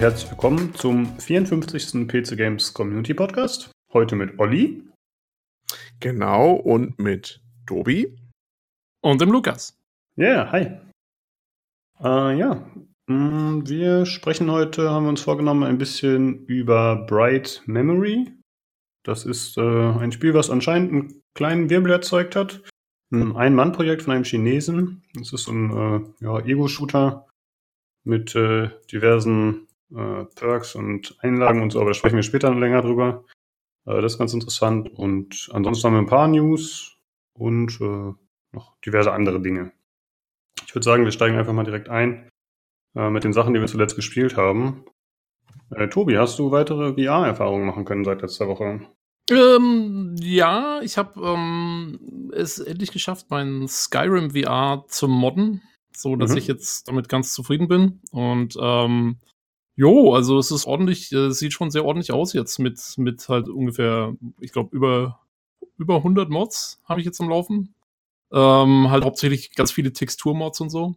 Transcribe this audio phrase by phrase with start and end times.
[0.00, 2.08] und herzlich willkommen zum 54.
[2.08, 3.70] PC Games Community Podcast.
[3.92, 4.82] Heute mit Olli.
[6.00, 8.16] Genau, und mit Tobi.
[9.02, 9.78] Und dem Lukas.
[10.16, 10.60] Ja, yeah, hi.
[12.02, 12.66] Äh, ja,
[13.08, 18.32] mm, wir sprechen heute, haben wir uns vorgenommen, ein bisschen über Bright Memory.
[19.04, 22.62] Das ist äh, ein Spiel, was anscheinend einen kleinen Wirbel erzeugt hat.
[23.12, 25.02] Ein Ein-Mann-Projekt von einem Chinesen.
[25.12, 27.26] Das ist so ein äh, ja, Ego-Shooter
[28.04, 32.82] mit äh, diversen äh, Perks und Einlagen und so, aber da sprechen wir später länger
[32.82, 33.24] drüber.
[33.86, 34.90] Äh, das ist ganz interessant.
[34.98, 36.96] Und ansonsten haben wir ein paar News
[37.34, 38.12] und äh,
[38.52, 39.72] noch diverse andere Dinge.
[40.66, 42.30] Ich würde sagen, wir steigen einfach mal direkt ein
[42.94, 44.84] äh, mit den Sachen, die wir zuletzt gespielt haben.
[45.70, 48.80] Äh, Tobi, hast du weitere VR-Erfahrungen machen können seit letzter Woche?
[49.30, 55.62] Ähm, ja, ich habe ähm, es endlich geschafft, mein Skyrim VR zu modden,
[55.94, 56.38] so dass mhm.
[56.38, 58.00] ich jetzt damit ganz zufrieden bin.
[58.10, 59.18] Und ähm,
[59.80, 63.48] jo, also es ist ordentlich, äh, sieht schon sehr ordentlich aus jetzt mit mit halt
[63.48, 65.20] ungefähr, ich glaube über
[65.78, 67.74] über 100 Mods habe ich jetzt am Laufen.
[68.32, 70.94] Ähm, halt hauptsächlich ganz viele Texturmods und so.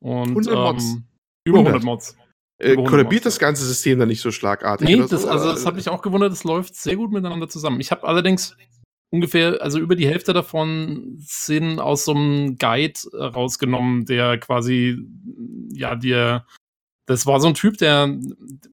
[0.00, 0.84] Und 100 Mods.
[0.84, 1.04] Ähm,
[1.44, 2.16] über 100, 100 Mods.
[2.58, 4.86] Äh, kollabiert das ganze System dann nicht so schlagartig?
[4.86, 5.28] Nee, das, so?
[5.28, 7.80] also das hat mich auch gewundert, es läuft sehr gut miteinander zusammen.
[7.80, 8.56] Ich habe allerdings
[9.10, 14.98] ungefähr, also über die Hälfte davon sind aus so einem Guide äh, rausgenommen, der quasi,
[15.72, 16.44] ja, dir,
[17.08, 18.14] das war so ein Typ, der,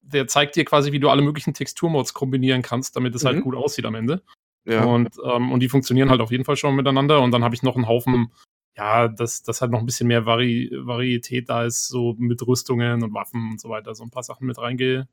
[0.02, 3.38] der zeigt dir quasi, wie du alle möglichen Texturmods kombinieren kannst, damit es halt mhm.
[3.38, 4.22] halt gut aussieht am Ende.
[4.64, 4.84] Ja.
[4.84, 7.20] Und, ähm, und die funktionieren halt auf jeden Fall schon miteinander.
[7.22, 8.30] Und dann habe ich noch einen Haufen
[8.76, 13.02] ja, dass, dass halt noch ein bisschen mehr Vari Varietät da ist, so mit Rüstungen
[13.02, 15.06] und Waffen und so weiter, so ein paar Sachen mit reingehauen.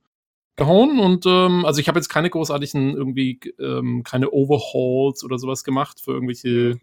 [0.99, 6.01] Und ähm, also ich habe jetzt keine großartigen, irgendwie, ähm, keine Overhauls oder sowas gemacht
[6.01, 6.79] für irgendwelche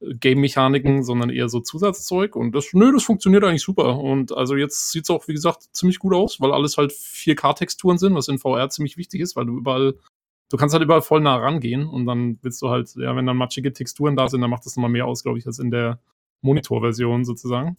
[0.00, 2.36] Game-Mechaniken, sondern eher so Zusatzzeug.
[2.36, 3.98] Und das, nö, das funktioniert eigentlich super.
[3.98, 8.14] Und also jetzt sieht's auch, wie gesagt, ziemlich gut aus, weil alles halt 4K-Texturen sind,
[8.14, 9.94] was in VR ziemlich wichtig ist, weil du überall
[10.50, 13.36] du kannst halt überall voll nah rangehen und dann willst du halt, ja, wenn dann
[13.36, 16.00] matschige Texturen da sind, dann macht das nochmal mehr aus, glaube ich, als in der
[16.42, 17.76] Monitorversion sozusagen.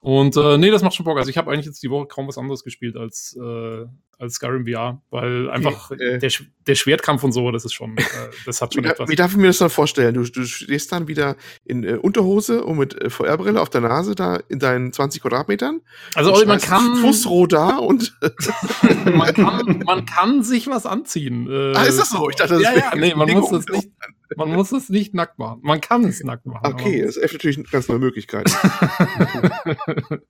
[0.00, 1.18] Und äh, nee, das macht schon Bock.
[1.18, 3.84] Also ich habe eigentlich jetzt die Woche kaum was anderes gespielt als, äh,
[4.16, 6.30] als Skyrim VR, weil einfach okay, äh, der,
[6.68, 8.02] der Schwertkampf und so, das ist schon, äh,
[8.46, 9.08] das hat schon wie, etwas.
[9.08, 10.14] Wie darf ich mir das dann vorstellen?
[10.14, 14.14] Du, du stehst dann wieder in äh, Unterhose und mit äh, VR-Brille auf der Nase
[14.14, 15.80] da in deinen 20 Quadratmetern?
[16.14, 18.16] Also Olli, man kann Fußroh da und
[19.12, 21.48] man, kann, man kann sich was anziehen.
[21.50, 22.30] Äh, ah, ist das so?
[22.30, 23.88] Ich dachte, das ja, ja, nee, man muss das nicht.
[24.36, 25.60] Man muss es nicht nackt machen.
[25.62, 26.60] Man kann es nackt machen.
[26.64, 28.50] Okay, das ist natürlich eine ganz neue Möglichkeit.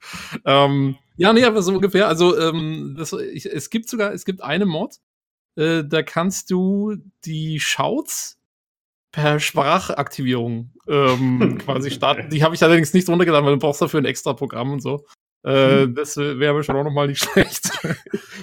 [0.45, 2.09] ähm, ja, nee, aber so ungefähr.
[2.09, 4.97] Also ähm, das, ich, es gibt sogar, es gibt eine Mod,
[5.57, 8.39] äh, da kannst du die Shouts
[9.11, 12.31] per Sprachaktivierung ähm, quasi starten.
[12.31, 15.05] Die habe ich allerdings nicht runtergeladen, weil du brauchst dafür ein extra Programm und so.
[15.45, 15.95] Äh, hm.
[15.95, 17.71] Das wäre aber schon auch nochmal nicht schlecht.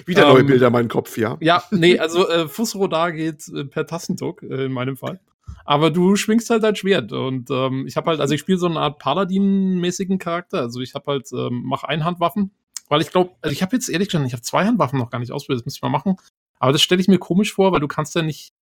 [0.06, 1.36] Wieder neue ähm, Bilder in meinem Kopf, ja.
[1.40, 5.20] Ja, nee, also äh, Fußrodar geht äh, per Tastendruck äh, in meinem Fall.
[5.64, 7.12] Aber du schwingst halt dein Schwert.
[7.12, 10.60] Und ähm, ich habe halt, also ich spiele so eine Art Paladin-mäßigen Charakter.
[10.60, 12.52] Also ich habe halt, ähm, mache Einhandwaffen.
[12.88, 15.32] Weil ich glaube, also ich habe jetzt ehrlich gesagt, ich habe Zweihandwaffen noch gar nicht
[15.32, 16.16] ausprobiert, das müsste ich mal machen.
[16.58, 18.52] Aber das stelle ich mir komisch vor, weil du kannst ja nicht,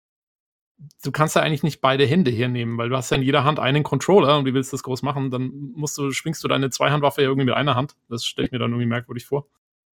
[1.03, 3.61] du kannst ja eigentlich nicht beide Hände hernehmen, weil du hast ja in jeder Hand
[3.61, 5.31] einen Controller und wie willst du das groß machen?
[5.31, 7.97] Dann musst du, schwingst du deine Zweihandwaffe ja irgendwie mit einer Hand.
[8.09, 9.47] Das stelle ich mir dann irgendwie merkwürdig vor.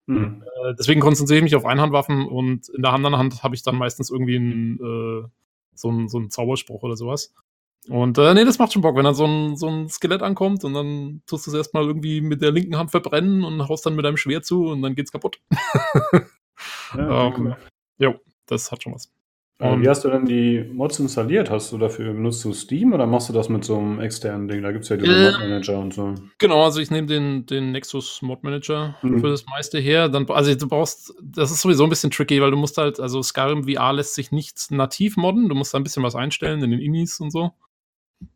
[0.08, 0.44] Mhm.
[0.44, 3.76] Äh, deswegen konzentriere ich mich auf Einhandwaffen und in der anderen Hand habe ich dann
[3.76, 5.28] meistens irgendwie ein, äh,
[5.74, 7.34] so ein, so ein Zauberspruch oder sowas.
[7.88, 10.64] Und äh, nee, das macht schon Bock, wenn dann so ein, so ein Skelett ankommt
[10.64, 13.96] und dann tust du es erstmal irgendwie mit der linken Hand verbrennen und haust dann
[13.96, 15.42] mit deinem Schwert zu und dann geht's kaputt.
[16.96, 17.58] ja, ähm, cool.
[17.98, 18.16] Jo,
[18.46, 19.12] das hat schon was.
[19.70, 21.52] Und wie hast du denn die Mods installiert?
[21.52, 24.64] Hast du dafür benutzt du Steam oder machst du das mit so einem externen Ding?
[24.64, 26.16] Da gibt es ja diese äh, Mod Manager und so.
[26.40, 29.20] Genau, also ich nehme den, den Nexus Mod Manager mhm.
[29.20, 30.10] für das meiste her.
[30.10, 33.22] Dann, also du brauchst, das ist sowieso ein bisschen tricky, weil du musst halt, also
[33.22, 36.72] Skyrim VR lässt sich nicht nativ modden, du musst da ein bisschen was einstellen in
[36.72, 37.52] den Inis und so.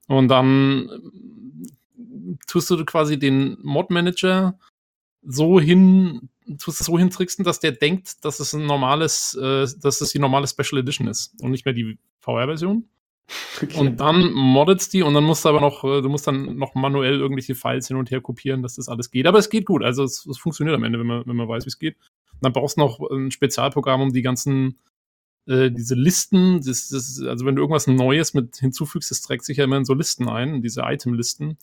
[0.08, 0.90] Und dann
[1.98, 4.60] äh, tust du quasi den Mod Manager
[5.24, 10.02] so hin tust es so hintricksen, dass der denkt, dass es ein normales, äh, dass
[10.02, 12.88] es die normale Special Edition ist und nicht mehr die VR-Version.
[13.60, 13.80] Okay.
[13.80, 16.76] Und dann moddet die und dann musst du aber noch, äh, du musst dann noch
[16.76, 19.26] manuell irgendwelche Files hin und her kopieren, dass das alles geht.
[19.26, 19.84] Aber es geht gut.
[19.84, 21.96] Also es, es funktioniert am Ende, wenn man, wenn man weiß, wie es geht.
[22.34, 24.78] Und dann brauchst du noch ein Spezialprogramm, um die ganzen,
[25.48, 29.58] äh, diese Listen, das, das, also wenn du irgendwas Neues mit hinzufügst, das trägt sich
[29.58, 31.58] ja immer in so Listen ein, diese Item-Listen.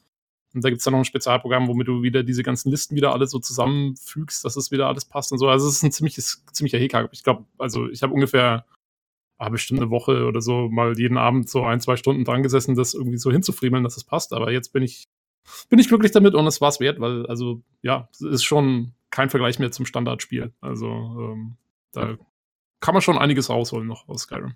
[0.54, 3.12] Und da gibt es dann noch ein Spezialprogramm, womit du wieder diese ganzen Listen wieder
[3.12, 5.48] alle so zusammenfügst, dass es wieder alles passt und so.
[5.48, 7.08] Also es ist ein ziemliches, ziemlicher Hickhack.
[7.12, 8.66] Ich glaube, also ich habe ungefähr
[9.38, 12.76] ah, bestimmt eine Woche oder so mal jeden Abend so ein, zwei Stunden dran gesessen,
[12.76, 14.32] das irgendwie so hinzufriemeln, dass es passt.
[14.32, 15.08] Aber jetzt bin ich,
[15.68, 18.92] bin ich glücklich damit und es war es wert, weil, also ja, es ist schon
[19.10, 20.52] kein Vergleich mehr zum Standardspiel.
[20.60, 21.56] Also ähm,
[21.92, 22.16] da
[22.80, 24.54] kann man schon einiges rausholen noch aus Skyrim.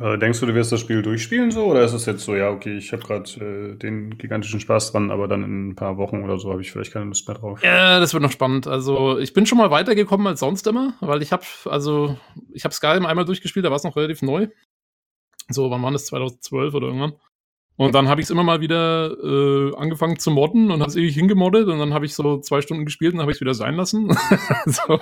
[0.00, 1.66] Äh, denkst du, du wirst das Spiel durchspielen so?
[1.66, 5.12] Oder ist es jetzt so, ja, okay, ich habe gerade äh, den gigantischen Spaß dran,
[5.12, 7.62] aber dann in ein paar Wochen oder so habe ich vielleicht keine Lust mehr drauf?
[7.62, 8.66] Ja, das wird noch spannend.
[8.66, 12.18] Also ich bin schon mal weitergekommen als sonst immer, weil ich habe, also
[12.52, 14.48] ich habe Skyrim einmal durchgespielt, da war es noch relativ neu.
[15.48, 16.06] So, wann war das?
[16.06, 17.12] 2012 oder irgendwann?
[17.76, 20.96] Und dann habe ich es immer mal wieder äh, angefangen zu modden und habe es
[20.96, 23.54] ewig hingemoddet und dann habe ich so zwei Stunden gespielt und habe ich es wieder
[23.54, 24.16] sein lassen.
[24.66, 25.00] so.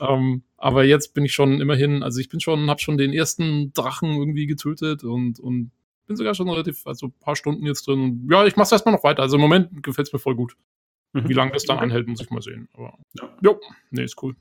[0.00, 3.72] ähm, aber jetzt bin ich schon immerhin, also ich bin schon, habe schon den ersten
[3.72, 5.72] Drachen irgendwie getötet und, und
[6.06, 8.00] bin sogar schon relativ, also ein paar Stunden jetzt drin.
[8.00, 9.22] Und ja, ich mache es erstmal noch weiter.
[9.22, 10.56] Also im Moment gefällt es mir voll gut.
[11.14, 11.28] Mhm.
[11.28, 12.68] Wie lange das dann anhält, muss ich mal sehen.
[12.74, 14.36] Aber ja, jo, nee, ist cool.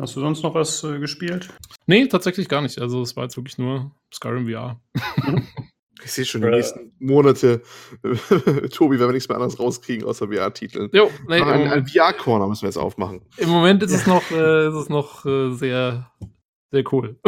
[0.00, 1.48] Hast du sonst noch was äh, gespielt?
[1.86, 2.80] Nee, tatsächlich gar nicht.
[2.80, 4.80] Also es war jetzt wirklich nur Skyrim VR.
[5.26, 5.46] Mhm.
[6.04, 7.62] Ich sehe schon die nächsten Monate,
[8.72, 10.90] Tobi, wenn wir nichts mehr anderes rauskriegen außer VR-Titeln.
[10.92, 13.22] Jo, nee, ein, ein VR-Corner müssen wir jetzt aufmachen.
[13.36, 16.10] Im Moment ist es noch, äh, ist es noch äh, sehr,
[16.70, 17.16] sehr cool.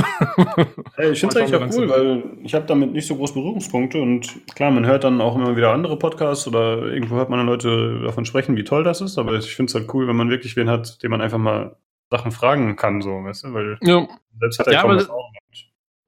[0.97, 4.01] hey, ich finde es eigentlich auch cool, weil ich habe damit nicht so große Berührungspunkte
[4.01, 7.47] und klar, man hört dann auch immer wieder andere Podcasts oder irgendwo hört man dann
[7.47, 10.31] Leute davon sprechen, wie toll das ist, aber ich finde es halt cool, wenn man
[10.31, 11.77] wirklich wen hat, den man einfach mal
[12.11, 14.07] Sachen fragen kann, so, weißt du, weil ja.
[14.41, 15.07] selbst hat er ja, kaum aber,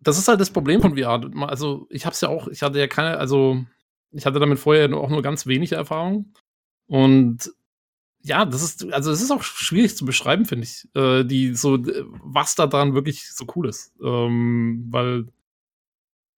[0.02, 1.30] das ist halt das Problem von VR.
[1.48, 3.64] Also, ich habe es ja auch, ich hatte ja keine, also,
[4.10, 6.32] ich hatte damit vorher auch nur ganz wenig Erfahrung.
[6.86, 7.52] Und
[8.20, 11.78] ja, das ist, also, es ist auch schwierig zu beschreiben, finde ich, äh, die, so,
[12.22, 13.92] was da dran wirklich so cool ist.
[14.02, 15.26] Ähm, weil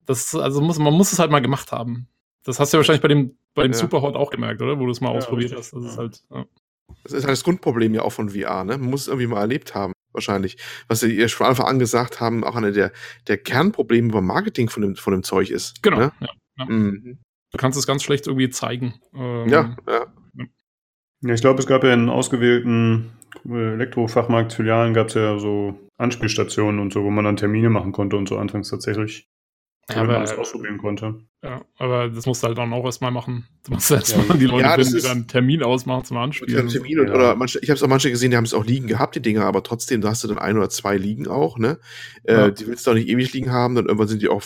[0.05, 2.07] das, also, muss, man muss es halt mal gemacht haben.
[2.43, 3.77] Das hast du ja wahrscheinlich bei dem, bei dem ja.
[3.77, 4.79] Superhot auch gemerkt, oder?
[4.79, 5.73] Wo du es mal ja, ausprobiert richtig.
[5.73, 5.73] hast.
[5.73, 6.45] Das ist halt, ja.
[7.03, 8.77] Das ist halt das Grundproblem ja auch von VR, ne?
[8.77, 10.57] Man muss es irgendwie mal erlebt haben wahrscheinlich.
[10.87, 12.91] Was sie ihr von Anfang an gesagt haben, auch eine der,
[13.27, 15.83] der Kernprobleme beim Marketing von dem, von dem Zeug ist.
[15.83, 15.97] Genau.
[15.97, 16.11] Ne?
[16.19, 16.27] Ja,
[16.57, 16.65] ja.
[16.65, 17.19] Mhm.
[17.51, 18.95] Du kannst es ganz schlecht irgendwie zeigen.
[19.13, 20.07] Ähm, ja, ja.
[21.21, 23.11] Ja, ich glaube, es gab ja in ausgewählten
[23.45, 28.27] Elektrofachmarktfilialen gab es ja so Anspielstationen und so, wo man dann Termine machen konnte und
[28.27, 29.27] so anfangs tatsächlich.
[29.89, 31.19] Ja, aber, alles ausprobieren konnte.
[31.43, 33.47] Ja, aber das musst du halt dann auch erstmal machen.
[33.65, 36.67] Du musst erstmal ja, die Leute ja, finden, die dann einen Termin ausmachen zum Anspielen.
[36.69, 38.87] Termin und, oder manche, ich habe es auch manche gesehen, die haben es auch liegen
[38.87, 41.77] gehabt, die Dinger, aber trotzdem, da hast du dann ein oder zwei liegen auch, ne?
[42.23, 44.41] Äh, die willst du auch nicht ewig liegen haben, dann irgendwann sind die auch,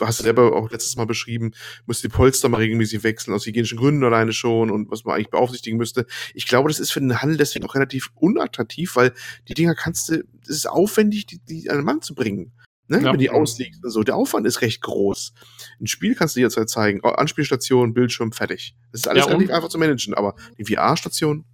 [0.00, 1.50] hast du selber auch letztes Mal beschrieben,
[1.86, 5.30] musst die Polster mal regelmäßig wechseln, aus hygienischen Gründen alleine schon und was man eigentlich
[5.30, 6.06] beaufsichtigen müsste.
[6.34, 9.12] Ich glaube, das ist für den Handel deswegen auch relativ unattraktiv, weil
[9.48, 12.52] die Dinger kannst du, es ist aufwendig, die, die an den Mann zu bringen.
[12.86, 13.12] Ne, ja.
[13.12, 13.78] wenn die ausliegt.
[13.82, 15.32] Also der Aufwand ist recht groß.
[15.80, 17.02] Ein Spiel kannst du dir jetzt zeigen.
[17.02, 18.76] Anspielstation, Bildschirm, fertig.
[18.92, 21.44] Das ist alles ja, relativ einfach zu managen, aber die VR-Station.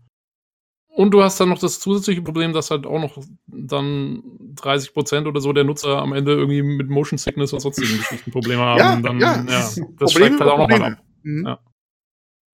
[0.89, 3.17] Und du hast dann noch das zusätzliche Problem, dass halt auch noch
[3.47, 4.23] dann
[4.57, 8.33] 30 Prozent oder so der Nutzer am Ende irgendwie mit Motion Sickness und sonstigen Geschichten
[8.33, 8.79] Probleme haben.
[8.79, 10.99] Ja, dann, ja, ja das schreckt halt auch noch ab.
[11.23, 11.47] Mhm.
[11.47, 11.61] Ja.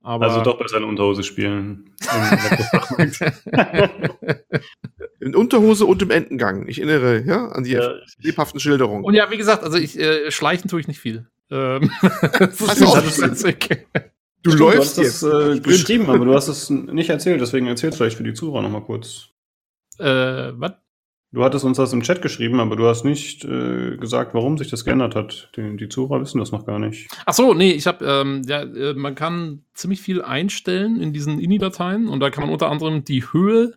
[0.07, 1.91] Aber also doch besser in Unterhose spielen.
[5.19, 6.69] in Unterhose und im Entengang.
[6.69, 7.95] Ich erinnere ja, an die ja.
[8.19, 9.03] lebhaften Schilderungen.
[9.03, 11.27] Und ja, wie gesagt, also ich äh, schleichen tue ich nicht viel.
[11.51, 11.91] Ähm,
[12.39, 13.03] das ist auch
[14.45, 15.23] Du Stimmt, läufst du hast jetzt.
[15.25, 18.63] Das, äh, beschrieben, aber du hast es nicht erzählt, deswegen erzählst vielleicht für die Zuhörer
[18.63, 19.31] nochmal kurz.
[19.99, 20.75] Äh, was?
[21.33, 24.71] Du hattest uns das im Chat geschrieben, aber du hast nicht äh, gesagt, warum sich
[24.71, 25.51] das geändert hat.
[25.57, 27.09] Die, die Zuhörer wissen das noch gar nicht.
[27.27, 31.41] Ach so, nee, ich habe, ähm, ja, äh, man kann ziemlich viel einstellen in diesen
[31.41, 33.75] INI-Dateien und da kann man unter anderem die Höhe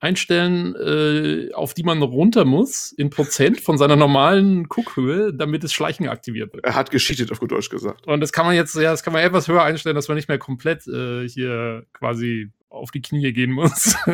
[0.00, 5.74] einstellen, äh, auf die man runter muss, in Prozent von seiner normalen Guckhöhe, damit das
[5.74, 6.64] Schleichen aktiviert wird.
[6.64, 8.06] Er hat gescheatet, auf gut Deutsch gesagt.
[8.06, 10.28] Und das kann man jetzt, ja, das kann man etwas höher einstellen, dass man nicht
[10.28, 13.96] mehr komplett äh, hier quasi auf die Knie gehen muss.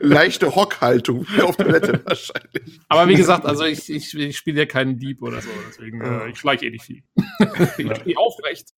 [0.00, 2.80] Leichte Hockhaltung auf Toilette wahrscheinlich.
[2.88, 6.28] Aber wie gesagt, also ich, ich, ich spiele ja keinen Dieb oder so, deswegen äh,
[6.28, 7.02] ich schleiche eh nicht viel.
[7.78, 8.74] ich stehe aufrecht.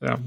[0.00, 0.20] Ja.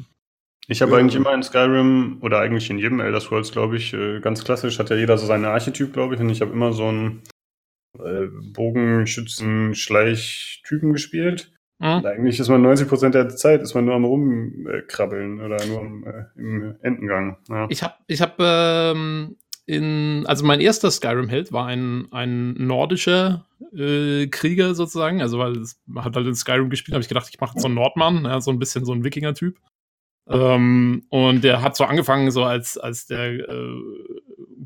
[0.67, 0.97] Ich habe ja.
[0.97, 4.77] eigentlich immer in Skyrim oder eigentlich in jedem Elder Scrolls, glaube ich, äh, ganz klassisch
[4.79, 7.21] hat ja jeder so seine Archetyp, glaube ich, und ich habe immer so einen
[7.99, 11.52] äh, Bogenschützen-Schleich-Typen gespielt.
[11.79, 12.05] Mhm.
[12.05, 16.39] Eigentlich ist man 90% der Zeit ist man nur am rumkrabbeln oder nur am, äh,
[16.39, 17.37] im Endengang.
[17.49, 17.67] Ja.
[17.69, 24.27] Ich habe ich hab, ähm, in, also mein erster Skyrim-Held war ein, ein nordischer äh,
[24.27, 27.59] Krieger sozusagen, also weil es hat halt in Skyrim gespielt, habe ich gedacht, ich mache
[27.59, 29.57] so einen Nordmann, ja, so ein bisschen so ein Wikinger-Typ.
[30.29, 33.81] Ähm, und der hat so angefangen, so als, als der äh,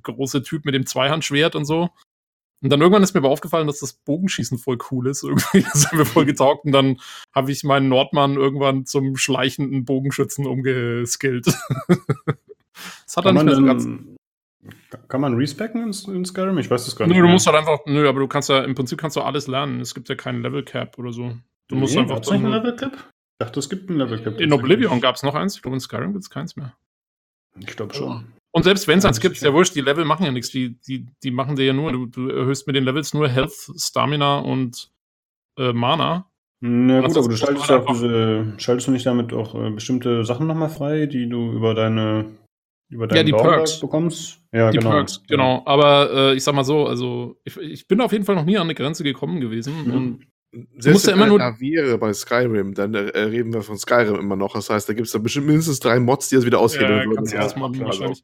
[0.03, 1.89] große Typ mit dem Zweihandschwert und so.
[2.61, 5.23] Und dann irgendwann ist mir aber aufgefallen, dass das Bogenschießen voll cool ist.
[5.25, 6.65] Irgendwie, das hat mir voll getaugt.
[6.65, 6.99] Und dann
[7.33, 11.45] habe ich meinen Nordmann irgendwann zum schleichenden Bogenschützen umgeskillt.
[13.05, 13.87] das hat dann nicht mehr so ganz.
[15.07, 16.57] Kann man respecken in, in Skyrim?
[16.57, 17.15] Ich weiß das gar nicht.
[17.15, 19.47] Nö, du musst halt einfach, nö, aber du kannst ja, im Prinzip kannst du alles
[19.47, 19.79] lernen.
[19.79, 21.37] Es gibt ja keinen Level Cap oder so.
[21.67, 22.19] Du musst nee, einfach.
[22.21, 22.93] Dann, Level Cap?
[22.93, 24.41] Ich dachte, es gibt ein Level Cap.
[24.41, 25.55] In Oblivion gab es noch eins.
[25.55, 26.73] Ich glaube, in Skyrim gibt es keins mehr.
[27.59, 28.33] Ich glaube schon.
[28.57, 30.49] Und selbst wenn es eins gibt, ist ja wurscht, die Level machen ja nichts.
[30.49, 33.53] Die, die, die machen dir ja nur, du, du erhöhst mit den Levels nur Health,
[33.77, 34.89] Stamina und
[35.59, 36.25] äh, Mana.
[36.59, 40.25] Na gut, aber du schaltest ja auch diese, schaltest du nicht damit auch äh, bestimmte
[40.25, 42.25] Sachen nochmal frei, die du über deine
[42.89, 44.39] über deinen ja, die Perks bekommst?
[44.51, 44.89] Ja, die genau.
[44.89, 45.61] Perks, genau.
[45.67, 48.57] Aber äh, ich sag mal so, also ich, ich, bin auf jeden Fall noch nie
[48.57, 49.85] an eine Grenze gekommen gewesen.
[49.85, 49.93] Mhm.
[49.93, 50.27] Und
[50.79, 54.53] selbst ja immer nur Naviere bei Skyrim, dann äh, reden wir von Skyrim immer noch.
[54.53, 57.05] Das heißt, da gibt es da bestimmt mindestens drei Mods, die das wieder aushebeln ja,
[57.05, 57.25] würden.
[57.27, 58.23] Ja, das mal wahrscheinlich.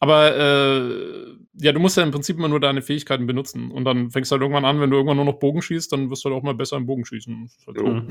[0.00, 3.70] Aber äh, ja, du musst ja im Prinzip immer nur deine Fähigkeiten benutzen.
[3.70, 6.10] Und dann fängst du halt irgendwann an, wenn du irgendwann nur noch Bogen schießt, dann
[6.10, 7.50] wirst du halt auch mal besser im Bogen schießen.
[7.66, 8.02] Halt so.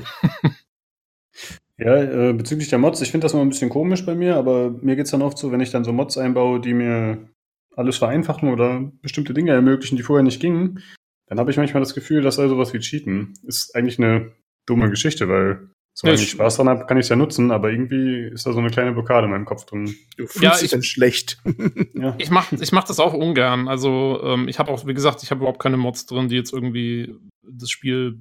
[1.78, 4.70] ja, äh, bezüglich der Mods, ich finde das immer ein bisschen komisch bei mir, aber
[4.70, 7.28] mir geht es dann oft so, wenn ich dann so Mods einbaue, die mir
[7.74, 10.82] alles vereinfachen oder bestimmte Dinge ermöglichen, die vorher nicht gingen,
[11.26, 14.32] dann habe ich manchmal das Gefühl, dass sei sowas wie Cheaten ist eigentlich eine
[14.66, 18.28] dumme Geschichte, weil solange ich Spaß dran habe, kann ich es ja nutzen, aber irgendwie
[18.28, 19.96] ist da so eine kleine Blockade in meinem Kopf drin.
[20.16, 21.42] Du fühlst ja, dich dann schlecht.
[21.94, 22.14] ja.
[22.18, 23.66] Ich mache ich mach das auch ungern.
[23.66, 26.52] Also ähm, ich habe auch, wie gesagt, ich habe überhaupt keine Mods drin, die jetzt
[26.52, 28.20] irgendwie das Spiel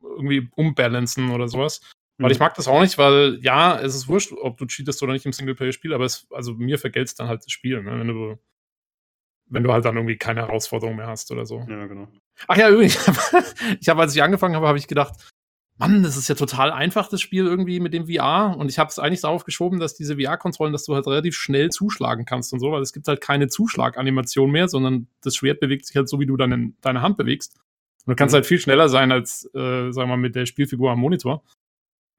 [0.00, 1.80] irgendwie umbalancen oder sowas.
[2.18, 2.44] Weil ich mhm.
[2.44, 5.32] mag das auch nicht, weil ja, es ist wurscht, ob du cheatest oder nicht im
[5.32, 7.98] Singleplayer-Spiel, aber es, also mir vergelt's dann halt das Spiel, ne?
[7.98, 8.38] wenn du
[9.48, 11.64] wenn du halt dann irgendwie keine Herausforderung mehr hast oder so.
[11.68, 12.08] Ja, genau.
[12.48, 12.96] Ach ja, übrigens,
[13.80, 15.14] ich habe, als ich angefangen habe, habe ich gedacht,
[15.78, 18.56] Mann, das ist ja total einfach, das Spiel irgendwie mit dem VR.
[18.56, 21.70] Und ich habe es eigentlich darauf geschoben, dass diese VR-Kontrollen, dass du halt relativ schnell
[21.70, 25.86] zuschlagen kannst und so, weil es gibt halt keine Zuschlaganimation mehr, sondern das Schwert bewegt
[25.86, 27.56] sich halt so, wie du deine, deine Hand bewegst.
[28.06, 28.36] Und du kannst mhm.
[28.36, 31.42] halt viel schneller sein als, äh, sagen wir mal, mit der Spielfigur am Monitor.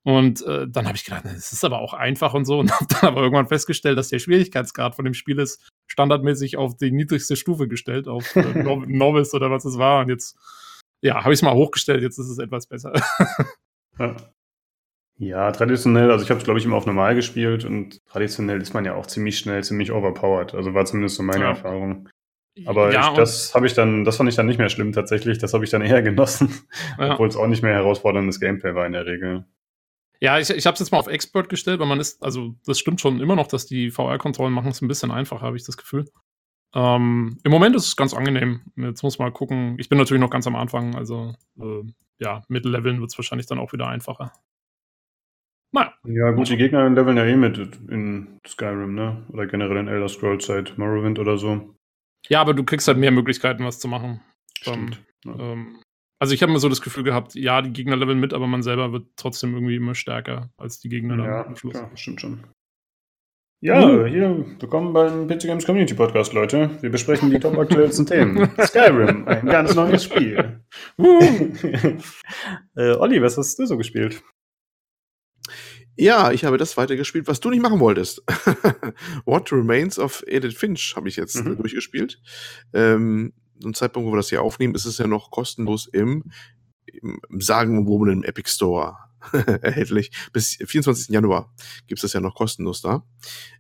[0.04, 2.60] Und äh, dann habe ich gedacht, es ist aber auch einfach und so.
[2.60, 6.78] Und habe dann aber irgendwann festgestellt, dass der Schwierigkeitsgrad von dem Spiel ist standardmäßig auf
[6.78, 8.42] die niedrigste Stufe gestellt, auf äh,
[8.88, 10.02] Novice oder was es war.
[10.02, 10.38] Und jetzt,
[11.08, 12.94] ja, habe ich es mal hochgestellt, jetzt ist es etwas besser.
[14.00, 14.16] ja.
[15.18, 15.52] ja.
[15.52, 18.86] traditionell, also ich habe es, glaube ich, immer auf normal gespielt und traditionell ist man
[18.86, 20.54] ja auch ziemlich schnell, ziemlich overpowered.
[20.54, 21.50] Also war zumindest so meine ja.
[21.50, 22.10] Erfahrung.
[22.66, 25.38] Aber ja, ich, das habe ich dann, das fand ich dann nicht mehr schlimm tatsächlich.
[25.38, 26.54] Das habe ich dann eher genossen.
[26.98, 29.46] Obwohl es auch nicht mehr herausforderndes Gameplay war in der Regel.
[30.20, 32.80] Ja, ich, ich habe es jetzt mal auf Expert gestellt, weil man ist, also das
[32.80, 35.78] stimmt schon immer noch, dass die VR-Kontrollen machen es ein bisschen einfacher, habe ich das
[35.78, 36.06] Gefühl.
[36.76, 38.62] Ähm, Im Moment ist es ganz angenehm.
[38.76, 39.78] Jetzt muss man mal gucken.
[39.80, 41.84] Ich bin natürlich noch ganz am Anfang, also äh,
[42.20, 44.34] ja, Mittelleveln wird es wahrscheinlich dann auch wieder einfacher.
[45.72, 45.94] Naja.
[46.06, 47.58] Ja, gut, die Gegner leveln ja eh mit
[47.90, 49.26] in Skyrim, ne?
[49.30, 51.76] Oder generell in Elder Scrolls seit Morrowind oder so.
[52.30, 54.22] Ja, aber du kriegst halt mehr Möglichkeiten, was zu machen.
[54.54, 55.04] Stimmt.
[55.26, 55.52] Ähm, ja.
[55.52, 55.82] ähm,
[56.20, 58.64] also ich habe mir so das Gefühl gehabt, ja, die Gegner leveln mit, aber man
[58.64, 61.76] selber wird trotzdem irgendwie immer stärker als die Gegner ja, am Schluss.
[61.76, 62.44] Ja, stimmt schon.
[63.60, 64.06] Ja, uh.
[64.06, 66.70] hier, willkommen beim PC Games Community Podcast, Leute.
[66.82, 68.52] Wir besprechen die top aktuellsten Themen.
[68.62, 70.62] Skyrim, ein ganz neues Spiel.
[72.76, 74.22] äh, Olli, was hast du so gespielt?
[75.96, 78.22] Ja, ich habe das weitergespielt, was du nicht machen wolltest.
[79.26, 81.58] What Remains of Edith Finch habe ich jetzt mhm.
[81.58, 82.22] durchgespielt.
[82.74, 86.26] Ähm, zum Zeitpunkt, wo wir das hier aufnehmen, ist es ja noch kostenlos im,
[87.02, 88.98] im sagenumwobenen Epic Store
[89.62, 90.12] erhältlich.
[90.34, 91.10] Bis 24.
[91.10, 91.54] Januar
[91.88, 93.04] gibt es das ja noch kostenlos da.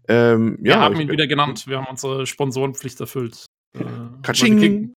[0.07, 1.67] Ähm, wir ja, haben ihn wieder genannt.
[1.67, 3.45] Wir haben unsere Sponsorenpflicht erfüllt.
[3.73, 3.83] Äh,
[4.21, 4.93] Katsching!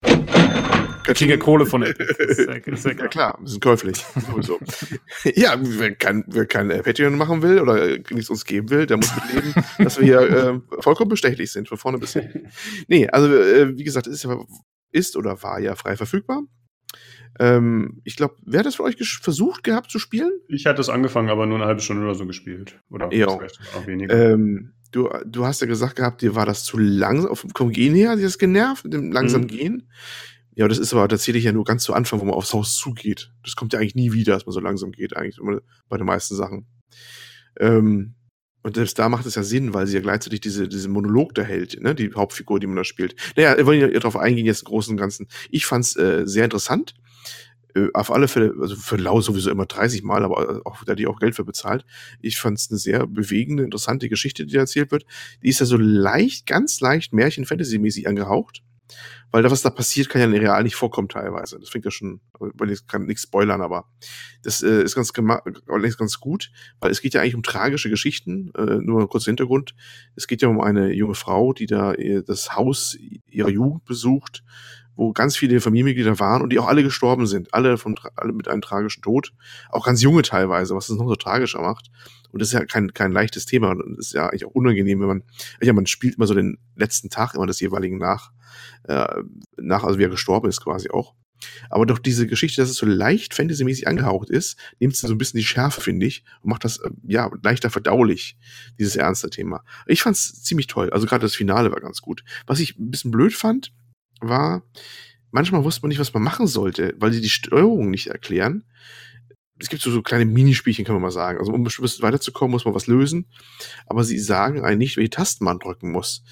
[1.04, 2.14] Katsching Kohle von Epic.
[2.36, 3.98] Sehr, sehr ja klar, wir sind käuflich.
[4.16, 4.60] Sowieso.
[5.24, 8.98] ja, wer kein, wer kein äh, Patreon machen will oder nichts uns geben will, der
[8.98, 12.48] muss mitleben, dass wir hier äh, vollkommen bestechlich sind, von vorne bis hin.
[12.88, 14.30] Nee, also äh, wie gesagt, es ist
[14.92, 16.44] ist oder war ja frei verfügbar.
[17.40, 20.32] Ähm, ich glaube, wer hat das für euch versucht gehabt zu spielen?
[20.48, 22.80] Ich hatte es angefangen, aber nur eine halbe Stunde oder so gespielt.
[22.90, 23.28] Oder ja.
[23.28, 23.42] auch
[23.86, 24.14] weniger.
[24.14, 28.12] Ähm, du, du hast ja gesagt gehabt, dir war das zu langsam, vom Gehen her,
[28.12, 29.48] hat dir das genervt, mit dem langsam mhm.
[29.48, 29.90] Gehen.
[30.56, 33.32] Ja, das ist aber tatsächlich ja nur ganz zu Anfang, wo man aufs Haus zugeht.
[33.44, 35.40] Das kommt ja eigentlich nie wieder, dass man so langsam geht, eigentlich
[35.88, 36.68] bei den meisten Sachen.
[37.58, 38.16] Ähm,
[38.62, 41.44] und selbst da macht es ja Sinn, weil sie ja gleichzeitig diese, diese Monolog da
[41.44, 43.16] hält, ne, die Hauptfigur, die man da spielt.
[43.38, 45.28] Naja, wir wollen ja darauf eingehen, jetzt im Großen und Ganzen.
[45.50, 46.94] Ich fand's äh, sehr interessant.
[47.76, 51.08] Äh, auf alle Fälle, also für Lau sowieso immer 30 Mal, aber auch, da die
[51.08, 51.86] auch Geld für bezahlt.
[52.22, 55.06] Ich fand's eine sehr bewegende, interessante Geschichte, die da erzählt wird.
[55.44, 58.64] Die ist ja so leicht, ganz leicht Märchen-Fantasy-mäßig angehaucht
[59.32, 61.60] weil da, was da passiert, kann ja in Real nicht vorkommen teilweise.
[61.60, 63.86] Das fängt ja schon, weil ich kann nichts spoilern, aber
[64.42, 68.52] das äh, ist ganz, ist ganz gut, weil es geht ja eigentlich um tragische Geschichten.
[68.58, 69.76] Äh, nur kurzer Hintergrund.
[70.16, 72.98] Es geht ja um eine junge Frau, die da äh, das Haus
[73.28, 74.44] ihrer Jugend besucht,
[75.00, 77.54] wo ganz viele Familienmitglieder waren und die auch alle gestorben sind.
[77.54, 79.32] Alle, von, alle mit einem tragischen Tod.
[79.70, 81.90] Auch ganz junge teilweise, was es noch so tragischer macht.
[82.32, 83.70] Und das ist ja kein, kein leichtes Thema.
[83.70, 85.24] Und das ist ja eigentlich auch unangenehm, wenn man,
[85.62, 88.34] ja, man spielt immer so den letzten Tag immer des jeweiligen nach,
[88.90, 89.24] äh,
[89.56, 91.16] nach, also wie er gestorben ist quasi auch.
[91.70, 95.38] Aber doch diese Geschichte, dass es so leicht fantasymäßig angehaucht ist, nimmt so ein bisschen
[95.38, 98.38] die Schärfe, finde ich, und macht das, äh, ja, leichter verdaulich,
[98.78, 99.64] dieses ernste Thema.
[99.88, 100.90] Ich fand es ziemlich toll.
[100.90, 102.26] Also gerade das Finale war ganz gut.
[102.48, 103.72] Was ich ein bisschen blöd fand,
[104.20, 104.64] war,
[105.32, 108.64] manchmal wusste man nicht, was man machen sollte, weil sie die Steuerung nicht erklären.
[109.62, 111.38] Es gibt so, so kleine Minispielchen, kann man mal sagen.
[111.38, 113.28] Also um weiterzukommen, muss man was lösen.
[113.88, 116.24] Aber sie sagen einem nicht, welche Tasten man drücken muss.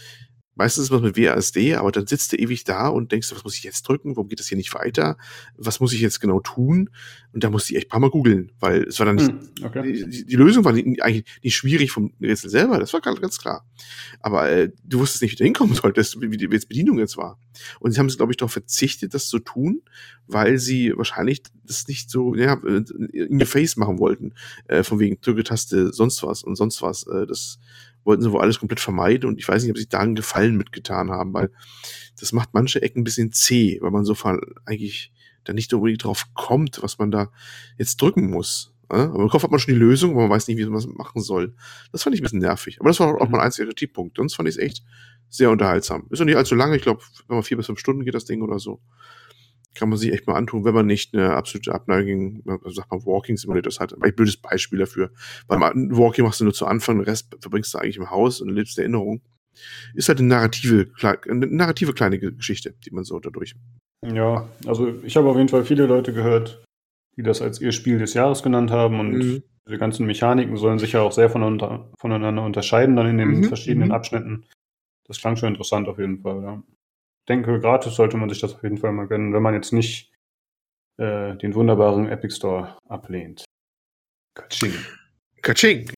[0.58, 3.56] Meistens ist was mit WASD, aber dann sitzt du ewig da und denkst, was muss
[3.56, 4.16] ich jetzt drücken?
[4.16, 5.18] Warum geht das hier nicht weiter?
[5.56, 6.90] Was muss ich jetzt genau tun?
[7.32, 9.50] Und da musste ich echt ein paar Mal googeln, weil es war dann nicht, hm,
[9.64, 9.94] okay.
[9.94, 13.66] die, die, Lösung war nicht, eigentlich nicht schwierig vom Rätsel selber, das war ganz, klar.
[14.20, 17.40] Aber äh, du wusstest nicht, wie du hinkommen solltest, wie die Bedienung jetzt war.
[17.80, 19.84] Und sie haben glaube ich, darauf verzichtet, das zu tun,
[20.26, 24.34] weil sie wahrscheinlich das nicht so ja, in your face machen wollten.
[24.68, 27.06] Äh, von wegen Drücketaste, sonst was und sonst was.
[27.08, 27.60] Äh, das
[28.08, 30.58] wollten sie wohl alles komplett vermeiden und ich weiß nicht, ob sie da einen Gefallen
[30.58, 31.52] mitgetan haben, weil
[32.20, 34.16] das macht manche Ecken ein bisschen zäh, weil man so
[34.66, 35.12] eigentlich
[35.44, 37.32] da nicht unbedingt drauf kommt, was man da
[37.78, 38.74] jetzt drücken muss.
[38.90, 40.88] Aber im Kopf hat man schon die Lösung, aber man weiß nicht, wie man das
[40.88, 41.54] machen soll.
[41.92, 42.80] Das fand ich ein bisschen nervig.
[42.80, 44.16] Aber das war auch mein einziger Kritikpunkt.
[44.16, 44.84] Sonst fand ich es echt
[45.30, 46.08] sehr unterhaltsam.
[46.10, 46.78] Ist noch nicht allzu lange.
[46.78, 48.80] Ich glaube, wenn man vier bis fünf Stunden geht das Ding oder so
[49.76, 53.38] kann man sich echt mal antun, wenn man nicht eine absolute Abneigung, sagt man Walking
[53.38, 53.94] Simulators hat.
[53.94, 55.12] Ein blödes Beispiel dafür.
[55.48, 58.50] Beim Walking machst du nur zu Anfang, den Rest verbringst du eigentlich im Haus und
[58.50, 59.22] lebst Erinnerung.
[59.94, 63.56] Ist halt eine narrative, eine narrative kleine Geschichte, die man so dadurch.
[64.06, 66.64] Ja, also ich habe auf jeden Fall viele Leute gehört,
[67.16, 69.44] die das als ihr Spiel des Jahres genannt haben und mhm.
[69.68, 73.44] diese ganzen Mechaniken sollen sich ja auch sehr voneinander, voneinander unterscheiden dann in den mhm.
[73.46, 73.96] verschiedenen mhm.
[73.96, 74.46] Abschnitten.
[75.08, 76.64] Das klang schon interessant auf jeden Fall, ja
[77.28, 80.12] denke, gratis sollte man sich das auf jeden Fall mal gönnen, wenn man jetzt nicht
[80.98, 83.46] äh, den wunderbaren Epic Store ablehnt.
[84.36, 84.74] Kaching.
[85.42, 85.92] Kaching.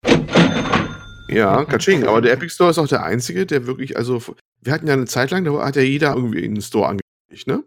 [1.29, 2.05] Ja, Kaching.
[2.05, 4.21] Aber der Epic Store ist auch der einzige, der wirklich, also,
[4.61, 7.63] wir hatten ja eine Zeit lang, da hat ja jeder irgendwie einen Store angekündigt, ne?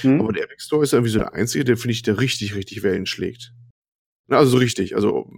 [0.00, 0.20] Hm.
[0.20, 2.82] Aber der Epic Store ist irgendwie so der einzige, der, finde ich, der richtig, richtig
[2.82, 3.52] Wellen schlägt.
[4.28, 4.94] Also so richtig.
[4.94, 5.30] Also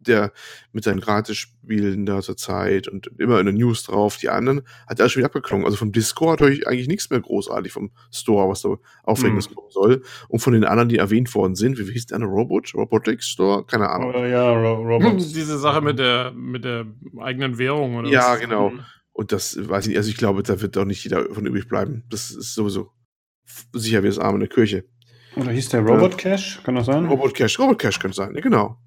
[0.00, 0.32] der
[0.72, 4.16] mit seinen Gratis-Spielen da zur Zeit und immer in den News drauf.
[4.16, 5.64] Die anderen hat er schon wieder abgeklungen.
[5.64, 9.54] Also vom Discord höre ich eigentlich nichts mehr großartig vom Store, was da Aufregendes hm.
[9.54, 10.02] kommen soll.
[10.28, 12.74] Und von den anderen, die erwähnt worden sind, wie hieß der andere Robot?
[12.74, 13.64] Robotics Store?
[13.66, 14.12] Keine Ahnung.
[14.14, 15.32] Oh, ja, Ro Robots.
[15.32, 16.86] Diese Sache mit der, mit der
[17.20, 18.40] eigenen Währung oder Ja, was?
[18.40, 18.72] genau.
[19.12, 21.66] Und das weiß ich nicht, also ich glaube, da wird auch nicht jeder von übrig
[21.66, 22.04] bleiben.
[22.08, 22.92] Das ist sowieso
[23.72, 24.84] sicher wie das Arm in der Kirche.
[25.36, 26.60] Oder hieß der Robot Cash?
[26.64, 27.06] Kann das sein?
[27.06, 28.78] Robot Cash, Robot Cash könnte sein, ja, genau.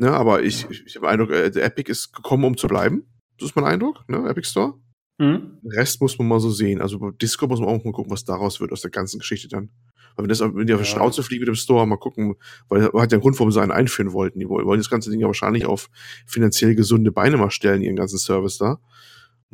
[0.00, 2.68] Ne, aber ich, ich, ich habe den Eindruck, äh, der Epic ist gekommen, um zu
[2.68, 3.04] bleiben.
[3.38, 4.80] Das ist mein Eindruck, ne, Epic Store.
[5.18, 5.58] Mhm.
[5.62, 6.80] Den Rest muss man mal so sehen.
[6.80, 9.48] Also bei Disco muss man auch mal gucken, was daraus wird aus der ganzen Geschichte
[9.48, 9.68] dann.
[10.16, 12.36] Weil wenn, das, wenn die auf die Schnauze fliegen mit dem Store, mal gucken,
[12.70, 14.40] weil hat ja einen Grund, warum sie einen einführen wollten.
[14.40, 15.90] Die wollen das ganze Ding ja wahrscheinlich auf
[16.26, 18.80] finanziell gesunde Beine mal stellen, ihren ganzen Service da.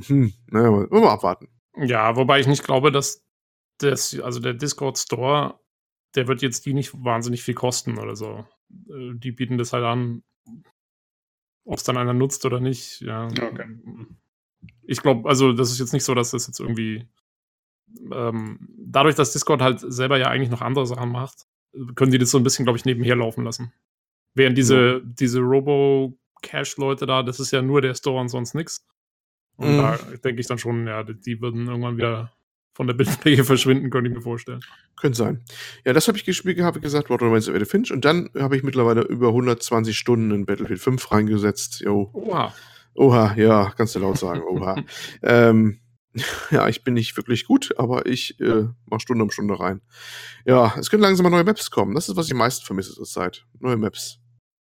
[0.07, 1.49] Hm, naja, mal, mal abwarten.
[1.77, 3.25] Ja, wobei ich nicht glaube, dass
[3.79, 5.59] das, also der Discord Store,
[6.15, 8.47] der wird jetzt die nicht wahnsinnig viel kosten oder so.
[8.89, 10.23] Äh, die bieten das halt an,
[11.67, 13.27] ob es dann einer nutzt oder nicht, ja.
[13.27, 13.77] Okay.
[14.85, 17.07] Ich glaube, also das ist jetzt nicht so, dass das jetzt irgendwie
[18.13, 21.47] ähm, dadurch, dass Discord halt selber ja eigentlich noch andere Sachen macht,
[21.95, 23.73] können die das so ein bisschen, glaube ich, nebenher laufen lassen.
[24.35, 25.01] Während diese, ja.
[25.03, 28.87] diese Robo-Cash-Leute da, das ist ja nur der Store und sonst nichts.
[29.57, 29.79] Und mhm.
[29.79, 32.33] da denke ich dann schon, ja, die würden irgendwann wieder
[32.77, 34.61] von der Bildfläche verschwinden, könnte ich mir vorstellen.
[34.97, 35.43] Könnte sein.
[35.87, 37.91] Ja, das habe ich gespielt, habe ich gesagt, Water Remains of Finch.
[37.91, 41.81] Und dann habe ich mittlerweile über 120 Stunden in Battlefield 5 reingesetzt.
[41.81, 42.11] Jo.
[42.13, 42.55] Oha.
[42.95, 44.77] Oha, ja, kannst du laut sagen, oha.
[45.23, 45.79] ähm,
[46.51, 49.81] ja, ich bin nicht wirklich gut, aber ich äh, mache Stunde um Stunde rein.
[50.45, 51.95] Ja, es können langsam mal neue Maps kommen.
[51.95, 53.47] Das ist, was ich am meisten vermisse zur Zeit.
[53.59, 54.21] Neue Maps.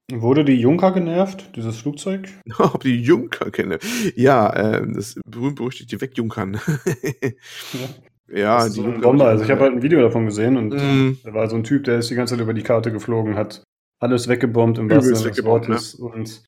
[0.10, 2.30] Wurde die Junker genervt, dieses Flugzeug?
[2.60, 3.78] Ob die Junker kenne.
[4.15, 6.54] Ja, äh, das berühmt-berüchtigte Wegjunkern.
[8.30, 8.38] ja.
[8.38, 9.26] ja die so Bombe.
[9.26, 11.20] Also ich habe halt ein Video davon gesehen und mm.
[11.26, 13.63] da war so ein Typ, der ist die ganze Zeit über die Karte geflogen, hat
[14.00, 16.06] alles weggebombt im wahrsten Sinne des Wortes ne?
[16.06, 16.43] und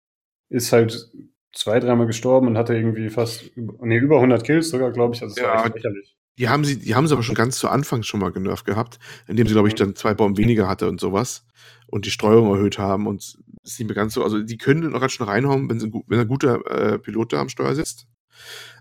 [0.50, 1.12] ist halt
[1.54, 5.22] zwei, dreimal gestorben und hatte irgendwie fast, nee, über 100 Kills sogar, glaube ich.
[5.22, 6.16] Also das ja, war echt lächerlich.
[6.38, 9.00] Die haben sie, die haben sie aber schon ganz zu Anfang schon mal genervt gehabt,
[9.28, 9.80] indem sie, glaube ich, mhm.
[9.80, 11.46] dann zwei Bomben weniger hatte und sowas
[11.88, 15.02] und die Streuung erhöht haben und ist nicht mehr ganz so, also die können noch
[15.02, 18.08] ganz schön reinhauen, wenn, sie, wenn ein guter äh, Pilot da am Steuer sitzt.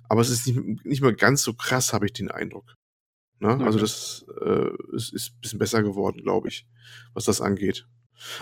[0.09, 2.77] Aber es ist nicht, nicht mehr ganz so krass, habe ich den Eindruck.
[3.41, 3.55] Ne?
[3.55, 3.65] Okay.
[3.65, 6.67] Also das äh, ist, ist ein bisschen besser geworden, glaube ich,
[7.15, 7.87] was das angeht.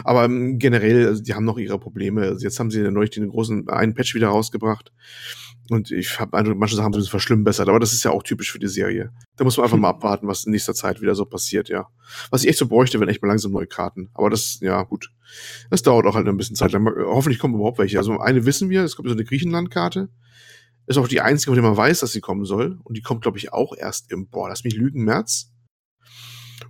[0.05, 2.23] Aber ähm, generell, also die haben noch ihre Probleme.
[2.23, 4.93] Also jetzt haben sie neulich den großen einen Patch wieder rausgebracht.
[5.71, 8.69] Und ich habe manche Sachen sind verschlimmbessert, aber das ist ja auch typisch für die
[8.69, 9.13] Serie.
[9.37, 11.89] Da muss man einfach mal abwarten, was in nächster Zeit wieder so passiert, ja.
[12.31, 14.11] Was ich echt so bräuchte, wenn echt mal langsam neue Karten.
[14.15, 15.11] Aber das, ja, gut.
[15.71, 16.87] Das dauert auch halt ein bisschen Zeit lang.
[16.87, 17.99] Hoffentlich kommen überhaupt welche.
[17.99, 20.09] Also eine wissen wir, es kommt so eine Griechenland-Karte.
[20.87, 22.79] Ist auch die einzige, von der man weiß, dass sie kommen soll.
[22.85, 25.53] Und die kommt, glaube ich, auch erst im, boah, lass mich lügen, März.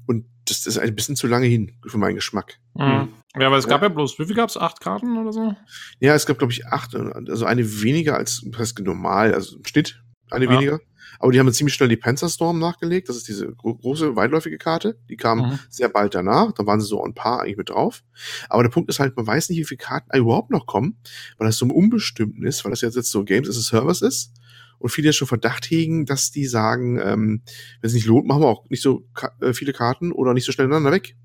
[0.07, 2.59] Und das ist ein bisschen zu lange hin für meinen Geschmack.
[2.75, 3.09] Mhm.
[3.39, 4.57] Ja, aber es gab ja, bloß, wie viel gab es?
[4.57, 5.55] Acht Karten oder so?
[6.01, 10.03] Ja, es gab, glaube ich, acht, also eine weniger als das normal, also im Schnitt
[10.31, 10.51] eine Ja.
[10.53, 10.81] weniger.
[11.19, 13.09] Aber die haben ziemlich schnell die Panzer Storm nachgelegt.
[13.09, 14.99] Das ist diese gro große, weitläufige Karte.
[15.09, 15.59] Die kam Mhm.
[15.71, 16.53] sehr bald danach.
[16.53, 18.03] Da waren sie so ein paar eigentlich mit drauf.
[18.51, 20.99] Aber der Punkt ist halt, man weiß nicht, wie viele Karten überhaupt noch kommen,
[21.39, 24.03] weil das so im Unbestimmten ist, weil das jetzt, jetzt so Games as a Service
[24.03, 24.33] ist.
[24.79, 27.43] Und viele schon Verdacht hegen, dass die sagen, ähm,
[27.81, 30.45] wenn es nicht lohnt, machen wir auch nicht so ka äh, viele Karten oder nicht
[30.45, 31.17] so schnell ineinander weg.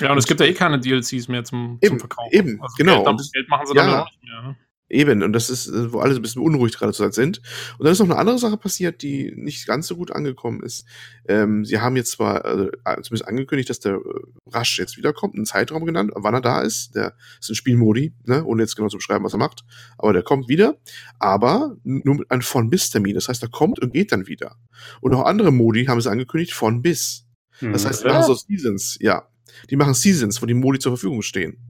[0.00, 2.32] Ja, und es gibt ja eh keine DLCs mehr zum, Eben, zum Verkaufen.
[2.32, 2.96] eben, also genau.
[2.96, 3.86] Geld, Und das- Geld machen sie ja.
[3.86, 4.42] dann auch nicht mehr.
[4.42, 4.56] Ne?
[4.88, 7.38] Eben, und das ist, wo alle so ein bisschen unruhig gerade zurzeit sind.
[7.76, 10.86] Und dann ist noch eine andere Sache passiert, die nicht ganz so gut angekommen ist.
[11.26, 12.70] Ähm, sie haben jetzt zwar äh,
[13.02, 16.94] zumindest angekündigt, dass der äh, Rush jetzt wiederkommt, einen Zeitraum genannt, wann er da ist.
[16.94, 19.64] Der ist ein Spielmodi, ne, ohne jetzt genau zu beschreiben, was er macht.
[19.98, 20.76] Aber der kommt wieder,
[21.18, 23.16] aber nur mit einem von bis Termin.
[23.16, 24.54] Das heißt, er kommt und geht dann wieder.
[25.00, 27.26] Und auch andere Modi haben sie angekündigt von bis.
[27.60, 27.88] Das Mhm.
[27.88, 29.26] heißt, die machen so Seasons, ja.
[29.70, 31.68] Die machen Seasons, wo die Modi zur Verfügung stehen.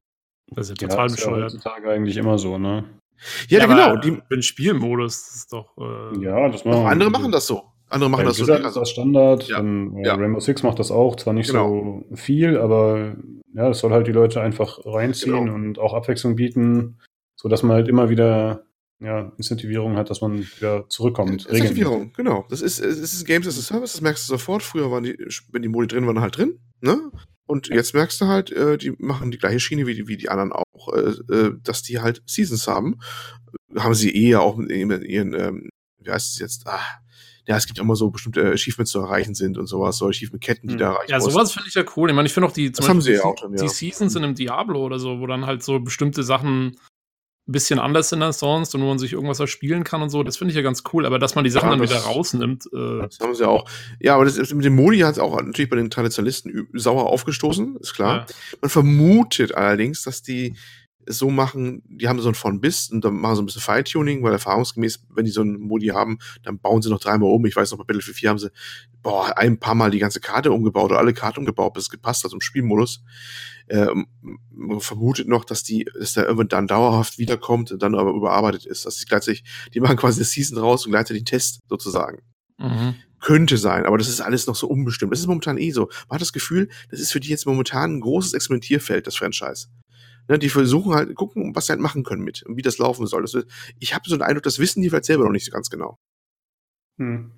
[0.55, 1.43] Das ist ja ja, total ist ja bescheuert.
[1.53, 2.85] heutzutage eigentlich immer so, ne?
[3.49, 3.81] Ja, genau.
[3.81, 5.75] aber Die, den Spielmodus das ist doch.
[5.77, 7.63] Äh, Ja, das machen auch andere machen das so.
[7.89, 8.45] Andere machen das so.
[8.45, 9.47] Blizzard ist das Standard.
[9.47, 9.57] Ja.
[9.57, 10.15] Dann, äh, Ja.
[10.15, 13.15] Rainbow Six macht das auch, zwar nicht so viel, aber
[13.53, 15.53] ja, das soll halt die Leute einfach reinziehen Genau.
[15.55, 16.99] und auch Abwechslung bieten,
[17.35, 18.63] so dass man halt immer wieder
[18.99, 21.45] ja, Incentivierung hat, dass man wieder zurückkommt.
[21.45, 22.45] Incentivierung, genau.
[22.49, 24.63] Das ist, es ist Games as a Service, das merkst du sofort.
[24.63, 25.15] Früher waren die,
[25.51, 27.11] wenn die Modi drin waren, halt drin, ne?
[27.47, 30.29] Und jetzt merkst du halt, äh, die machen die gleiche Schiene wie die, wie die
[30.29, 32.99] anderen auch, äh, äh, dass die halt Seasons haben.
[33.75, 36.67] Haben sie eh ja auch mit ihren, ähm, wie heißt es jetzt?
[36.67, 36.79] Ah,
[37.45, 40.67] ja, es gibt immer so bestimmte äh, Achievements zu erreichen sind und sowas, so Achievement-Ketten,
[40.67, 40.79] die Hm.
[40.79, 42.09] da erreichen Ja, sowas finde ich ja cool.
[42.09, 43.63] Ich meine, ich finde auch die, zum Das haben sie die, ja auch drin, ja.
[43.63, 46.77] die Seasons in einem Diablo oder so, wo dann halt so bestimmte Sachen
[47.51, 50.37] bisschen anders sind als sonst und wo man sich irgendwas erspielen kann und so, das
[50.37, 51.05] finde ich ja ganz cool.
[51.05, 53.69] Aber dass man die Sachen Ja, dann wieder rausnimmt, äh, Das haben sie auch.
[53.99, 57.07] Ja, aber das ist, mit dem Modi hat es auch natürlich bei den Traditionalisten sauer
[57.07, 58.27] aufgestoßen, ist klar.
[58.29, 58.35] ja.
[58.61, 60.55] Man vermutet allerdings, dass die
[61.07, 63.61] es so machen, die haben so ein von bis und dann machen sie ein bisschen
[63.61, 67.45] Feintuning, weil erfahrungsgemäß, wenn die so ein Modi haben, dann bauen sie noch dreimal um.
[67.45, 68.51] Ich weiß noch, bei Battlefield 4 haben sie,
[69.01, 72.23] boah, ein paar Mal die ganze Karte umgebaut oder alle Karten umgebaut, bis es gepasst
[72.25, 73.03] hat im Spielmodus.
[73.69, 74.07] Ähm,
[74.51, 78.65] man vermutet noch, dass die, dass der irgendwann dann dauerhaft wiederkommt und dann aber überarbeitet
[78.65, 78.85] ist.
[78.85, 82.21] Das ist gleichzeitig, die machen quasi eine Season raus und gleichzeitig den Test sozusagen.
[82.57, 82.95] Mhm.
[83.19, 85.11] Könnte sein, aber das ist alles noch so unbestimmt.
[85.11, 85.89] Das ist momentan eh so.
[86.07, 89.67] Man hat das Gefühl, das ist für die jetzt momentan ein großes Experimentierfeld, das Franchise.
[90.29, 93.07] Ne, die versuchen halt, gucken, was sie halt machen können mit und wie das laufen
[93.07, 93.21] soll.
[93.21, 93.49] Das wird,
[93.79, 95.97] ich habe so den Eindruck, das wissen die vielleicht selber noch nicht so ganz genau.
[96.99, 97.31] Hm.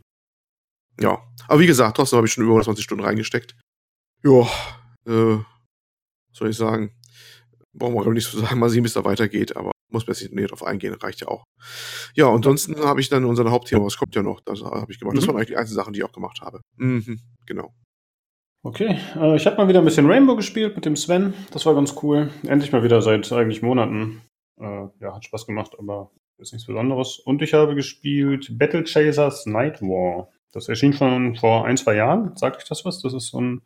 [1.00, 3.56] Ja, aber wie gesagt, trotzdem habe ich schon über 120 Stunden reingesteckt.
[4.24, 4.48] Ja,
[5.08, 5.38] äh,
[6.39, 6.91] soll ich sagen,
[7.73, 10.13] brauchen wir glaube ich nicht zu sagen, mal sehen, es da weitergeht, aber muss man
[10.13, 11.43] jetzt nicht näher drauf eingehen, reicht ja auch.
[12.15, 14.99] Ja, und ansonsten habe ich dann unser Hauptthema, was kommt ja noch, das habe ich
[14.99, 15.17] gemacht.
[15.17, 15.28] Das Mhm.
[15.30, 16.62] waren eigentlich die einzelnen Sachen, die ich auch gemacht habe.
[16.78, 17.73] Mhm, genau.
[18.63, 21.34] Okay, äh, ich habe mal wieder ein bisschen Rainbow gespielt mit dem Sven.
[21.52, 22.30] Das war ganz cool.
[22.45, 24.21] Endlich mal wieder seit eigentlich Monaten.
[24.60, 27.19] Äh, ja, hat Spaß gemacht, aber ist nichts Besonderes.
[27.19, 30.30] Und ich habe gespielt Battle Chasers Night War.
[30.52, 32.36] Das erschien schon vor ein, zwei Jahren.
[32.36, 33.02] Sagt euch das was?
[33.02, 33.62] Das ist so ein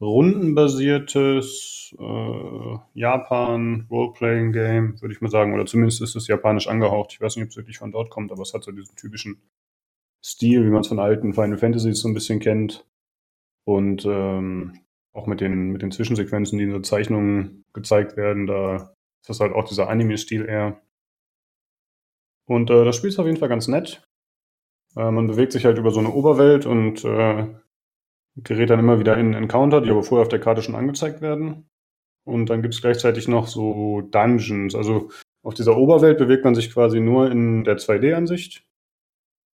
[0.00, 5.54] rundenbasiertes äh, Japan-Role-Playing-Game, würde ich mal sagen.
[5.54, 7.12] Oder zumindest ist es japanisch angehaucht.
[7.12, 9.40] Ich weiß nicht, ob es wirklich von dort kommt, aber es hat so diesen typischen
[10.24, 12.86] Stil, wie man es von alten Final Fantasies so ein bisschen kennt.
[13.64, 14.80] Und ähm,
[15.12, 19.40] auch mit den, mit den Zwischensequenzen, die in so Zeichnungen gezeigt werden, da ist das
[19.40, 20.80] halt auch dieser Anime-Stil eher.
[22.46, 24.08] Und äh, das Spiel ist auf jeden Fall ganz nett.
[24.96, 27.46] Äh, man bewegt sich halt über so eine Oberwelt und äh,
[28.44, 31.68] gerät dann immer wieder in Encounter, die aber vorher auf der Karte schon angezeigt werden.
[32.24, 34.74] Und dann gibt es gleichzeitig noch so Dungeons.
[34.74, 35.10] Also
[35.42, 38.66] auf dieser Oberwelt bewegt man sich quasi nur in der 2D-Ansicht.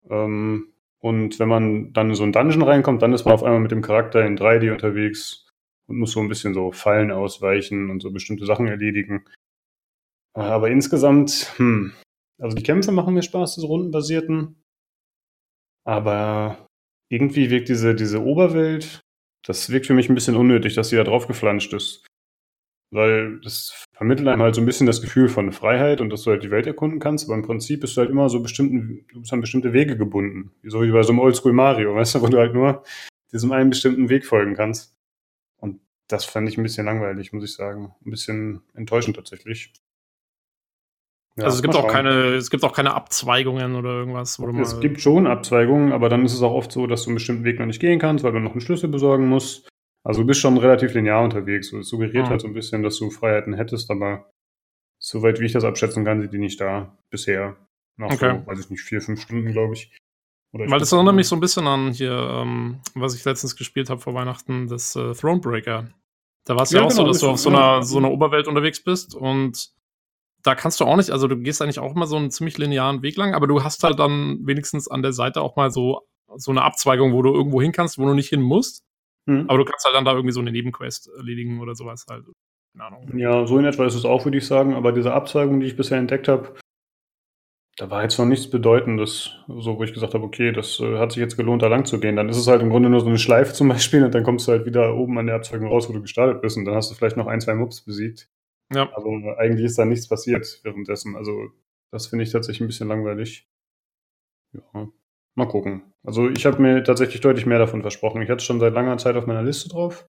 [0.09, 3.61] Ähm, und wenn man dann in so einen Dungeon reinkommt, dann ist man auf einmal
[3.61, 5.51] mit dem Charakter in 3D unterwegs
[5.87, 9.25] und muss so ein bisschen so Fallen ausweichen und so bestimmte Sachen erledigen.
[10.35, 11.93] Aber insgesamt, hm,
[12.41, 14.63] also die Kämpfe machen mir Spaß, diese rundenbasierten.
[15.85, 16.69] Aber
[17.13, 19.03] irgendwie wirkt diese, diese Oberwelt,
[19.45, 22.07] das wirkt für mich ein bisschen unnötig, dass sie da drauf geflanscht ist.
[22.91, 26.31] Weil das vermittelt einem halt so ein bisschen das Gefühl von Freiheit und dass du
[26.31, 29.21] halt die Welt erkunden kannst, aber im Prinzip bist du halt immer so bestimmten, du
[29.21, 30.53] bist an bestimmte Wege gebunden.
[30.63, 32.83] So wie bei so einem Oldschool Mario, weißt du, wo du halt nur
[33.31, 34.95] diesem einen bestimmten Weg folgen kannst.
[35.59, 37.95] Und das fand ich ein bisschen langweilig, muss ich sagen.
[38.07, 39.73] Ein bisschen enttäuschend tatsächlich.
[41.37, 41.91] Ja, also es gibt auch schauen.
[41.91, 46.35] keine, es gibt auch keine Abzweigungen oder irgendwas, Es gibt schon Abzweigungen, aber dann ist
[46.35, 48.39] es auch oft so, dass du einen bestimmten Weg noch nicht gehen kannst, weil du
[48.41, 49.67] noch einen Schlüssel besorgen musst.
[50.05, 51.69] Also du bist schon relativ linear unterwegs.
[51.71, 52.31] So, Es suggeriert Ah.
[52.31, 54.31] halt so ein bisschen, dass du Freiheiten hättest, aber
[54.99, 57.57] soweit wie ich das abschätzen kann, sind die nicht da bisher.
[57.97, 58.41] Nach Okay.
[58.45, 59.97] so, weiß ich nicht, vier, fünf Stunden, glaube ich.
[60.55, 64.01] Weil das erinnert mich so ein bisschen an hier, ähm, was ich letztens gespielt habe
[64.03, 65.89] vor Weihnachten, das äh, Thronebreaker.
[66.45, 68.11] Da war es ja, ja, auch genau, so, dass du auf so einer, so einer
[68.11, 69.71] Oberwelt unterwegs bist und
[70.43, 73.03] da kannst du auch nicht, also du gehst eigentlich auch immer so einen ziemlich linearen
[73.03, 76.03] Weg lang, aber du hast halt dann wenigstens an der Seite auch mal so,
[76.37, 78.85] so eine Abzweigung, wo du irgendwo hin kannst, wo du nicht hin musst.
[79.27, 79.45] Mhm.
[79.49, 82.25] Aber du kannst halt dann da irgendwie so eine Nebenquest erledigen oder sowas halt.
[82.73, 83.17] Keine Ahnung.
[83.17, 84.75] Ja, so in etwa ist es auch, würde ich sagen.
[84.75, 86.55] Aber diese Abzweigung, die ich bisher entdeckt habe,
[87.77, 91.13] da war jetzt noch nichts Bedeutendes, so wo ich gesagt habe, okay, das äh, hat
[91.13, 92.17] sich jetzt gelohnt, da lang zu gehen.
[92.17, 94.47] Dann ist es halt im Grunde nur so eine Schleife zum Beispiel und dann kommst
[94.47, 96.91] du halt wieder oben an der Abzweigung raus, wo du gestartet bist und dann hast
[96.91, 98.29] du vielleicht noch ein, zwei Mobs besiegt.
[98.75, 98.91] Ja.
[98.95, 101.17] Aber eigentlich ist da nichts passiert währenddessen.
[101.17, 101.51] Also
[101.91, 103.49] das finde ich tatsächlich ein bisschen langweilig.
[104.53, 104.89] Ja,
[105.35, 105.83] mal gucken.
[106.05, 108.23] Also ich habe mir tatsächlich deutlich mehr davon versprochen.
[108.23, 110.07] Ich hatte schon seit langer Zeit auf meiner Liste drauf,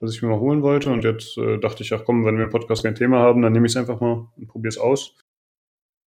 [0.00, 2.44] dass ich mir mal holen wollte und jetzt äh, dachte ich, ach komm, wenn wir
[2.44, 5.16] im Podcast kein Thema haben, dann nehme ich es einfach mal und probiere es aus.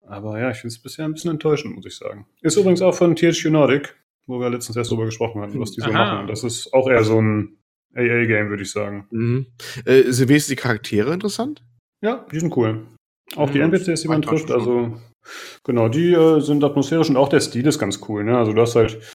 [0.02, 2.26] Aber ja, ich finde es bisher ein bisschen enttäuschend, muss ich sagen.
[2.40, 3.94] Ist übrigens auch von THQ Nordic,
[4.26, 6.14] wo wir letztens erst drüber gesprochen hatten, was die so Aha.
[6.14, 6.28] machen.
[6.28, 7.58] Das ist auch eher so ein
[7.94, 9.06] AA-Game, würde ich sagen.
[9.10, 9.46] Mhm.
[9.84, 11.62] Äh, sind wenigstens die Charaktere interessant?
[12.00, 12.87] Ja, die sind cool.
[13.37, 14.96] Auch die NPCs, die man trifft, also
[15.64, 18.24] genau, die äh, sind atmosphärisch und auch der Stil ist ganz cool.
[18.24, 18.38] Ne?
[18.38, 19.16] Also du hast halt,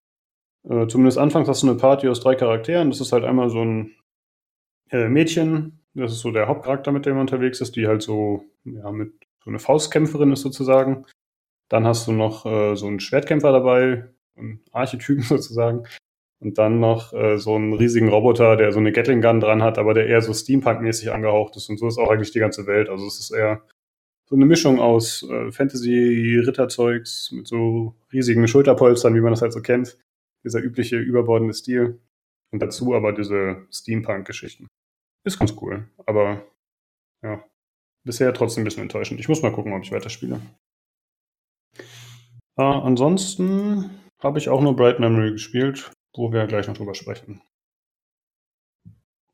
[0.68, 2.90] äh, zumindest anfangs hast du eine Party aus drei Charakteren.
[2.90, 3.96] Das ist halt einmal so ein
[4.90, 8.46] äh, Mädchen, das ist so der Hauptcharakter, mit dem man unterwegs ist, die halt so,
[8.66, 9.14] ja, mit
[9.44, 11.06] so eine Faustkämpferin ist sozusagen.
[11.70, 15.86] Dann hast du noch äh, so einen Schwertkämpfer dabei, einen Archetypen sozusagen.
[16.42, 19.78] Und dann noch äh, so einen riesigen Roboter, der so eine Gatling Gun dran hat,
[19.78, 21.70] aber der eher so Steampunk-mäßig angehaucht ist.
[21.70, 22.90] Und so ist auch eigentlich die ganze Welt.
[22.90, 23.62] Also es ist eher
[24.26, 29.62] so eine Mischung aus äh, Fantasy-Ritterzeugs mit so riesigen Schulterpolstern, wie man das halt so
[29.62, 30.00] kennt.
[30.44, 32.00] Dieser übliche überbordende Stil.
[32.52, 34.68] Und dazu aber diese Steampunk-Geschichten.
[35.24, 35.88] Ist ganz cool.
[36.08, 36.44] Aber
[37.24, 37.44] ja,
[38.04, 39.20] bisher trotzdem ein bisschen enttäuschend.
[39.20, 40.42] Ich muss mal gucken, ob ich weiterspiele.
[42.58, 43.92] Äh, ansonsten
[44.24, 47.42] habe ich auch nur Bright Memory gespielt wo wir gleich noch drüber sprechen.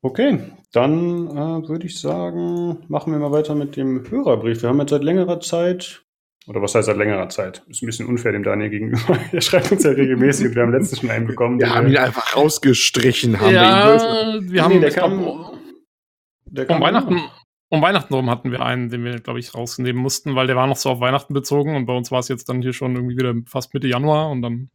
[0.00, 0.38] Okay,
[0.72, 4.62] dann äh, würde ich sagen, machen wir mal weiter mit dem Hörerbrief.
[4.62, 6.04] Wir haben jetzt seit längerer Zeit,
[6.48, 7.62] oder was heißt seit längerer Zeit?
[7.68, 9.18] Ist ein bisschen unfair dem Daniel gegenüber.
[9.32, 11.58] er schreibt uns ja regelmäßig und wir haben letztens schon einen bekommen.
[11.58, 13.38] Wir haben ihn einfach rausgestrichen.
[13.38, 15.58] Haben ja, wir, wir haben nee, der kam,
[16.46, 17.20] der kam um Weihnachten.
[17.70, 20.66] Um Weihnachten rum hatten wir einen, den wir, glaube ich, rausnehmen mussten, weil der war
[20.66, 23.18] noch so auf Weihnachten bezogen und bei uns war es jetzt dann hier schon irgendwie
[23.18, 24.70] wieder fast Mitte Januar und dann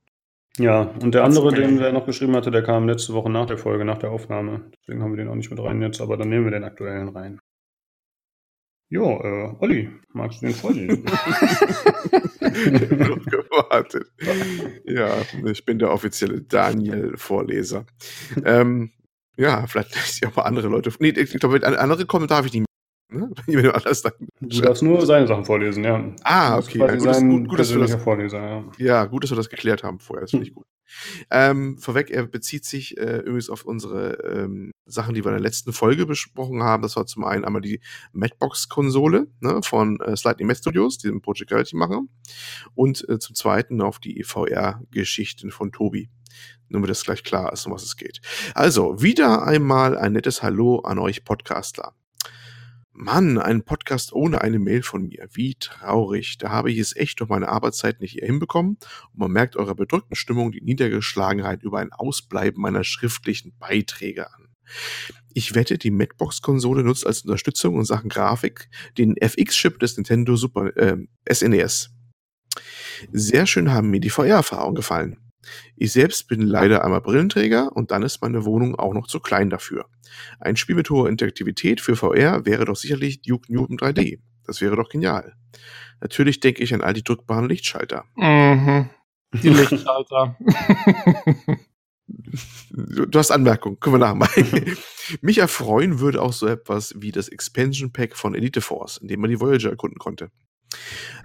[0.57, 3.57] ja, und der andere, den wir noch geschrieben hatte, der kam letzte Woche nach der
[3.57, 4.69] Folge, nach der Aufnahme.
[4.81, 7.09] Deswegen haben wir den auch nicht mit rein jetzt, aber dann nehmen wir den aktuellen
[7.09, 7.39] rein.
[8.89, 11.03] Jo, äh, Olli, magst du den vorlesen?
[12.39, 14.05] Gewartet.
[14.85, 17.87] Ja, ich bin der offizielle Daniel-Vorleser.
[18.45, 18.91] ähm,
[19.35, 20.91] ja, vielleicht lese ich auch mal andere Leute.
[20.99, 22.67] Nee, ich glaube, andere Kommentare habe ich nicht
[23.13, 23.31] Ne?
[24.41, 26.03] du darfst nur seine Sachen vorlesen, ja.
[26.23, 26.79] Ah, okay.
[26.79, 28.63] Ja, gut, sein gut, gut, dass wir das, Vorleser, ja.
[28.77, 29.05] ja.
[29.05, 30.21] gut, dass wir das geklärt haben vorher.
[30.21, 30.65] Das finde ich gut.
[31.31, 35.43] Ähm, vorweg, er bezieht sich äh, übrigens auf unsere ähm, Sachen, die wir in der
[35.43, 36.83] letzten Folge besprochen haben.
[36.83, 37.79] Das war zum einen einmal die
[38.11, 42.09] Madbox-Konsole ne, von äh, Slightly Mad Studios, die den Project Reality machen.
[42.75, 46.09] Und äh, zum zweiten auf die VR-Geschichten von Tobi.
[46.67, 48.19] Nur damit das gleich klar ist, um was es geht.
[48.55, 51.93] Also, wieder einmal ein nettes Hallo an euch Podcastler.
[52.95, 55.27] Mann, ein Podcast ohne eine Mail von mir.
[55.33, 56.37] Wie traurig.
[56.37, 58.77] Da habe ich es echt durch meine Arbeitszeit nicht hier hinbekommen.
[59.11, 64.47] Und man merkt eurer bedrückten Stimmung die Niedergeschlagenheit über ein Ausbleiben meiner schriftlichen Beiträge an.
[65.33, 70.75] Ich wette, die Macbox-Konsole nutzt als Unterstützung in Sachen Grafik den FX-Chip des Nintendo Super
[70.77, 70.97] äh,
[71.29, 71.89] SNES.
[72.55, 75.22] E Sehr schön haben mir die VR-Erfahrungen gefallen.
[75.75, 79.49] Ich selbst bin leider einmal Brillenträger und dann ist meine Wohnung auch noch zu klein
[79.49, 79.85] dafür.
[80.39, 84.19] Ein Spiel mit hoher Interaktivität für VR wäre doch sicherlich Duke Nukem 3D.
[84.45, 85.33] Das wäre doch genial.
[86.01, 88.05] Natürlich denke ich an all die drückbaren Lichtschalter.
[88.15, 88.89] Mhm.
[89.41, 90.37] Die Lichtschalter.
[92.71, 94.77] Du hast Anmerkungen, können wir nachmachen.
[95.21, 99.21] Mich erfreuen würde auch so etwas wie das Expansion Pack von Elite Force, in dem
[99.21, 100.29] man die Voyager erkunden konnte.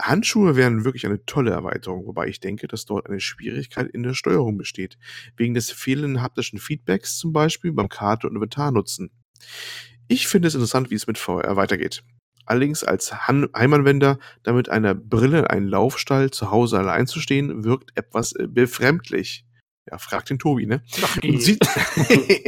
[0.00, 4.14] Handschuhe wären wirklich eine tolle Erweiterung, wobei ich denke, dass dort eine Schwierigkeit in der
[4.14, 4.98] Steuerung besteht,
[5.36, 9.10] wegen des fehlenden haptischen Feedbacks zum Beispiel beim Karte- und Inventarnutzen.
[10.08, 12.02] Ich finde es interessant, wie es mit VR weitergeht.
[12.46, 17.90] Allerdings als Heimanwender, damit einer Brille in einen Laufstall zu Hause allein zu stehen, wirkt
[17.94, 19.44] etwas äh, befremdlich.
[19.90, 20.82] Ja, fragt den Tobi, ne?
[21.22, 21.60] Und sieht,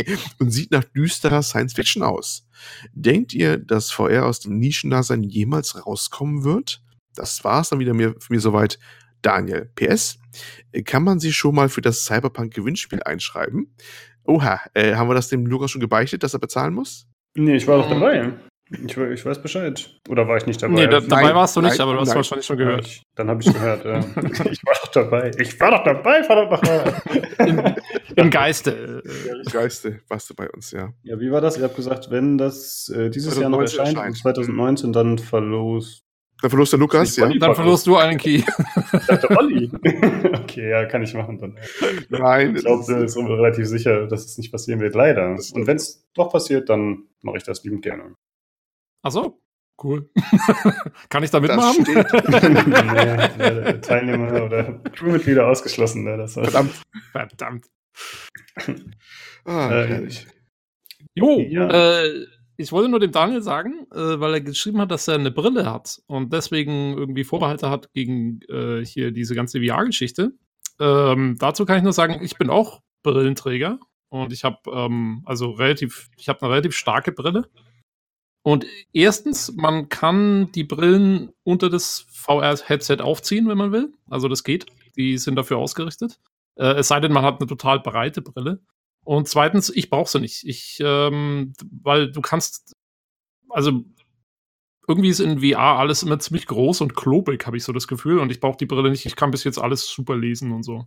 [0.38, 2.48] und sieht nach düsterer Science Fiction aus.
[2.92, 6.82] Denkt ihr, dass VR aus dem Nischendasein jemals rauskommen wird?
[7.14, 8.78] Das war's dann wieder mir, für mich soweit.
[9.22, 10.18] Daniel, PS,
[10.84, 13.74] kann man sich schon mal für das Cyberpunk-Gewinnspiel einschreiben?
[14.24, 17.06] Oha, äh, haben wir das dem Lukas schon gebeichtet, dass er bezahlen muss?
[17.34, 18.32] Nee, ich war doch dabei.
[18.72, 20.00] Ich, ich, weiß Bescheid.
[20.08, 20.74] Oder war ich nicht dabei?
[20.74, 22.16] Nee, da, dabei nein, warst du nicht, nein, aber du hast nein.
[22.16, 22.86] wahrscheinlich schon gehört.
[22.86, 23.98] Ich, dann habe ich gehört, ja.
[24.48, 25.32] ich war doch dabei.
[25.38, 27.76] Ich war doch dabei, verdammt nochmal.
[28.14, 29.02] Im Geiste.
[29.44, 30.92] Im Geiste warst du bei uns, ja.
[31.02, 31.58] Ja, wie war das?
[31.58, 34.18] Ihr habt gesagt, wenn das äh, dieses Jahr noch erscheint, erscheint.
[34.18, 36.04] 2019, dann verlost
[36.40, 37.28] dann verlust der Lukas, ja.
[37.28, 38.42] Dann verlust du einen Key.
[38.92, 39.70] Ich dachte Olli.
[40.42, 41.58] okay, ja, kann ich machen dann.
[42.08, 42.56] Nein.
[42.56, 45.30] Ich glaube, ich bin relativ sicher, dass es nicht passieren wird, leider.
[45.30, 48.14] Und wenn es doch passiert, dann mache ich das liebend gerne.
[49.02, 49.40] Ach so,
[49.82, 50.10] cool.
[51.08, 51.84] kann ich da mitmachen?
[53.38, 56.04] nee, nee, Teilnehmer oder Crewmitglieder ausgeschlossen.
[56.04, 56.16] Ne?
[56.16, 56.82] Das Verdammt.
[57.12, 57.66] Verdammt.
[59.44, 60.08] Ah, äh.
[61.14, 62.02] Jo, ja.
[62.02, 62.26] äh,
[62.60, 65.70] ich wollte nur dem Daniel sagen, äh, weil er geschrieben hat, dass er eine Brille
[65.70, 70.32] hat und deswegen irgendwie Vorbehalte hat gegen äh, hier diese ganze VR-Geschichte.
[70.78, 73.78] Ähm, dazu kann ich nur sagen, ich bin auch Brillenträger
[74.10, 77.48] und ich habe ähm, also relativ, ich habe eine relativ starke Brille.
[78.42, 83.92] Und erstens, man kann die Brillen unter das VR-Headset aufziehen, wenn man will.
[84.08, 84.66] Also das geht.
[84.96, 86.18] Die sind dafür ausgerichtet.
[86.56, 88.60] Äh, es sei denn, man hat eine total breite Brille.
[89.04, 90.44] Und zweitens, ich brauche sie nicht.
[90.44, 92.74] Ich, ähm, weil du kannst,
[93.48, 93.84] also
[94.86, 98.18] irgendwie ist in VR alles immer ziemlich groß und klobig, habe ich so das Gefühl.
[98.18, 99.06] Und ich brauche die Brille nicht.
[99.06, 100.86] Ich kann bis jetzt alles super lesen und so.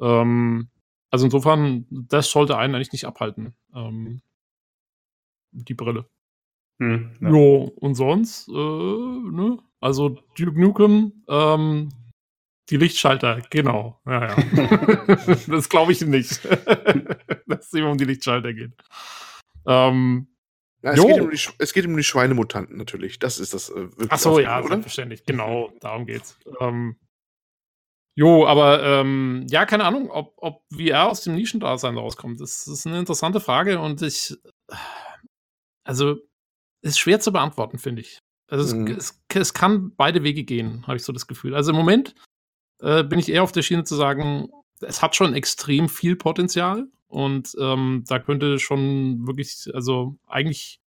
[0.00, 0.70] Ähm,
[1.10, 3.54] also insofern, das sollte einen eigentlich nicht abhalten.
[3.74, 4.22] Ähm,
[5.52, 6.06] die Brille.
[6.78, 7.28] Hm, ja.
[7.30, 9.58] Jo, und sonst, äh, ne?
[9.80, 11.90] Also Duke Nukem, ähm,
[12.70, 14.00] die Lichtschalter, genau.
[14.06, 15.36] Ja, ja.
[15.46, 16.44] das glaube ich nicht,
[17.46, 18.72] dass es immer um die Lichtschalter geht.
[19.66, 20.28] Ähm,
[20.82, 23.18] ja, es, geht um die, es, geht um die, Schweinemutanten natürlich.
[23.18, 23.70] Das ist das.
[23.70, 24.68] Äh, Ach so, ja, oder?
[24.68, 25.24] selbstverständlich.
[25.24, 26.38] Genau, darum geht's.
[26.60, 26.96] Ähm,
[28.16, 32.40] jo, aber ähm, ja, keine Ahnung, ob, ob VR aus dem Nischendasein rauskommt.
[32.40, 34.36] Das ist eine interessante Frage und ich.
[35.84, 36.16] Also,
[36.82, 38.18] ist schwer zu beantworten, finde ich.
[38.48, 38.88] Also, mhm.
[38.88, 41.54] es, es, es, kann beide Wege gehen, habe ich so das Gefühl.
[41.54, 42.16] Also, im Moment
[42.80, 44.48] äh, bin ich eher auf der Schiene zu sagen,
[44.80, 50.80] es hat schon extrem viel Potenzial und ähm, da könnte schon wirklich, also eigentlich,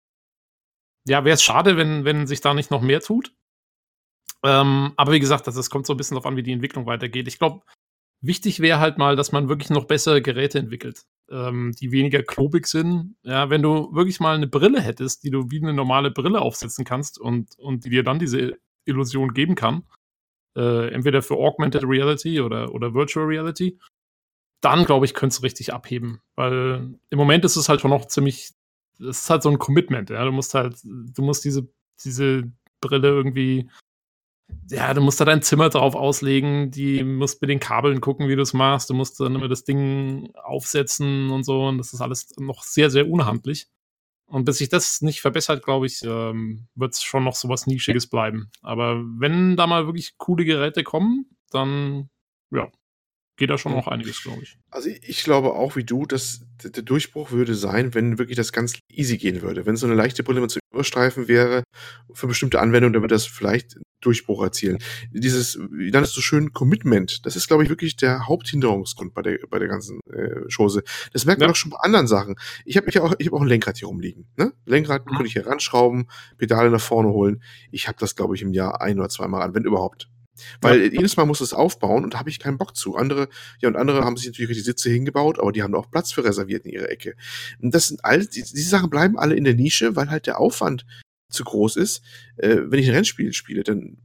[1.08, 3.34] ja, wäre es schade, wenn, wenn sich da nicht noch mehr tut.
[4.44, 6.86] Ähm, aber wie gesagt, das, das kommt so ein bisschen darauf an, wie die Entwicklung
[6.86, 7.28] weitergeht.
[7.28, 7.62] Ich glaube,
[8.22, 12.68] wichtig wäre halt mal, dass man wirklich noch bessere Geräte entwickelt, ähm, die weniger klobig
[12.68, 13.16] sind.
[13.24, 16.86] Ja, wenn du wirklich mal eine Brille hättest, die du wie eine normale Brille aufsetzen
[16.86, 19.84] kannst und, und die dir dann diese Illusion geben kann,
[20.56, 23.80] äh, entweder für Augmented Reality oder, oder Virtual Reality,
[24.62, 26.22] dann glaube ich, könnte es richtig abheben.
[26.36, 28.52] Weil im Moment ist es halt schon noch ziemlich,
[29.00, 30.24] es ist halt so ein Commitment, ja.
[30.26, 31.68] Du musst halt, du musst diese,
[32.04, 33.70] diese Brille irgendwie,
[34.70, 38.36] ja, du musst da dein Zimmer drauf auslegen, die musst mit den Kabeln gucken, wie
[38.36, 42.02] du es machst, du musst dann immer das Ding aufsetzen und so, und das ist
[42.02, 43.68] alles noch sehr, sehr unhandlich.
[44.30, 47.66] Und bis sich das nicht verbessert, glaube ich, ähm, wird es schon noch so was
[47.66, 48.52] Nischiges bleiben.
[48.62, 52.10] Aber wenn da mal wirklich coole Geräte kommen, dann
[52.52, 52.72] ja,
[53.40, 54.58] geht da schon noch einiges, glaube ich.
[54.70, 58.74] Also ich glaube auch wie du, dass der Durchbruch würde sein, wenn wirklich das ganz
[58.90, 59.66] easy gehen würde.
[59.66, 61.64] Wenn so eine leichte Brille mit so Überstreifen wäre
[62.14, 64.78] für bestimmte Anwendungen, dann würde das vielleicht Durchbruch erzielen.
[65.12, 69.40] Dieses, wie nannst du schön, Commitment, das ist, glaube ich, wirklich der Haupthinderungsgrund bei der,
[69.50, 70.84] bei der ganzen äh, Chose.
[71.12, 71.52] Das merkt man ja.
[71.52, 72.36] auch schon bei anderen Sachen.
[72.66, 74.28] Ich habe ich auch, ich hab auch ein Lenkrad hier rumliegen.
[74.38, 74.54] Ne?
[74.66, 75.12] Lenkrad mhm.
[75.12, 77.42] könnte ich hier ranschrauben, Pedale nach vorne holen.
[77.72, 80.10] Ich habe das, glaube ich, im Jahr ein oder zweimal an, wenn überhaupt.
[80.62, 80.92] Weil ja.
[80.92, 82.96] jedes Mal muss es aufbauen und da habe ich keinen Bock zu.
[82.96, 86.12] Andere, ja, und andere haben sich natürlich die Sitze hingebaut, aber die haben auch Platz
[86.12, 87.16] für reserviert in ihrer Ecke.
[87.62, 90.40] Und das sind all, die, diese Sachen bleiben alle in der Nische, weil halt der
[90.40, 90.86] Aufwand
[91.30, 92.02] zu groß ist.
[92.38, 93.98] Äh, wenn ich ein Rennspiel spiele, dann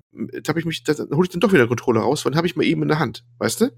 [0.47, 2.55] habe ich mich, dann hole ich dann doch wieder Controller raus, weil dann habe ich
[2.55, 3.73] mal eben in der Hand, weißt du?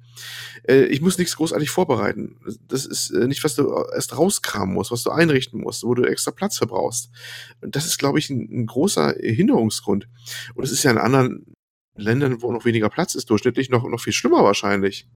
[0.68, 2.36] Äh, ich muss nichts großartig vorbereiten.
[2.68, 6.04] Das ist äh, nicht, was du erst rauskramen musst, was du einrichten musst, wo du
[6.04, 7.10] extra Platz verbrauchst.
[7.60, 10.08] Und das ist, glaube ich, ein, ein großer Hinderungsgrund.
[10.54, 11.55] Und es ist ja in anderen
[11.96, 15.08] Ländern, wo noch weniger Platz ist, durchschnittlich noch, noch viel schlimmer wahrscheinlich.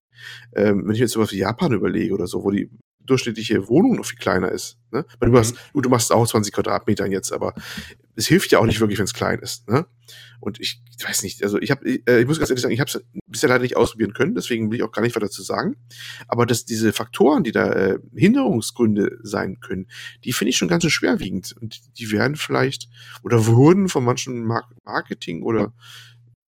[0.54, 2.70] Ähm, wenn ich jetzt sowas wie Japan überlege oder so, wo die
[3.10, 4.78] durchschnittliche Wohnung noch viel kleiner ist.
[4.92, 5.04] Ne?
[5.20, 5.36] Du, mhm.
[5.36, 7.54] hast, du, machst auch 20 Quadratmetern jetzt, aber
[8.14, 9.68] es hilft ja auch nicht wirklich, wenn es klein ist.
[9.68, 9.86] Ne?
[10.40, 12.90] Und ich, weiß nicht, also ich habe, äh, ich muss ganz ehrlich sagen, ich habe
[12.90, 15.76] es bisher leider nicht ausprobieren können, deswegen will ich auch gar nicht weiter zu sagen.
[16.28, 19.86] Aber dass diese Faktoren, die da äh, Hinderungsgründe sein können,
[20.24, 21.54] die finde ich schon ganz schön schwerwiegend.
[21.60, 22.88] Und die werden vielleicht
[23.22, 24.44] oder wurden von manchen
[24.84, 25.72] Marketing oder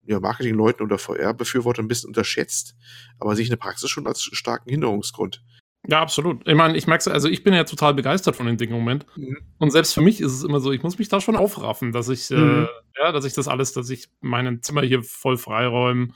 [0.05, 2.75] ja, Marketingleuten oder VR-Befürwortern ein bisschen unterschätzt,
[3.19, 5.43] aber sich in der Praxis schon als starken Hinderungsgrund.
[5.87, 6.47] Ja, absolut.
[6.47, 9.05] Ich meine, ich merke also ich bin ja total begeistert von dem Ding im Moment.
[9.17, 9.37] Mhm.
[9.59, 12.07] Und selbst für mich ist es immer so, ich muss mich da schon aufraffen, dass
[12.07, 12.63] ich, äh, mhm.
[12.63, 16.13] äh, ja, dass ich das alles, dass ich mein Zimmer hier voll freiräume,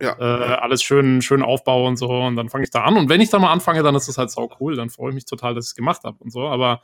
[0.00, 0.16] ja.
[0.18, 2.08] äh, alles schön, schön aufbaue und so.
[2.08, 2.96] Und dann fange ich da an.
[2.96, 4.74] Und wenn ich da mal anfange, dann ist das halt sau cool.
[4.74, 6.48] Dann freue ich mich total, dass ich es gemacht habe und so.
[6.48, 6.82] Aber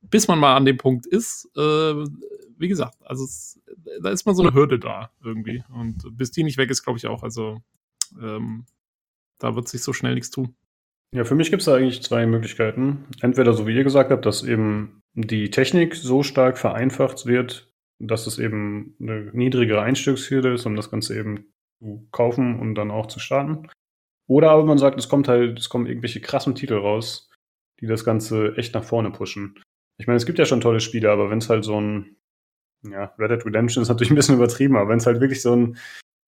[0.00, 1.94] bis man mal an dem Punkt ist, äh,
[2.58, 3.60] wie gesagt, also es,
[4.02, 5.62] da ist mal so eine Hürde da irgendwie.
[5.68, 7.22] Und bis die nicht weg ist, glaube ich auch.
[7.22, 7.60] Also
[8.20, 8.66] ähm,
[9.38, 10.54] da wird sich so schnell nichts tun.
[11.14, 13.06] Ja, für mich gibt es da eigentlich zwei Möglichkeiten.
[13.20, 18.26] Entweder, so wie ihr gesagt habt, dass eben die Technik so stark vereinfacht wird, dass
[18.26, 23.06] es eben eine niedrigere Einstiegshürde ist, um das Ganze eben zu kaufen und dann auch
[23.06, 23.68] zu starten.
[24.26, 27.30] Oder aber man sagt, es kommt halt, es kommen irgendwelche krassen Titel raus,
[27.80, 29.60] die das Ganze echt nach vorne pushen.
[29.98, 32.16] Ich meine, es gibt ja schon tolle Spiele, aber wenn es halt so ein,
[32.90, 35.54] ja, Red Dead Redemption ist natürlich ein bisschen übertrieben, aber wenn es halt wirklich so
[35.54, 35.78] ein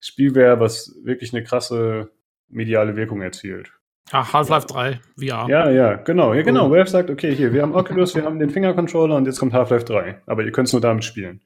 [0.00, 2.11] Spiel wäre, was wirklich eine krasse
[2.48, 3.72] mediale Wirkung erzielt.
[4.12, 5.48] Ach, Half-Life 3, VR.
[5.48, 6.32] Ja, ja, genau.
[6.32, 6.70] Ja, genau.
[6.70, 9.84] Valve sagt, okay, hier, wir haben Oculus, wir haben den Finger-Controller und jetzt kommt Half-Life
[9.84, 10.22] 3.
[10.26, 11.42] Aber ihr könnt es nur damit spielen.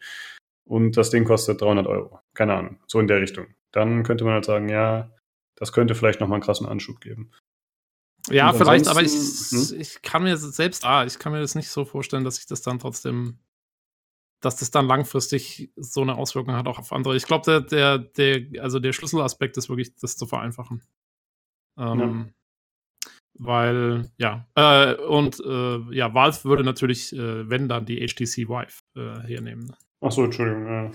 [0.64, 2.20] Und das Ding kostet 300 Euro.
[2.34, 2.78] Keine Ahnung.
[2.86, 3.46] So in der Richtung.
[3.72, 5.10] Dann könnte man halt sagen, ja,
[5.56, 7.30] das könnte vielleicht nochmal einen krassen Anschub geben.
[8.28, 9.80] Ja, vielleicht, aber ich, hm?
[9.80, 12.60] ich kann mir selbst, ah, ich kann mir das nicht so vorstellen, dass ich das
[12.60, 13.38] dann trotzdem,
[14.40, 17.16] dass das dann langfristig so eine Auswirkung hat auch auf andere.
[17.16, 20.82] Ich glaube, der, der, der, also der Schlüsselaspekt ist wirklich, das zu vereinfachen.
[21.78, 22.26] Ähm, ja.
[23.42, 28.82] Weil, ja, äh, und äh, ja, Valve würde natürlich, äh, wenn dann die HTC Vive
[28.96, 29.74] äh, hernehmen.
[30.02, 30.66] Ach so, Entschuldigung.
[30.66, 30.90] Ja,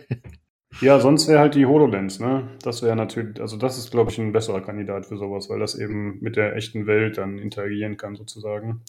[0.80, 2.48] ja sonst wäre halt die HoloLens, ne?
[2.62, 5.74] Das wäre natürlich, also das ist, glaube ich, ein besserer Kandidat für sowas, weil das
[5.74, 8.82] eben mit der echten Welt dann interagieren kann, sozusagen.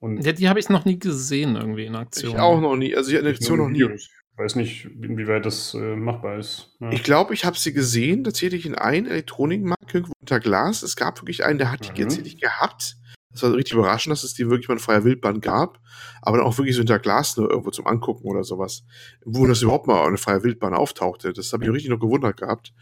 [0.00, 2.32] Und ja, die habe ich noch nie gesehen, irgendwie in Aktion.
[2.32, 2.96] Ich auch noch nie.
[2.96, 3.84] Also, ich in Aktion noch nie.
[3.84, 6.74] Ich weiß nicht, inwieweit das äh, machbar ist.
[6.80, 6.90] Ja.
[6.90, 10.82] Ich glaube, ich habe sie gesehen, tatsächlich in einem Elektronikmarkt irgendwo unter Glas.
[10.82, 12.08] Es gab wirklich einen, der hat die mhm.
[12.08, 12.96] tatsächlich gehabt.
[13.32, 15.78] Das war richtig überraschend, dass es die wirklich mal in freier Wildbahn gab,
[16.20, 18.82] aber dann auch wirklich so hinter Glas nur irgendwo zum Angucken oder sowas.
[19.24, 21.32] Wo das überhaupt mal eine freie Wildbahn auftauchte.
[21.32, 22.72] Das habe ich richtig noch gewundert gehabt.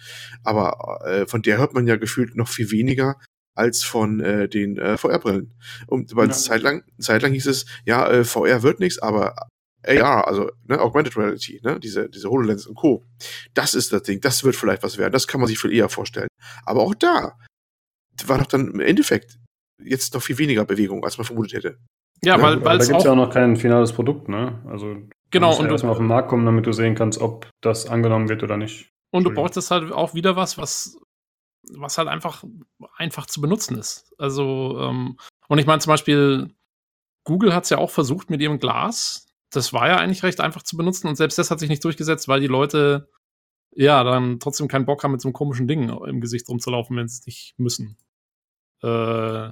[0.45, 3.17] Aber äh, von der hört man ja gefühlt noch viel weniger
[3.59, 5.53] als von äh, den äh, VR-Brillen.
[5.87, 6.33] Und weil ja.
[6.33, 9.35] zeitlang, zeitlang hieß es, ja, äh, VR wird nichts, aber
[9.87, 13.05] AR, also ne, Augmented Reality, ne, diese, diese HoloLens und Co.
[13.55, 15.89] Das ist das Ding, das wird vielleicht was werden, das kann man sich viel eher
[15.89, 16.29] vorstellen.
[16.65, 17.37] Aber auch da
[18.27, 19.39] war doch dann im Endeffekt
[19.83, 21.79] jetzt noch viel weniger Bewegung, als man vermutet hätte.
[22.25, 24.61] Ja, ja weil, weil da gibt es ja auch noch kein finales Produkt, ne?
[24.67, 24.97] Also
[25.31, 28.29] genau und ja erstmal auf den Markt kommen, damit du sehen kannst, ob das angenommen
[28.29, 28.91] wird oder nicht.
[29.11, 30.99] Und du brauchst das halt auch wieder was, was
[31.77, 32.45] was halt einfach
[32.97, 34.13] einfach zu benutzen ist.
[34.19, 36.55] Also ähm, und ich meine zum Beispiel
[37.25, 39.27] Google hat es ja auch versucht mit ihrem Glas.
[39.51, 42.29] Das war ja eigentlich recht einfach zu benutzen und selbst das hat sich nicht durchgesetzt,
[42.29, 43.09] weil die Leute
[43.73, 47.09] ja dann trotzdem keinen Bock haben, mit so einem komischen Ding im Gesicht rumzulaufen, wenn
[47.09, 47.97] sie es nicht müssen.
[48.83, 49.51] Äh,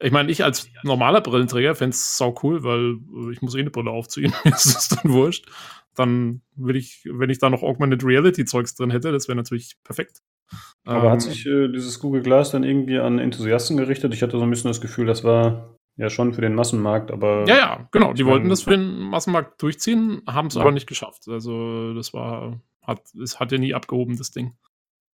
[0.00, 2.98] ich meine, ich als normaler Brillenträger fände es sau cool, weil
[3.28, 4.34] äh, ich muss eh eine Brille aufziehen.
[4.44, 5.46] Mir ist dann wurscht.
[5.94, 9.76] Dann will ich, wenn ich da noch Augmented Reality Zeugs drin hätte, das wäre natürlich
[9.84, 10.22] perfekt.
[10.84, 14.12] Aber ähm, hat sich äh, dieses Google Glass dann irgendwie an Enthusiasten gerichtet?
[14.14, 17.44] Ich hatte so ein bisschen das Gefühl, das war ja schon für den Massenmarkt, aber.
[17.48, 18.12] Ja, ja, genau.
[18.12, 20.60] Die wollten das für den Massenmarkt durchziehen, haben es ja.
[20.60, 21.28] aber nicht geschafft.
[21.28, 24.54] Also, das war, hat, es hat ja nie abgehoben, das Ding.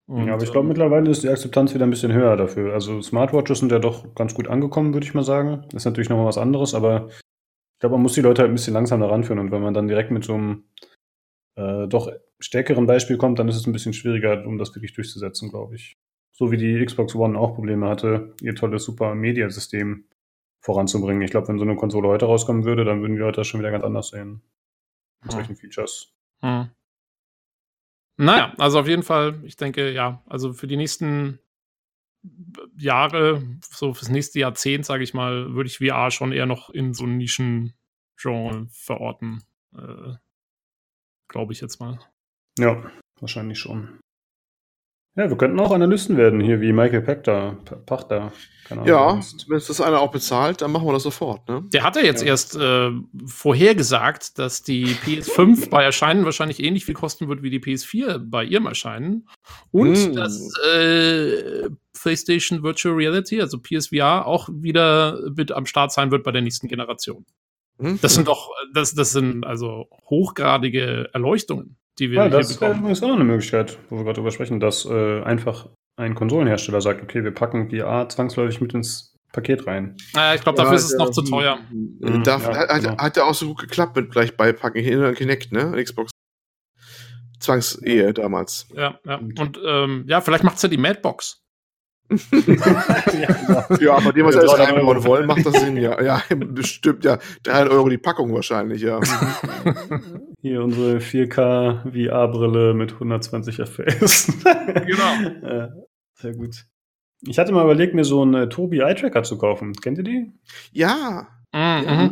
[0.06, 2.74] Und, ja, aber ich glaube, ähm, mittlerweile ist die Akzeptanz wieder ein bisschen höher dafür.
[2.74, 5.62] Also Smartwatches sind ja doch ganz gut angekommen, würde ich mal sagen.
[5.70, 8.54] Das ist natürlich nochmal was anderes, aber ich glaube, man muss die Leute halt ein
[8.54, 9.38] bisschen langsam daran führen.
[9.38, 10.64] Und wenn man dann direkt mit so einem
[11.56, 15.50] äh, doch stärkeren Beispiel kommt, dann ist es ein bisschen schwieriger, um das wirklich durchzusetzen,
[15.50, 15.96] glaube ich.
[16.32, 20.04] So wie die Xbox One auch Probleme hatte, ihr tolles Super Media-System
[20.60, 21.22] voranzubringen.
[21.22, 23.60] Ich glaube, wenn so eine Konsole heute rauskommen würde, dann würden die Leute das schon
[23.60, 24.42] wieder ganz anders sehen.
[25.22, 25.38] Mit hm.
[25.38, 26.12] solchen Features.
[26.40, 26.70] Hm.
[28.16, 31.40] Naja, also auf jeden Fall, ich denke, ja, also für die nächsten
[32.78, 36.94] Jahre, so fürs nächste Jahrzehnt, sage ich mal, würde ich VR schon eher noch in
[36.94, 39.42] so ein Nischen-Genre verorten.
[39.76, 40.14] Äh,
[41.28, 41.98] Glaube ich jetzt mal.
[42.58, 44.00] Ja, wahrscheinlich schon.
[45.16, 47.58] Ja, wir könnten auch Analysten werden, hier wie Michael Pachter.
[47.86, 48.32] Pachter
[48.84, 51.46] ja, wenn es das einer auch bezahlt, dann machen wir das sofort.
[51.48, 51.62] Ne?
[51.72, 52.28] Der hat ja jetzt ja.
[52.28, 52.90] erst äh,
[53.26, 58.44] vorhergesagt, dass die PS5 bei Erscheinen wahrscheinlich ähnlich viel kosten wird wie die PS4 bei
[58.44, 59.28] ihrem Erscheinen.
[59.70, 60.16] Und mm.
[60.16, 61.68] dass äh,
[62.00, 66.68] PlayStation Virtual Reality, also PSVR, auch wieder mit am Start sein wird bei der nächsten
[66.68, 67.26] Generation.
[67.78, 67.96] Mm.
[68.00, 73.02] Das sind doch, das, das sind also hochgradige Erleuchtungen die wir ja, das ist übrigens
[73.02, 77.22] auch eine Möglichkeit, wo wir gerade drüber sprechen, dass äh, einfach ein Konsolenhersteller sagt, okay,
[77.22, 79.96] wir packen VR zwangsläufig mit ins Paket rein.
[80.12, 81.58] Naja, ich glaube, dafür ja, ist es noch zu teuer.
[81.70, 82.96] Mhm, Darf, ja, hat, genau.
[82.98, 85.80] hat ja auch so gut geklappt mit gleich beipacken hier in Kinect, ne?
[85.82, 86.10] Xbox.
[87.38, 88.66] Zwangsehe damals.
[88.74, 89.16] Ja, ja.
[89.16, 91.43] Und ähm, ja, vielleicht macht es ja die Madbox
[92.10, 93.32] ja,
[93.78, 94.00] genau.
[94.04, 96.00] ja, dem, was alles reinbauen wollen, macht das Sinn, ja.
[96.02, 97.18] Ja, bestimmt, ja.
[97.44, 99.00] 300 Euro die Packung wahrscheinlich, ja.
[100.42, 104.26] Hier unsere 4K VR-Brille mit 120 FPS.
[104.44, 105.48] genau.
[105.48, 105.68] Ja,
[106.14, 106.66] sehr gut.
[107.22, 109.72] Ich hatte mal überlegt, mir so einen äh, Tobi Eye Tracker zu kaufen.
[109.72, 110.32] Kennt ihr die?
[110.72, 111.28] Ja.
[111.52, 111.84] Mhm.
[111.86, 112.10] ja.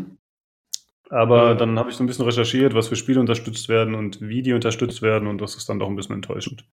[1.10, 4.40] Aber dann habe ich so ein bisschen recherchiert, was für Spiele unterstützt werden und wie
[4.40, 6.64] die unterstützt werden und das ist dann doch ein bisschen enttäuschend.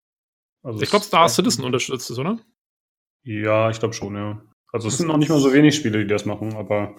[0.64, 2.40] Also ich glaube, Star Citizen unterstützt es, oder?
[3.24, 4.42] Ja, ich glaube schon, ja.
[4.72, 6.96] Also es sind noch nicht mal so wenig Spiele, die das machen, aber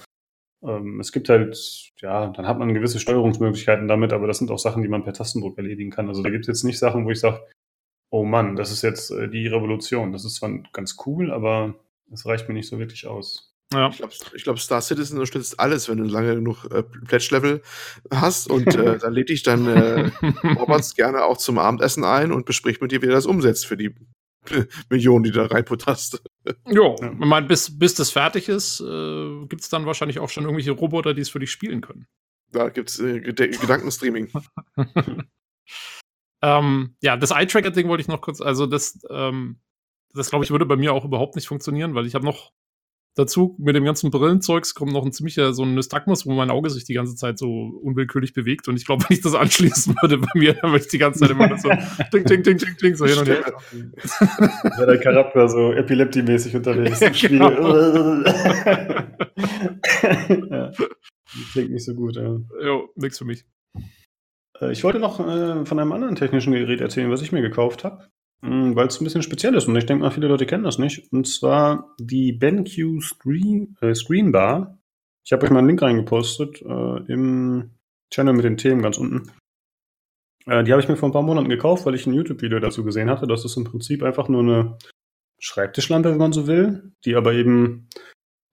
[0.62, 1.56] ähm, es gibt halt,
[2.00, 5.12] ja, dann hat man gewisse Steuerungsmöglichkeiten damit, aber das sind auch Sachen, die man per
[5.12, 6.08] Tastendruck erledigen kann.
[6.08, 7.46] Also da gibt es jetzt nicht Sachen, wo ich sage,
[8.10, 10.12] oh Mann, das ist jetzt äh, die Revolution.
[10.12, 11.74] Das ist zwar ganz cool, aber
[12.12, 13.54] es reicht mir nicht so wirklich aus.
[13.72, 13.88] Ja.
[13.88, 17.62] Ich glaube, glaub, Star Citizen unterstützt alles, wenn du lange genug äh, Pledge-Level
[18.12, 20.10] hast und äh, dann lädt dich dann äh,
[20.58, 23.76] Roberts gerne auch zum Abendessen ein und bespricht mit dir, wie er das umsetzt für
[23.76, 23.94] die
[24.90, 26.22] Millionen, die du da reinput hast.
[26.66, 30.28] Jo, ja, ich meine, bis, bis das fertig ist, äh, gibt es dann wahrscheinlich auch
[30.28, 32.06] schon irgendwelche Roboter, die es für dich spielen können.
[32.52, 34.30] Da gibt es äh, Gedankenstreaming.
[36.42, 39.60] ähm, ja, das Eye-Tracker-Ding wollte ich noch kurz, also das, ähm,
[40.14, 42.52] das glaube ich, würde bei mir auch überhaupt nicht funktionieren, weil ich habe noch
[43.16, 46.70] Dazu mit dem ganzen Brillenzeugs kommt noch ein ziemlicher so ein Nystagmus, wo mein Auge
[46.70, 47.48] sich die ganze Zeit so
[47.82, 48.68] unwillkürlich bewegt.
[48.68, 51.20] Und ich glaube, wenn ich das anschließen würde bei mir, dann würde ich die ganze
[51.20, 51.70] Zeit immer so
[52.12, 53.52] ding, ding, ding, ding, ding, so hin und her.
[54.78, 57.38] Ja, der Charakter so epileptiemäßig unterwegs im Spiel.
[57.38, 58.22] Genau.
[60.50, 60.72] ja.
[61.52, 62.38] Klingt nicht so gut, ja.
[62.62, 63.44] Jo, nix für mich.
[64.60, 67.84] Äh, ich wollte noch äh, von einem anderen technischen Gerät erzählen, was ich mir gekauft
[67.84, 68.08] habe.
[68.42, 70.78] Hm, Weil es ein bisschen speziell ist und ich denke mal, viele Leute kennen das
[70.78, 71.12] nicht.
[71.12, 74.78] Und zwar die BenQ Screen, äh, Screen Bar.
[75.24, 77.70] Ich habe euch mal einen Link reingepostet äh, im
[78.10, 79.30] Channel mit den Themen ganz unten.
[80.46, 82.82] Äh, die habe ich mir vor ein paar Monaten gekauft, weil ich ein YouTube-Video dazu
[82.82, 83.26] gesehen hatte.
[83.26, 84.78] Das ist im Prinzip einfach nur eine
[85.38, 87.88] Schreibtischlampe, wenn man so will, die aber eben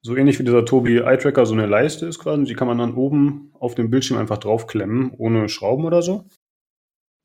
[0.02, 2.44] so ähnlich wie dieser Tobi Eye Tracker so eine Leiste ist quasi.
[2.44, 6.28] Die kann man dann oben auf dem Bildschirm einfach draufklemmen, ohne Schrauben oder so.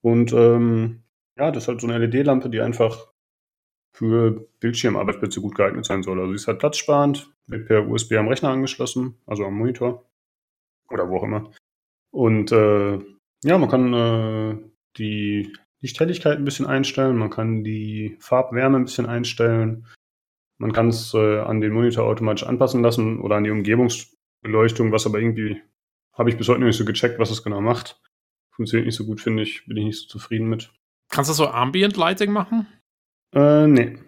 [0.00, 1.01] Und ähm,
[1.36, 3.12] ja, das ist halt so eine LED-Lampe, die einfach
[3.94, 6.18] für Bildschirmarbeitsplätze gut geeignet sein soll.
[6.18, 10.08] Also sie ist halt platzsparend, wird per USB am Rechner angeschlossen, also am Monitor
[10.90, 11.50] oder wo auch immer.
[12.10, 12.98] Und äh,
[13.44, 14.58] ja, man kann äh,
[14.96, 19.86] die Lichthelligkeit ein bisschen einstellen, man kann die Farbwärme ein bisschen einstellen,
[20.58, 25.06] man kann es äh, an den Monitor automatisch anpassen lassen oder an die Umgebungsbeleuchtung, was
[25.06, 25.60] aber irgendwie
[26.12, 28.00] habe ich bis heute noch nicht so gecheckt, was es genau macht.
[28.50, 30.70] Funktioniert nicht so gut, finde ich, bin ich nicht so zufrieden mit.
[31.12, 32.66] Kannst du so Ambient Lighting machen?
[33.34, 33.98] Äh, nee.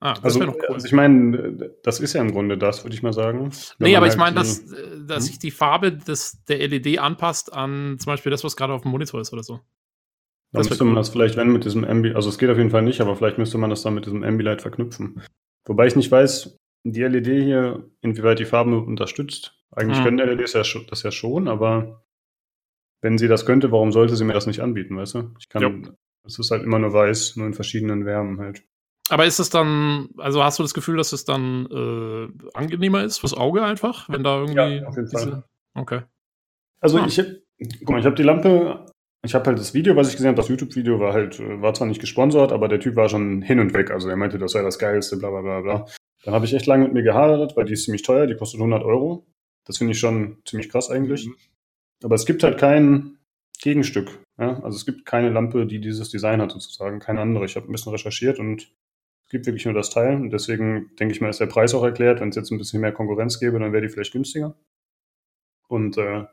[0.00, 0.74] Ah, das also, noch cool.
[0.74, 3.50] also ich meine, das ist ja im Grunde das, würde ich mal sagen.
[3.78, 5.20] Nee, aber halt ich meine, dass, dass hm?
[5.20, 8.90] sich die Farbe des, der LED anpasst an zum Beispiel das, was gerade auf dem
[8.90, 9.60] Monitor ist oder so.
[10.52, 12.82] Dann müsste man das vielleicht, wenn mit diesem Ambi, also es geht auf jeden Fall
[12.82, 15.22] nicht, aber vielleicht müsste man das dann mit diesem Ambilight verknüpfen.
[15.66, 19.58] Wobei ich nicht weiß, die LED hier, inwieweit die Farben unterstützt.
[19.72, 20.04] Eigentlich hm.
[20.04, 22.04] können LEDs ja das ja schon, aber
[23.02, 25.34] wenn sie das könnte, warum sollte sie mir das nicht anbieten, weißt du?
[25.38, 25.96] Ich kann
[26.26, 28.62] Es ist halt immer nur weiß, nur in verschiedenen Wärmen halt.
[29.08, 33.18] Aber ist es dann, also hast du das Gefühl, dass es dann äh, angenehmer ist
[33.18, 34.78] fürs Auge einfach, wenn da irgendwie.
[34.78, 35.30] Ja, auf jeden diese...
[35.30, 35.44] Fall.
[35.74, 36.00] Okay.
[36.80, 37.06] Also ah.
[37.06, 37.22] ich,
[37.80, 38.86] guck mal, ich habe die Lampe,
[39.24, 41.74] ich habe halt das Video, was ich gesehen habe, das YouTube-Video war halt, äh, war
[41.74, 43.90] zwar nicht gesponsert, aber der Typ war schon hin und weg.
[43.90, 45.86] Also er meinte, das sei das Geilste, bla bla bla bla.
[46.24, 48.58] Dann habe ich echt lange mit mir gehadert, weil die ist ziemlich teuer, die kostet
[48.58, 49.24] 100 Euro.
[49.64, 51.26] Das finde ich schon ziemlich krass eigentlich.
[51.26, 51.36] Mhm.
[52.02, 53.18] Aber es gibt halt kein
[53.60, 54.18] Gegenstück.
[54.38, 54.62] Ja?
[54.62, 57.44] Also es gibt keine Lampe, die dieses Design hat sozusagen, keine andere.
[57.44, 58.72] Ich habe ein bisschen recherchiert und
[59.24, 60.16] es gibt wirklich nur das Teil.
[60.16, 62.20] Und deswegen denke ich mal, ist der Preis auch erklärt.
[62.20, 64.54] Wenn es jetzt ein bisschen mehr Konkurrenz gäbe, dann wäre die vielleicht günstiger.
[65.68, 66.26] Und äh,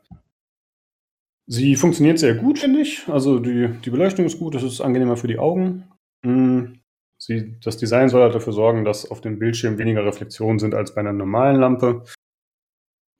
[1.46, 3.08] sie funktioniert sehr gut, finde ich.
[3.08, 5.90] Also die, die Beleuchtung ist gut, es ist angenehmer für die Augen.
[6.22, 6.80] Mhm.
[7.18, 10.94] Sie, das Design soll halt dafür sorgen, dass auf dem Bildschirm weniger Reflexionen sind als
[10.94, 12.04] bei einer normalen Lampe.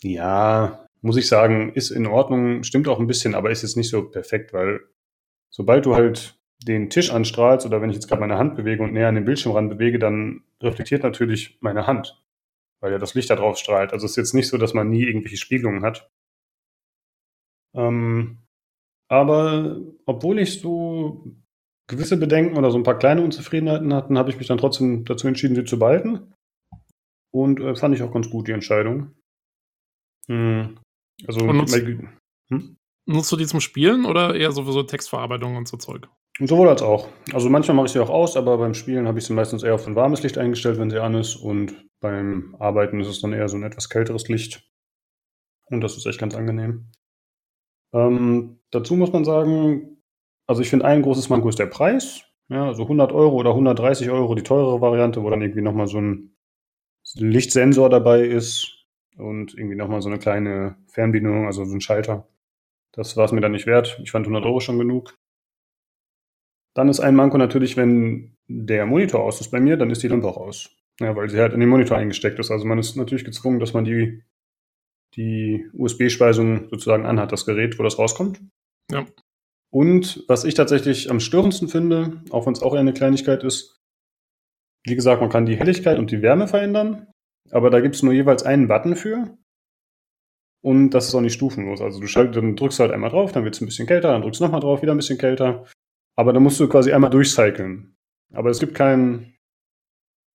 [0.03, 3.91] Ja, muss ich sagen, ist in Ordnung, stimmt auch ein bisschen, aber ist jetzt nicht
[3.91, 4.81] so perfekt, weil
[5.51, 8.95] sobald du halt den Tisch anstrahlst oder wenn ich jetzt gerade meine Hand bewege und
[8.95, 12.25] näher an den Bildschirm ran bewege, dann reflektiert natürlich meine Hand,
[12.81, 13.93] weil ja das Licht da drauf strahlt.
[13.93, 16.11] Also es ist jetzt nicht so, dass man nie irgendwelche Spiegelungen hat.
[17.75, 18.39] Ähm,
[19.09, 21.37] aber obwohl ich so
[21.87, 25.29] gewisse Bedenken oder so ein paar kleine Unzufriedenheiten hatten, habe ich mich dann trotzdem dazu
[25.29, 26.33] entschieden, sie zu behalten.
[27.31, 29.13] Und äh, fand ich auch ganz gut, die Entscheidung.
[30.29, 30.79] Hm.
[31.27, 31.75] Also nutzt,
[32.49, 32.77] hm?
[33.07, 36.09] nutzt, du die zum Spielen oder eher sowieso Textverarbeitung und so Zeug?
[36.41, 37.09] Sowohl als auch.
[37.33, 39.75] Also manchmal mache ich sie auch aus, aber beim Spielen habe ich sie meistens eher
[39.75, 41.37] auf ein warmes Licht eingestellt, wenn sie an ist.
[41.37, 44.69] Und beim Arbeiten ist es dann eher so ein etwas kälteres Licht.
[45.67, 46.91] Und das ist echt ganz angenehm.
[47.93, 50.03] Ähm, dazu muss man sagen,
[50.47, 52.25] also ich finde ein großes Manko ist der Preis.
[52.49, 55.99] Ja, also 100 Euro oder 130 Euro die teurere Variante, wo dann irgendwie nochmal so
[55.99, 56.37] ein
[57.15, 58.74] Lichtsensor dabei ist
[59.17, 62.27] und irgendwie nochmal so eine kleine Fernbedienung, also so ein Schalter.
[62.93, 63.99] Das war es mir dann nicht wert.
[64.03, 65.19] Ich fand 100 Euro schon genug.
[66.75, 70.09] Dann ist ein Manko natürlich, wenn der Monitor aus ist bei mir, dann ist die
[70.09, 70.71] Lampe auch aus.
[71.01, 72.51] Ja, weil sie halt in den Monitor eingesteckt ist.
[72.51, 74.23] Also man ist natürlich gezwungen, dass man die,
[75.17, 78.41] die USB-Speisung sozusagen anhat, das Gerät, wo das rauskommt.
[78.91, 79.07] Ja.
[79.71, 83.81] Und was ich tatsächlich am störendsten finde, auch wenn es auch eher eine Kleinigkeit ist,
[84.85, 87.09] wie gesagt, man kann die Helligkeit und die Wärme verändern,
[87.51, 89.37] aber da gibt es nur jeweils einen Button für.
[90.63, 91.83] Und das ist auch nicht stufenlos.
[91.83, 94.23] Also du schalt, dann drückst halt einmal drauf, dann wird es ein bisschen kälter, dann
[94.23, 95.67] drückst du nochmal drauf, wieder ein bisschen kälter.
[96.17, 97.97] Aber dann musst du quasi einmal durchcyclen.
[98.33, 99.37] Aber es gibt keinen,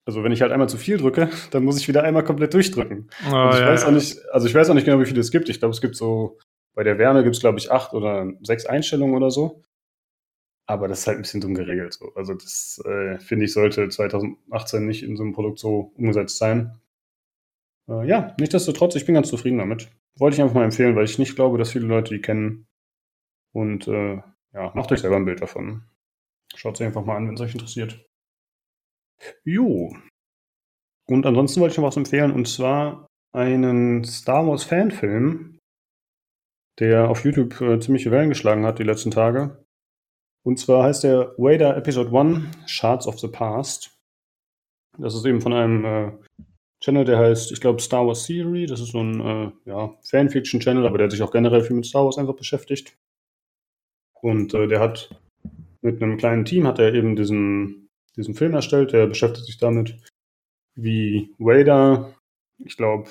[0.07, 3.09] also wenn ich halt einmal zu viel drücke, dann muss ich wieder einmal komplett durchdrücken.
[3.25, 3.89] Oh, ich ja, weiß ja.
[3.89, 5.49] auch nicht, also ich weiß auch nicht genau, wie viele es gibt.
[5.49, 6.39] Ich glaube, es gibt so,
[6.75, 9.63] bei der Wärme gibt es, glaube ich, acht oder sechs Einstellungen oder so.
[10.67, 11.95] Aber das ist halt ein bisschen dumm geregelt.
[11.95, 12.13] So.
[12.15, 16.79] Also das, äh, finde ich, sollte 2018 nicht in so einem Produkt so umgesetzt sein.
[17.89, 19.91] Äh, ja, nichtsdestotrotz, ich bin ganz zufrieden damit.
[20.19, 22.67] Wollte ich einfach mal empfehlen, weil ich nicht glaube, dass viele Leute die kennen.
[23.53, 24.21] Und äh,
[24.53, 25.85] ja, macht euch selber ein Bild davon.
[26.55, 28.07] Schaut es einfach mal an, wenn es euch interessiert.
[29.45, 29.95] Jo.
[31.07, 35.59] Und ansonsten wollte ich noch was empfehlen, und zwar einen Star Wars Fanfilm,
[36.79, 39.65] der auf YouTube äh, ziemliche Wellen geschlagen hat die letzten Tage.
[40.45, 43.99] Und zwar heißt der Vader Episode 1 Shards of the Past.
[44.99, 46.13] Das ist eben von einem äh,
[46.81, 48.67] Channel, der heißt, ich glaube, Star Wars Theory.
[48.67, 51.87] Das ist so ein äh, ja, Fanfiction-Channel, aber der hat sich auch generell viel mit
[51.87, 52.97] Star Wars einfach beschäftigt.
[54.21, 55.11] Und äh, der hat
[55.81, 58.93] mit einem kleinen Team hat er eben diesen, diesen Film erstellt.
[58.93, 59.97] Der beschäftigt sich damit,
[60.75, 62.15] wie Vader,
[62.59, 63.09] ich glaube,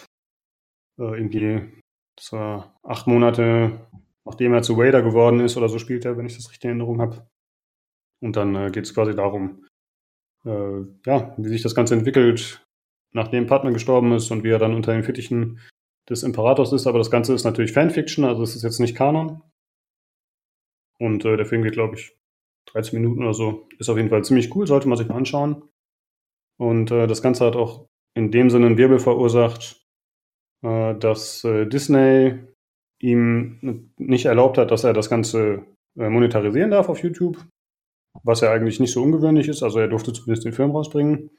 [0.99, 1.77] äh, irgendwie
[2.17, 3.87] das war acht Monate,
[4.25, 6.69] nachdem er zu Vader geworden ist oder so spielt er, wenn ich das richtig in
[6.71, 7.27] Erinnerung habe.
[8.21, 9.65] Und dann äh, geht es quasi darum,
[10.43, 12.66] äh, ja, wie sich das Ganze entwickelt,
[13.13, 15.59] nachdem Padme gestorben ist und wie er dann unter den Fittichen
[16.09, 16.87] des Imperators ist.
[16.87, 19.41] Aber das Ganze ist natürlich Fanfiction, also es ist jetzt nicht Kanon.
[20.99, 22.17] Und äh, der Film geht, glaube ich,
[22.71, 23.67] 13 Minuten oder so.
[23.79, 25.63] Ist auf jeden Fall ziemlich cool, sollte man sich mal anschauen.
[26.59, 29.85] Und äh, das Ganze hat auch in dem Sinne einen Wirbel verursacht,
[30.63, 32.39] äh, dass äh, Disney
[32.99, 35.65] ihm nicht erlaubt hat, dass er das Ganze
[35.97, 37.37] äh, monetarisieren darf auf YouTube,
[38.23, 39.61] was ja eigentlich nicht so ungewöhnlich ist.
[39.61, 41.29] Also er durfte zumindest den Film rausbringen.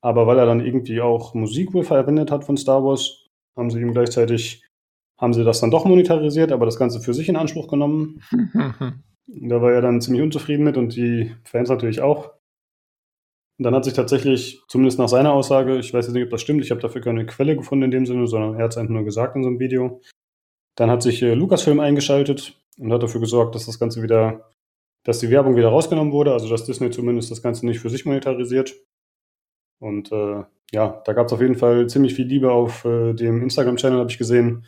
[0.00, 3.26] Aber weil er dann irgendwie auch Musik wohl verwendet hat von Star Wars,
[3.56, 4.64] haben sie ihm gleichzeitig,
[5.18, 8.22] haben sie das dann doch monetarisiert, aber das Ganze für sich in Anspruch genommen.
[9.30, 12.32] Da war er dann ziemlich unzufrieden mit und die Fans natürlich auch.
[13.58, 16.40] Und dann hat sich tatsächlich, zumindest nach seiner Aussage, ich weiß jetzt nicht, ob das
[16.40, 18.94] stimmt, ich habe dafür keine Quelle gefunden in dem Sinne, sondern er hat es einfach
[18.94, 20.00] nur gesagt in so einem Video.
[20.76, 24.48] Dann hat sich äh, Lucasfilm eingeschaltet und hat dafür gesorgt, dass das Ganze wieder,
[25.04, 28.06] dass die Werbung wieder rausgenommen wurde, also dass Disney zumindest das Ganze nicht für sich
[28.06, 28.76] monetarisiert.
[29.80, 33.42] Und äh, ja, da gab es auf jeden Fall ziemlich viel Liebe auf äh, dem
[33.42, 34.66] Instagram-Channel, habe ich gesehen.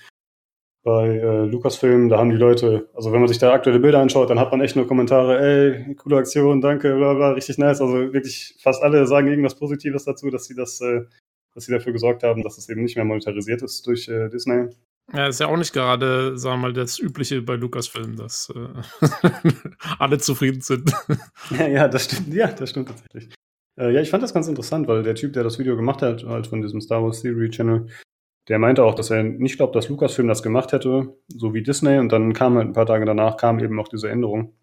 [0.83, 4.31] Bei äh, Lucasfilm, da haben die Leute, also wenn man sich da aktuelle Bilder anschaut,
[4.31, 7.83] dann hat man echt nur Kommentare, ey, coole Aktion, danke, bla bla, richtig nice.
[7.83, 11.03] Also wirklich fast alle sagen irgendwas Positives dazu, dass sie das, äh,
[11.55, 14.71] dass sie dafür gesorgt haben, dass es eben nicht mehr monetarisiert ist durch äh, Disney.
[15.13, 19.09] Ja, ist ja auch nicht gerade, sagen wir mal, das Übliche bei Lucasfilm, dass äh,
[19.99, 20.93] alle zufrieden sind.
[21.51, 23.35] Ja, ja, das stimmt, ja, das stimmt tatsächlich.
[23.81, 26.25] Äh, ja, ich fand das ganz interessant, weil der Typ, der das Video gemacht hat,
[26.25, 27.87] halt von diesem Star Wars Theory Channel,
[28.49, 31.99] der meinte auch, dass er nicht glaubt, dass Lucasfilm das gemacht hätte, so wie Disney.
[31.99, 34.55] Und dann kam halt ein paar Tage danach, kam eben auch diese Änderung.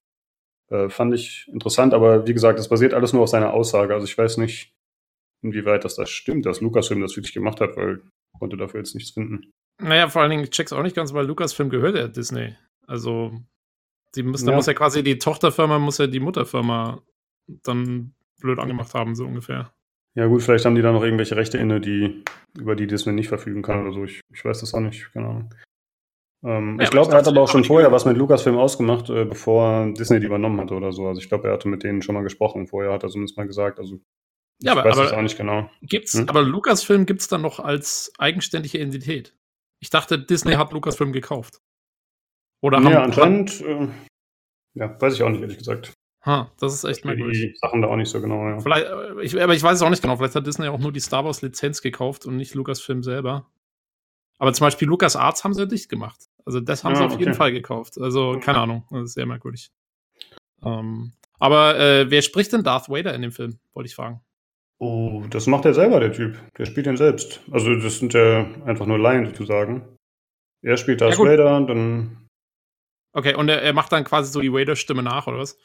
[0.70, 3.94] Äh, fand ich interessant, aber wie gesagt, das basiert alles nur auf seiner Aussage.
[3.94, 4.74] Also ich weiß nicht,
[5.42, 8.02] inwieweit das, das stimmt, dass Lucasfilm das wirklich gemacht hat, weil
[8.34, 9.54] ich konnte dafür jetzt nichts finden.
[9.80, 12.56] Naja, vor allen Dingen, ich check's auch nicht ganz, weil Lucasfilm gehört ja Disney.
[12.88, 13.32] Also,
[14.16, 14.58] die müssen, da Ja.
[14.58, 17.02] muss ja quasi die Tochterfirma, muss ja die Mutterfirma
[17.64, 19.74] dann blöd angemacht haben, so ungefähr.
[20.16, 22.24] Ja gut, vielleicht haben die da noch irgendwelche Rechte inne, die,
[22.58, 24.04] über die Disney nicht verfügen kann oder so.
[24.04, 25.54] Ich, ich weiß das auch nicht, keine Ahnung.
[26.44, 29.26] Ähm, Ja, ich glaube, er hat aber auch schon vorher was mit Lucasfilm ausgemacht, äh,
[29.26, 31.08] bevor Disney die übernommen hatte oder so.
[31.08, 32.68] Also ich glaube, er hatte mit denen schon mal gesprochen.
[32.68, 33.80] Vorher hat er zumindest mal gesagt.
[33.80, 34.00] Also
[34.62, 35.70] Ja, ich aber- weiß es aber- auch nicht genau.
[35.82, 36.30] Gibt's, Hm?
[36.30, 39.36] aber Lucasfilm gibt's dann noch als eigenständige Entität.
[39.80, 41.60] Ich dachte, Disney hat Lucasfilm gekauft.
[42.64, 43.88] Oder haben Ja, anscheinend, äh,
[44.74, 45.94] ja, weiß ich auch nicht, ehrlich gesagt.
[46.28, 47.40] Ha, das ist echt merkwürdig.
[47.54, 48.60] die Sachen da auch nicht so genau, ja.
[48.60, 50.18] Vielleicht, äh, ich, aber ich weiß es auch nicht genau.
[50.18, 53.50] Vielleicht hat Disney auch nur die Star Wars Lizenz gekauft und nicht Lucasfilm selber.
[54.38, 56.26] Aber zum Beispiel Lucas Arts haben sie ja dicht gemacht.
[56.46, 57.34] Also das haben Ah, sie auf jeden okay.
[57.38, 57.98] Fall gekauft.
[58.00, 58.84] Also keine Ahnung.
[58.92, 59.72] Das ist sehr merkwürdig.
[60.64, 63.58] Ähm, aber äh, wer spricht denn Darth Vader in dem Film?
[63.74, 64.22] Wollte ich fragen.
[64.80, 66.38] Oh, das macht er selber, der Typ.
[66.58, 67.42] Der spielt ihn selbst.
[67.52, 69.98] Also das sind ja einfach nur Laien sozusagen.
[70.62, 71.24] Er spielt Darth Ja.
[71.26, 72.28] Vader, dann,
[73.14, 75.58] Okay, und er, er macht dann quasi so die Vader-Stimme nach, oder was?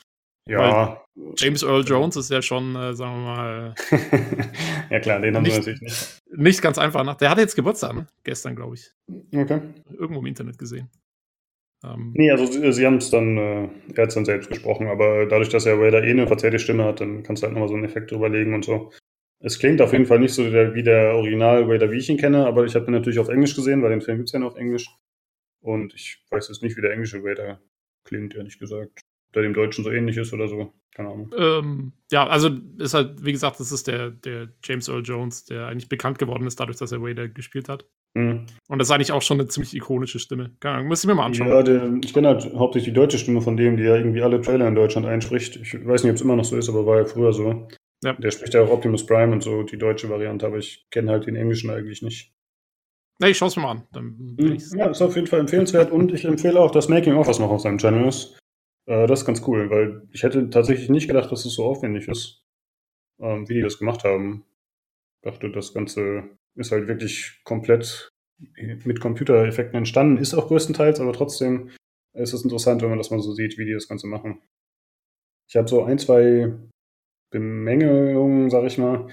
[0.48, 0.98] Ja.
[1.36, 3.74] James Earl Jones ist ja schon, äh, sagen wir mal,
[4.90, 6.18] ja klar, den haben sie Nicht- natürlich nicht.
[6.34, 7.16] nicht ganz einfach nach.
[7.16, 8.06] Der hatte jetzt Geburtstag, ne?
[8.24, 8.90] Gestern, glaube ich.
[9.34, 9.60] Okay.
[9.90, 10.88] Irgendwo im Internet gesehen.
[11.84, 14.86] Ähm, Nee, also sie, sie haben es dann, äh, er hat es dann selbst gesprochen,
[14.88, 17.68] aber dadurch, dass er Vader eh eine verzerrte Stimme hat, dann kannst du halt nochmal
[17.68, 18.90] so einen Effekt drüberlegen und so.
[19.44, 22.16] Es klingt auf jeden Fall nicht so der, wie der Original Vader, wie ich ihn
[22.16, 24.38] kenne, aber ich habe ihn natürlich auf Englisch gesehen, weil den Film gibt es ja
[24.38, 24.86] nur auf Englisch.
[25.60, 27.60] Und ich weiß jetzt nicht, wie der englische Vader
[28.04, 29.00] klingt, ehrlich gesagt.
[29.34, 30.72] Der dem Deutschen so ähnlich ist oder so.
[30.94, 31.34] Keine Ahnung.
[31.38, 35.66] Ähm, ja, also ist halt, wie gesagt, das ist der, der James Earl Jones, der
[35.66, 37.86] eigentlich bekannt geworden ist, dadurch, dass er Vader gespielt hat.
[38.14, 38.46] Mhm.
[38.68, 40.54] Und das ist eigentlich auch schon eine ziemlich ikonische Stimme.
[40.60, 41.48] Keine Ahnung, müssen wir mal anschauen.
[41.48, 44.40] Ja, der, ich kenne halt hauptsächlich die deutsche Stimme von dem, die ja irgendwie alle
[44.42, 45.56] Trailer in Deutschland einspricht.
[45.56, 47.68] Ich weiß nicht, ob es immer noch so ist, aber war ja früher so.
[48.04, 48.12] Ja.
[48.14, 51.26] Der spricht ja auch Optimus Prime und so, die deutsche Variante, aber ich kenne halt
[51.26, 52.34] den englischen eigentlich nicht.
[53.20, 53.86] Ne, ich schaue es mir mal an.
[53.94, 54.58] Mhm.
[54.76, 57.60] ja, ist auf jeden Fall empfehlenswert und ich empfehle auch das Making-of, was noch auf
[57.60, 58.36] seinem Channel ist.
[58.86, 62.08] Äh, das ist ganz cool, weil ich hätte tatsächlich nicht gedacht, dass es so aufwendig
[62.08, 62.44] ist,
[63.20, 64.44] ähm, wie die das gemacht haben.
[65.22, 66.24] Ich dachte, das Ganze
[66.54, 68.10] ist halt wirklich komplett
[68.84, 71.70] mit Computereffekten entstanden, ist auch größtenteils, aber trotzdem
[72.14, 74.42] ist es interessant, wenn man das mal so sieht, wie die das Ganze machen.
[75.48, 76.52] Ich habe so ein, zwei
[77.30, 79.08] Bemängelungen, sag ich mal.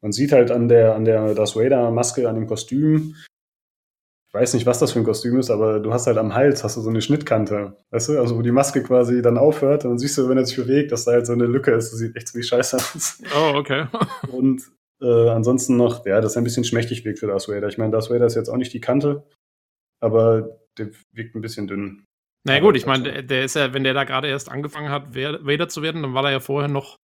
[0.00, 3.16] Man sieht halt an der, an der Darth Vader-Maske, an dem Kostüm,
[4.28, 6.62] ich weiß nicht, was das für ein Kostüm ist, aber du hast halt am Hals
[6.62, 9.92] hast du so eine Schnittkante, weißt du, also wo die Maske quasi dann aufhört und
[9.92, 11.92] dann siehst du, wenn er sich bewegt, dass da halt so eine Lücke ist.
[11.92, 13.22] Das sieht echt ziemlich scheiße aus.
[13.34, 13.86] Oh, okay.
[14.30, 14.70] und
[15.00, 17.68] äh, ansonsten noch, ja, das ist ein bisschen schmächtig wirkt für Darth Vader.
[17.68, 19.26] Ich meine, Darth Vader ist jetzt auch nicht die Kante,
[20.00, 22.04] aber der wirkt ein bisschen dünn.
[22.44, 24.90] Na naja, gut, ich meine, der, der, ist ja, wenn der da gerade erst angefangen
[24.90, 26.96] hat, Vader zu werden, dann war er ja vorher noch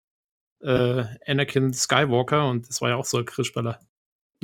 [0.63, 3.81] äh, Anakin Skywalker und das war ja auch so ein Krischballer.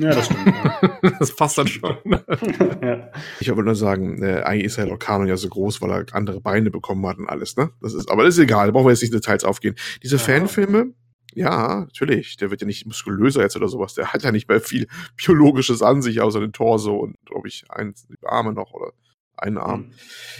[0.01, 0.53] Ja, das stimmt.
[1.19, 1.95] das passt dann schon.
[2.81, 3.11] ja.
[3.39, 6.41] Ich wollte nur sagen, äh, eigentlich ist ja Locano ja so groß, weil er andere
[6.41, 7.69] Beine bekommen hat und alles, ne?
[7.81, 9.75] Das ist, aber das ist egal, da brauchen wir jetzt nicht in Details aufgehen.
[10.01, 10.21] Diese ja.
[10.21, 10.93] Fanfilme,
[11.33, 14.59] ja, natürlich, der wird ja nicht muskulöser jetzt oder sowas, der hat ja nicht mehr
[14.59, 17.93] viel Biologisches an sich, außer den Torso und, glaube ich, ein,
[18.23, 18.93] Arme noch oder
[19.37, 19.81] einen Arm.
[19.81, 19.91] Mhm.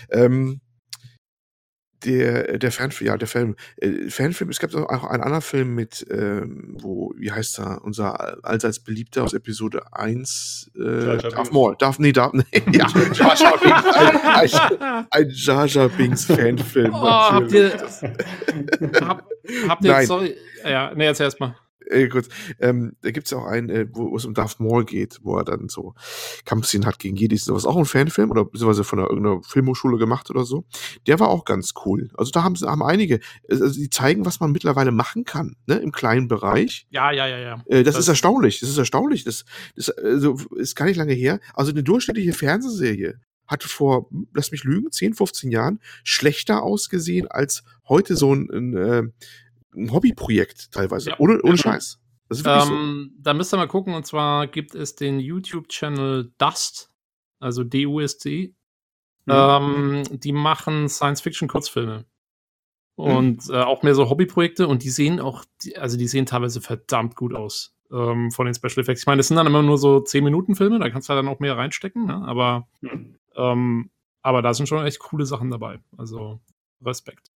[0.10, 0.62] Ähm,
[2.06, 6.06] der, der Fanfilm, ja, der Film, äh, Fanfilm, es gab auch einen anderen Film mit,
[6.10, 12.00] ähm, wo, wie heißt er, unser allseits beliebter aus Episode 1, äh, Darth Maul, Darth,
[12.00, 16.94] nee, Darth, nee, ja, Jar Jar Binks, ein, ein, ein Jar Jar Binks Fanfilm.
[16.94, 17.72] Oh, habt ihr,
[19.02, 19.28] hab,
[19.68, 20.06] habt ihr, Nein.
[20.08, 21.56] sorry, ja, nee, erzähl erst mal
[21.92, 22.30] äh, kurz,
[22.60, 25.38] ähm, da gibt es ja auch einen, äh, wo, es um Darth Maul geht, wo
[25.38, 25.94] er dann so
[26.46, 27.46] Kampfszenen hat gegen Jedis.
[27.46, 30.66] Das auch ein Fanfilm oder beziehungsweise von einer, irgendeiner Filmhochschule gemacht oder so.
[31.08, 32.10] Der war auch ganz cool.
[32.16, 33.20] Also da haben, haben einige,
[33.50, 36.88] also die zeigen, was man mittlerweile machen kann, ne, im kleinen Bereich.
[36.90, 37.64] Ja, ja, ja, ja.
[37.68, 38.60] Äh, das, das, ist erstaunlich.
[38.60, 39.24] Das ist erstaunlich.
[39.24, 41.40] Das, das also, ist gar nicht lange her.
[41.54, 43.20] Also eine durchschnittliche Fernsehserie
[43.52, 48.78] hat vor, lass mich lügen, 10, 15 Jahren schlechter ausgesehen als heute so ein, ein,
[48.78, 49.04] äh,
[49.76, 51.12] ein Hobbyprojekt teilweise.
[51.12, 51.58] Ja, ohne, ohne genau.
[51.58, 52.00] Scheiß.
[52.30, 53.22] Das ist ähm, so.
[53.24, 56.92] Da müsst ihr mal gucken, und zwar gibt es den YouTube-Channel Dust,
[57.40, 58.54] also D-U-S-T.
[59.26, 59.34] Mhm.
[59.34, 62.06] Ähm, die machen Science-Fiction-Kurzfilme.
[62.98, 63.04] Mhm.
[63.04, 63.54] Und mhm.
[63.54, 65.46] äh, auch mehr so Hobbyprojekte und die sehen auch,
[65.76, 69.02] also die sehen teilweise verdammt gut aus ähm, von den Special Effects.
[69.02, 71.58] Ich meine, das sind dann immer nur so 10-Minuten-Filme, da kannst du dann auch mehr
[71.58, 72.16] reinstecken, ne?
[72.26, 73.18] aber, mhm.
[73.36, 73.90] ähm,
[74.22, 75.80] aber da sind schon echt coole Sachen dabei.
[75.98, 76.40] Also
[76.84, 77.31] Respekt.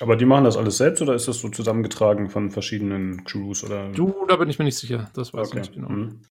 [0.00, 3.64] Aber die machen das alles selbst oder ist das so zusammengetragen von verschiedenen Crews?
[3.64, 3.90] Oder?
[3.92, 5.10] Du, da bin ich mir nicht sicher.
[5.14, 5.60] Das weiß okay.
[5.60, 5.88] ich nicht genau.
[5.88, 6.22] Mhm.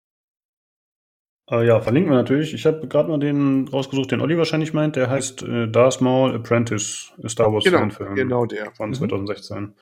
[1.50, 2.54] Äh, ja, verlinken wir natürlich.
[2.54, 4.96] Ich habe gerade mal den rausgesucht, den Olli wahrscheinlich meint.
[4.96, 8.16] Der heißt äh, Darth Maul Apprentice, Star Wars genau, Fanfilm.
[8.16, 8.72] Genau, der.
[8.72, 9.58] Von 2016.
[9.58, 9.74] Mhm.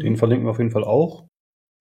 [0.00, 1.26] Den verlinken wir auf jeden Fall auch.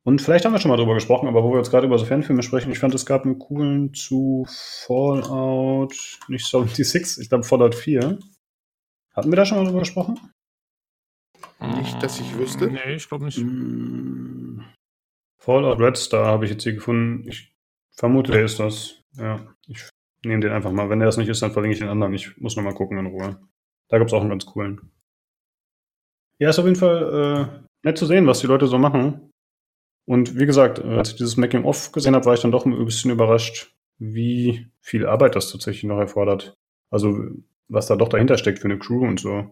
[0.06, 2.06] Und vielleicht haben wir schon mal drüber gesprochen, aber wo wir jetzt gerade über so
[2.06, 5.94] Fanfilme sprechen, ich fand, es gab einen coolen zu Fallout,
[6.30, 8.18] nicht 76, ich glaube Fallout 4.
[9.14, 10.18] Hatten wir da schon mal drüber gesprochen?
[11.62, 12.68] Nicht, dass ich wüsste.
[12.68, 13.38] Nee, ich glaube nicht.
[13.38, 14.64] Hm.
[15.38, 17.28] Fallout Red Star habe ich jetzt hier gefunden.
[17.28, 17.54] Ich
[17.92, 19.02] vermute, der ist das.
[19.14, 19.90] Ja, ich
[20.24, 20.90] nehme den einfach mal.
[20.90, 22.14] Wenn der das nicht ist, dann verlinke ich den anderen.
[22.14, 23.40] Ich muss nochmal gucken in Ruhe.
[23.90, 24.92] Da gibt es auch einen ganz coolen.
[26.40, 29.32] Ja, ist auf jeden Fall äh, nett zu sehen, was die Leute so machen.
[30.06, 32.86] Und wie gesagt, äh, als ich dieses Making-of gesehen habe, war ich dann doch ein
[32.86, 36.54] bisschen überrascht, wie viel Arbeit das tatsächlich noch erfordert.
[36.92, 37.30] Also,
[37.68, 39.52] was da doch dahinter steckt für eine Crew und so.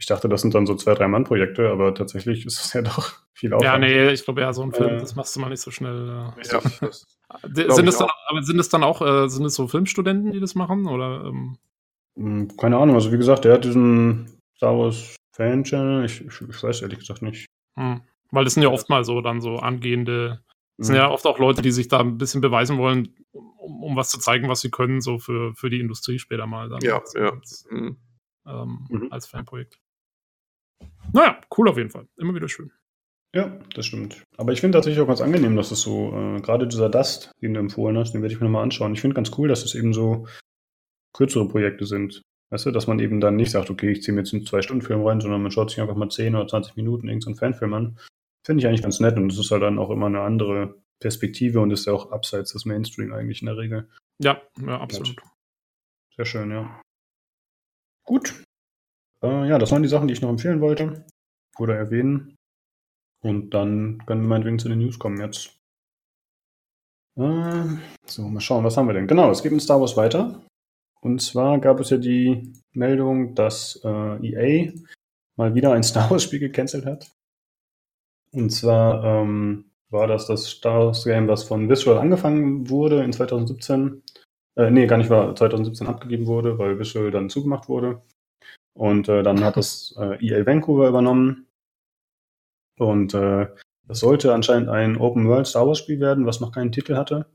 [0.00, 3.18] Ich dachte, das sind dann so zwei, drei Mann-Projekte, aber tatsächlich ist es ja doch
[3.34, 3.64] viel Aufwand.
[3.64, 5.70] Ja, nee, ich glaube, ja, so ein Film, äh, das machst du mal nicht so
[5.70, 6.32] schnell.
[6.38, 6.42] Äh.
[6.50, 10.40] Ja, sind es dann, aber sind es dann auch, äh, sind es so Filmstudenten, die
[10.40, 10.88] das machen?
[10.88, 11.58] Oder, ähm?
[12.16, 16.62] Hm, Keine Ahnung, also wie gesagt, der hat diesen Star Wars Fan-Channel, ich, ich, ich,
[16.62, 17.46] weiß ehrlich gesagt nicht.
[17.78, 18.00] Hm.
[18.30, 20.42] Weil das sind ja oft mal so dann so angehende,
[20.78, 21.02] das sind hm.
[21.02, 24.18] ja oft auch Leute, die sich da ein bisschen beweisen wollen, um, um was zu
[24.18, 26.68] zeigen, was sie können, so für, für die Industrie später mal.
[26.70, 27.32] Dann ja, ja.
[27.32, 27.96] Als, mhm.
[28.46, 29.08] ähm, mhm.
[29.10, 29.78] als Fanprojekt.
[31.12, 32.06] Naja, cool auf jeden Fall.
[32.16, 32.70] Immer wieder schön.
[33.34, 34.24] Ja, das stimmt.
[34.36, 37.54] Aber ich finde tatsächlich auch ganz angenehm, dass es so, äh, gerade dieser Dust, den
[37.54, 38.92] du empfohlen hast, den werde ich mir nochmal anschauen.
[38.92, 40.26] Ich finde ganz cool, dass es eben so
[41.12, 42.22] kürzere Projekte sind.
[42.50, 45.06] Weißt du, dass man eben dann nicht sagt, okay, ich ziehe mir jetzt einen Zwei-Stunden-Film
[45.06, 47.98] rein, sondern man schaut sich einfach mal 10 oder 20 Minuten irgendeinen Fanfilm an.
[48.44, 51.60] Finde ich eigentlich ganz nett und es ist halt dann auch immer eine andere Perspektive
[51.60, 53.88] und ist ja auch abseits des Mainstream eigentlich in der Regel.
[54.18, 55.16] Ja, ja, absolut.
[56.16, 56.80] Sehr schön, ja.
[58.04, 58.34] Gut.
[59.22, 61.04] Äh, ja, das waren die Sachen, die ich noch empfehlen wollte
[61.58, 62.36] oder erwähnen.
[63.22, 65.58] Und dann können wir meinetwegen zu den News kommen jetzt.
[67.16, 67.64] Äh,
[68.06, 69.06] so, mal schauen, was haben wir denn?
[69.06, 70.40] Genau, es geht in Star Wars weiter.
[71.02, 74.72] Und zwar gab es ja die Meldung, dass äh, EA
[75.36, 77.10] mal wieder ein Star Wars-Spiel gecancelt hat.
[78.32, 83.12] Und zwar ähm, war das das Star Wars Game, was von Visual angefangen wurde in
[83.12, 84.02] 2017.
[84.56, 88.02] Äh, nee, gar nicht war 2017 abgegeben wurde, weil Visual dann zugemacht wurde.
[88.74, 91.46] Und äh, dann hat das äh, EA Vancouver übernommen.
[92.78, 93.48] Und äh,
[93.86, 97.26] das sollte anscheinend ein Open World Star Wars Spiel werden, was noch keinen Titel hatte.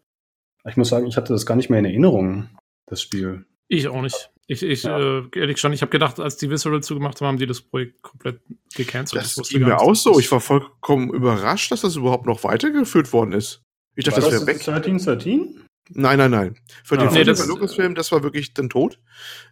[0.67, 2.49] Ich muss sagen, ich hatte das gar nicht mehr in Erinnerung,
[2.87, 3.45] das Spiel.
[3.67, 4.31] Ich auch nicht.
[4.47, 4.99] Ich, ich ja.
[4.99, 8.01] äh, ehrlich schon, ich habe gedacht, als die Visceral zugemacht haben, haben die das Projekt
[8.01, 8.39] komplett
[8.75, 9.23] gecancelt.
[9.23, 10.19] Das ging mir auch so.
[10.19, 13.63] Ich war vollkommen überrascht, dass das überhaupt noch weitergeführt worden ist.
[13.95, 14.63] Ich dachte, war das, wäre weg.
[14.63, 15.65] 13, 13?
[15.89, 16.57] Nein, nein, nein.
[16.83, 18.99] Für ah, den nee, das, Lucasfilm, das war wirklich dann tot.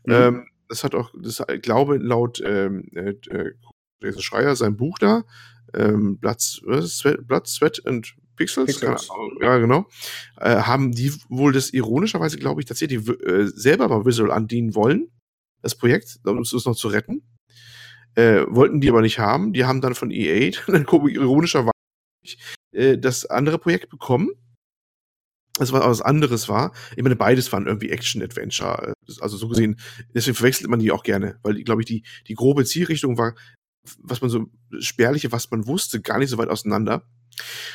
[0.05, 0.13] Mhm.
[0.13, 3.13] Ähm, das hat auch, das ich glaube, laut ähm, äh,
[4.01, 5.23] Jason Schreier, sein Buch da,
[5.73, 9.09] ähm, Blood, Sweat, Blood, Sweat and Pixels, Pixels.
[9.39, 9.85] ja genau,
[10.37, 15.11] äh, haben die wohl das ironischerweise, glaube ich, tatsächlich äh, selber mal Visual andienen wollen,
[15.61, 17.21] das Projekt, um es noch zu retten.
[18.15, 19.53] Äh, wollten die aber nicht haben.
[19.53, 21.71] Die haben dann von EA dann ironischerweise
[22.71, 24.31] äh, das andere Projekt bekommen.
[25.59, 26.73] Das war was anderes war.
[26.95, 28.93] Ich meine, beides waren irgendwie Action-Adventure.
[29.19, 29.79] Also so gesehen,
[30.13, 33.35] deswegen verwechselt man die auch gerne, weil, glaube ich, die, die grobe Zielrichtung war,
[33.99, 34.47] was man so
[34.79, 37.05] spärliche, was man wusste, gar nicht so weit auseinander.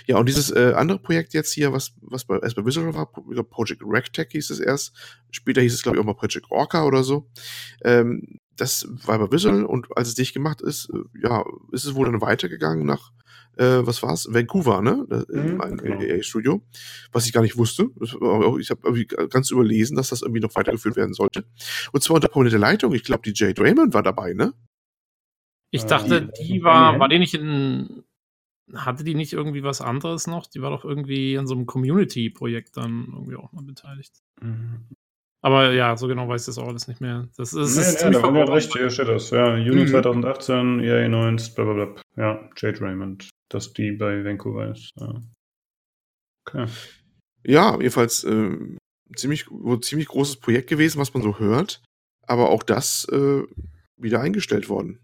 [0.06, 3.10] Ja, und dieses äh, andere Projekt jetzt hier, was, was bei, erst bei Visual war,
[3.12, 4.92] Project Rectech hieß es erst,
[5.30, 7.30] später hieß es, glaube ich, auch mal Project Orca oder so.
[7.82, 11.94] Ähm, das war bei Visual und als es dicht gemacht ist, äh, ja, ist es
[11.94, 13.12] wohl dann weitergegangen nach,
[13.58, 14.28] äh, was war's?
[14.30, 15.06] Vancouver, ne?
[15.28, 16.00] Mhm, ein genau.
[16.00, 16.62] EA-Studio,
[17.12, 17.88] was ich gar nicht wusste.
[18.00, 21.44] Ich habe ganz überlesen, dass das irgendwie noch weitergeführt werden sollte.
[21.92, 22.94] Und zwar unter prominenter Leitung.
[22.94, 24.54] Ich glaube, die Jade Raymond war dabei, ne?
[25.70, 28.04] Ich dachte, die war, war die nicht in,
[28.74, 30.46] hatte die nicht irgendwie was anderes noch?
[30.46, 34.22] Die war doch irgendwie in so einem Community-Projekt dann irgendwie auch mal beteiligt.
[34.40, 34.86] Mhm.
[35.40, 37.28] Aber ja, so genau weiß ich das auch alles nicht mehr.
[37.36, 39.30] Das ist, nee, ist nee, da hat recht, hier steht das.
[39.30, 39.88] Ja, Juni mhm.
[39.88, 42.02] 2018, EA 9, blablabla.
[42.16, 44.90] Ja, Jade Raymond, dass die bei Vancouver ist.
[44.96, 45.20] Ja.
[46.46, 46.66] Okay.
[47.44, 48.56] Ja, jedenfalls äh,
[49.14, 49.46] ziemlich,
[49.80, 51.82] ziemlich großes Projekt gewesen, was man so hört.
[52.26, 53.42] Aber auch das äh,
[53.96, 55.02] wieder eingestellt worden.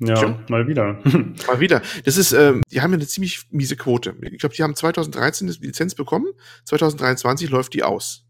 [0.00, 0.44] Ja, Tja.
[0.48, 1.02] mal wieder.
[1.46, 1.82] mal wieder.
[2.04, 4.14] Das ist, ähm, die haben ja eine ziemlich miese Quote.
[4.22, 6.28] Ich glaube, die haben 2013 die Lizenz bekommen,
[6.64, 8.27] 2023 läuft die aus.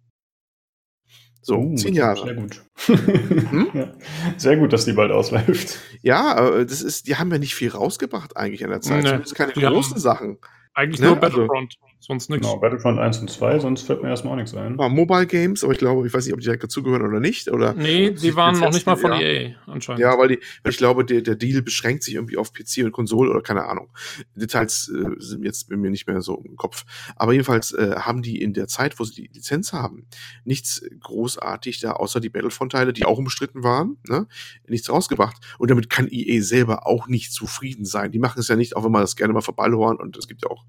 [1.40, 2.24] So, oh, zehn Jahre.
[2.24, 2.62] Sehr gut.
[2.86, 3.70] hm?
[3.72, 3.92] ja,
[4.36, 5.78] sehr gut, dass die bald ausläuft.
[6.02, 9.02] Ja, das ist, die haben ja nicht viel rausgebracht eigentlich in der Zeit.
[9.02, 9.08] Nee.
[9.08, 10.38] Zumindest keine großen Sachen.
[10.74, 11.06] Eigentlich ne?
[11.06, 11.76] nur also Battlefront.
[11.80, 12.46] Also, sonst nichts.
[12.46, 14.78] Genau, Battlefront 1 und 2, sonst fällt mir erstmal auch nichts ein.
[14.78, 17.50] War Mobile Games, aber ich glaube, ich weiß nicht, ob die direkt dazugehören oder nicht.
[17.50, 19.20] Oder nee, die waren noch nicht mal von ja.
[19.20, 20.00] EA anscheinend.
[20.00, 22.92] Ja, weil, die, weil ich glaube, der, der Deal beschränkt sich irgendwie auf PC und
[22.92, 23.90] Konsole oder keine Ahnung.
[24.34, 26.84] Details äh, sind jetzt bei mir nicht mehr so im Kopf.
[27.16, 30.06] Aber jedenfalls äh, haben die in der Zeit, wo sie die Lizenz haben,
[30.44, 34.26] nichts großartig da, außer die Battlefront-Teile, die auch umstritten waren, ne,
[34.66, 35.36] nichts rausgebracht.
[35.58, 38.12] Und damit kann EA selber auch nicht zufrieden sein.
[38.12, 40.42] Die machen es ja nicht, auch wenn man das gerne mal verballhorn und es gibt
[40.44, 40.64] ja auch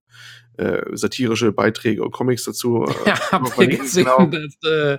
[0.57, 0.81] äh,
[1.19, 2.85] satirische Beiträge und Comics dazu.
[2.85, 4.25] Äh, ja, habt ihr gesehen, genau.
[4.25, 4.97] dass äh,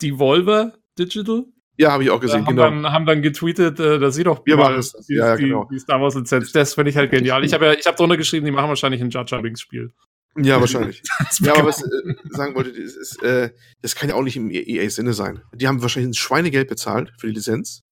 [0.00, 1.44] Devolver Digital?
[1.78, 2.70] Ja, habe ich auch gesehen, haben genau.
[2.70, 4.92] Dann, haben dann getweetet, äh, dass sie doch Wir mal das.
[5.08, 5.68] Die, ja, die, genau.
[5.72, 6.52] die Star Wars Lizenz.
[6.52, 7.44] Das finde ich halt genial.
[7.44, 9.90] Ich habe ja, ich habe drunter geschrieben, die machen wahrscheinlich ein Jar Jar Binks Spiel.
[10.36, 11.02] Ja, wahrscheinlich.
[11.40, 13.50] ja, aber was äh, sagen wollte, das, ist, äh,
[13.82, 15.42] das kann ja auch nicht im EA-Sinne sein.
[15.54, 17.82] Die haben wahrscheinlich ein Schweinegeld bezahlt für die Lizenz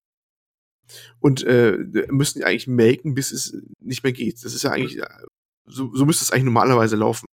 [1.19, 1.77] und äh,
[2.09, 4.43] müssen die eigentlich melken, bis es nicht mehr geht.
[4.43, 5.01] Das ist ja eigentlich
[5.71, 7.27] so, so müsste es eigentlich normalerweise laufen.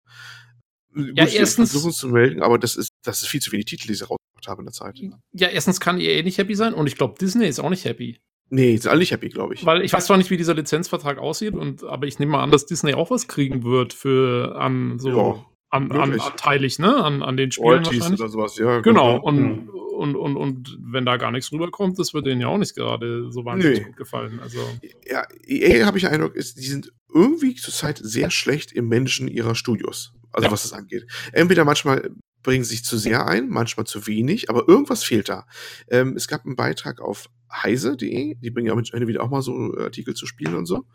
[0.96, 3.88] Ja, Gut, erstens versuchen zu melden, aber das ist, das ist viel zu wenig Titel,
[3.88, 5.00] die sie rausgebracht haben in der Zeit.
[5.34, 8.20] Ja, erstens kann EA nicht happy sein und ich glaube, Disney ist auch nicht happy.
[8.50, 9.66] Nee, sind alle nicht happy, glaube ich.
[9.66, 12.52] Weil ich weiß zwar nicht, wie dieser Lizenzvertrag aussieht, und, aber ich nehme mal an,
[12.52, 16.96] dass Disney auch was kriegen wird für an so ja, an, an, anteilig, ne?
[16.96, 18.22] An, an den Spielen Royalties wahrscheinlich.
[18.22, 18.80] oder sowas, ja.
[18.80, 19.70] Genau, und, mhm.
[19.98, 23.32] Und, und, und wenn da gar nichts rüberkommt, das wird denen ja auch nicht gerade
[23.32, 23.86] so wahnsinnig nee.
[23.86, 24.40] gut gefallen.
[24.40, 24.60] Also.
[25.06, 29.56] Ja, EA habe ich Eindruck, ist, die sind irgendwie zurzeit sehr schlecht im Menschen ihrer
[29.56, 30.14] Studios.
[30.32, 30.52] Also ja.
[30.52, 31.08] was das angeht.
[31.32, 32.12] Entweder manchmal
[32.48, 35.46] bringen sich zu sehr ein, manchmal zu wenig, aber irgendwas fehlt da.
[35.90, 39.42] Ähm, es gab einen Beitrag auf heise.de, die bringen ja auch mit wieder auch mal
[39.42, 40.86] so Artikel zu spielen und so.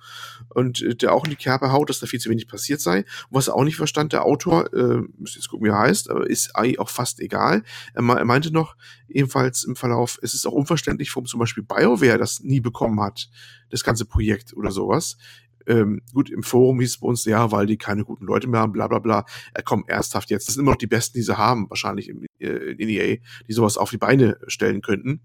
[0.48, 3.00] Und äh, der auch in die Kerbe haut, dass da viel zu wenig passiert sei.
[3.00, 6.09] Und was er auch nicht verstand, der Autor, äh, müsst jetzt gucken, wie er heißt,
[6.09, 7.64] aber ist eigentlich auch fast egal.
[7.92, 8.74] Er, meinte noch,
[9.11, 13.28] ebenfalls im Verlauf, es ist auch unverständlich, warum zum Beispiel BioWare das nie bekommen hat,
[13.68, 15.18] das ganze Projekt oder sowas
[15.66, 18.60] ähm, gut, im Forum hieß es bei uns, ja, weil die keine guten Leute mehr
[18.60, 19.24] haben, bla bla bla.
[19.54, 20.48] Äh, komm, ernsthaft jetzt.
[20.48, 23.16] Das sind immer noch die Besten, die sie haben, wahrscheinlich in, äh, in EA,
[23.48, 25.20] die sowas auf die Beine stellen könnten.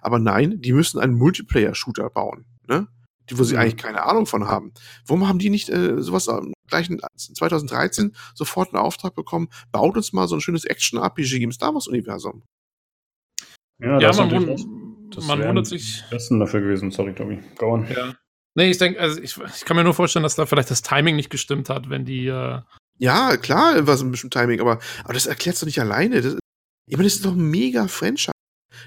[0.00, 2.88] Aber nein, die müssen einen Multiplayer-Shooter bauen, ne?
[3.30, 3.60] Die, wo sie Mhm.
[3.60, 4.72] eigentlich keine Ahnung von haben.
[5.06, 9.48] Warum haben die nicht äh, sowas am gleichen 2013 sofort einen Auftrag bekommen?
[9.70, 12.42] Baut uns mal so ein schönes Action-RPG im Star Wars-Universum.
[13.80, 16.02] Ja, Ja, das ist man, wund man wundert sich.
[16.10, 16.90] Besten dafür gewesen.
[16.90, 17.38] Sorry, Tobi.
[17.58, 17.86] Go on.
[17.94, 18.14] Ja.
[18.54, 21.16] Nee, ich denke, also ich, ich kann mir nur vorstellen, dass da vielleicht das Timing
[21.16, 22.26] nicht gestimmt hat, wenn die.
[22.26, 22.60] Äh,
[22.98, 26.20] Ja, klar, war so ein bisschen Timing, aber, aber das erklärst du nicht alleine.
[26.20, 26.34] Das,
[26.86, 28.32] ich meine, das ist doch ein mega Franchise.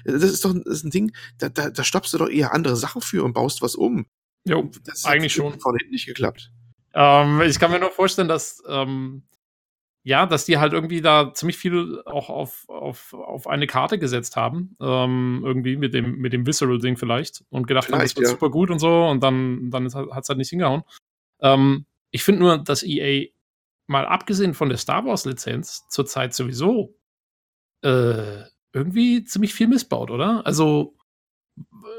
[0.04, 2.54] Das ist doch ein, das ist ein Ding, da, da, da stoppst du doch eher
[2.54, 4.06] andere Sachen für und baust was um.
[4.46, 5.58] jo, Das Eigentlich schon.
[5.58, 6.50] Von hinten nicht geklappt.
[6.94, 9.24] Ähm, ich kann mir nur vorstellen, dass ähm,
[10.06, 14.36] ja, dass die halt irgendwie da ziemlich viel auch auf, auf, auf eine Karte gesetzt
[14.36, 18.26] haben, ähm, irgendwie mit dem mit dem Visceral-Ding vielleicht und gedacht haben, das Vielleicht, wird
[18.28, 18.30] ja.
[18.30, 20.84] super gut und so und dann dann hat es halt nicht hingehauen.
[21.40, 23.30] Ähm, ich finde nur, dass EA
[23.88, 26.94] mal abgesehen von der Star Wars Lizenz zurzeit sowieso
[27.82, 30.46] äh, irgendwie ziemlich viel missbaut, oder?
[30.46, 30.94] Also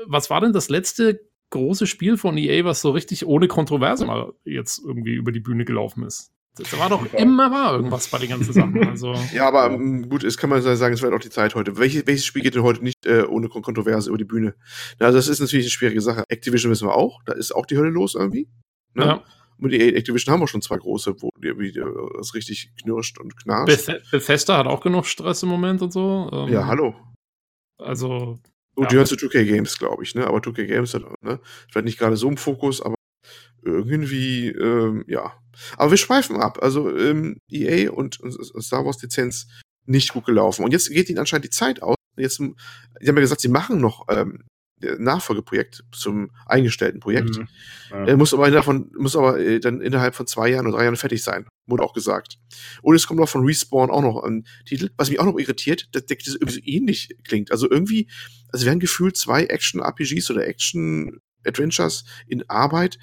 [0.05, 4.31] was war denn das letzte große Spiel von EA, was so richtig ohne Kontroverse mal
[4.45, 6.31] jetzt irgendwie über die Bühne gelaufen ist?
[6.71, 8.87] Da war doch immer war irgendwas bei den ganzen Sachen.
[8.87, 11.77] Also, Ja, aber ähm, gut, es kann man sagen, es wird auch die Zeit heute.
[11.77, 14.55] Welche, welches Spiel geht denn heute nicht äh, ohne Kon- Kontroverse über die Bühne?
[14.99, 16.23] Na, also das ist natürlich eine schwierige Sache.
[16.29, 18.49] Activision wissen wir auch, da ist auch die Hölle los irgendwie.
[18.93, 19.05] Ne?
[19.05, 19.23] ja.
[19.59, 21.81] Und die Activision haben wir schon zwei große, wo die, die,
[22.17, 23.87] das richtig knirscht und knarscht.
[23.87, 26.29] Beth Bethesda hat auch genug Stress im Moment und so.
[26.31, 26.93] Ähm, ja, hallo.
[27.79, 28.37] Also,
[28.75, 28.89] Gut, Ja.
[28.89, 30.27] die hören zu 2K Games, glaube ich, ne?
[30.27, 31.39] Aber 2K Games hat, ne?
[31.71, 32.93] Vielleicht nicht gerade so im Fokus, aber
[33.63, 35.33] irgendwie, ähm, ja.
[35.77, 36.59] Aber wir schweifen ab.
[36.61, 39.47] Also, ähm, EA und, und Star Wars Lizenz
[39.85, 40.63] nicht gut gelaufen.
[40.63, 41.95] Und jetzt geht ihnen anscheinend die Zeit aus.
[42.17, 42.45] Jetzt, die
[43.07, 44.43] haben ja gesagt, sie machen noch ähm,
[44.83, 47.37] ein Nachfolgeprojekt zum eingestellten Projekt.
[47.37, 47.47] Mhm.
[47.89, 48.05] Ja.
[48.05, 50.97] Er muss aber, davon, muss aber äh, dann innerhalb von zwei Jahren oder drei Jahren
[50.97, 51.47] fertig sein.
[51.65, 52.37] Wurde auch gesagt.
[52.81, 55.89] Und es kommt noch von Respawn auch noch ein Titel, was mich auch noch irritiert,
[55.93, 57.51] dass das irgendwie so ähnlich klingt.
[57.51, 58.09] Also irgendwie,
[58.51, 62.99] also werden gefühlt zwei Action-RPGs oder Action-Adventures in Arbeit.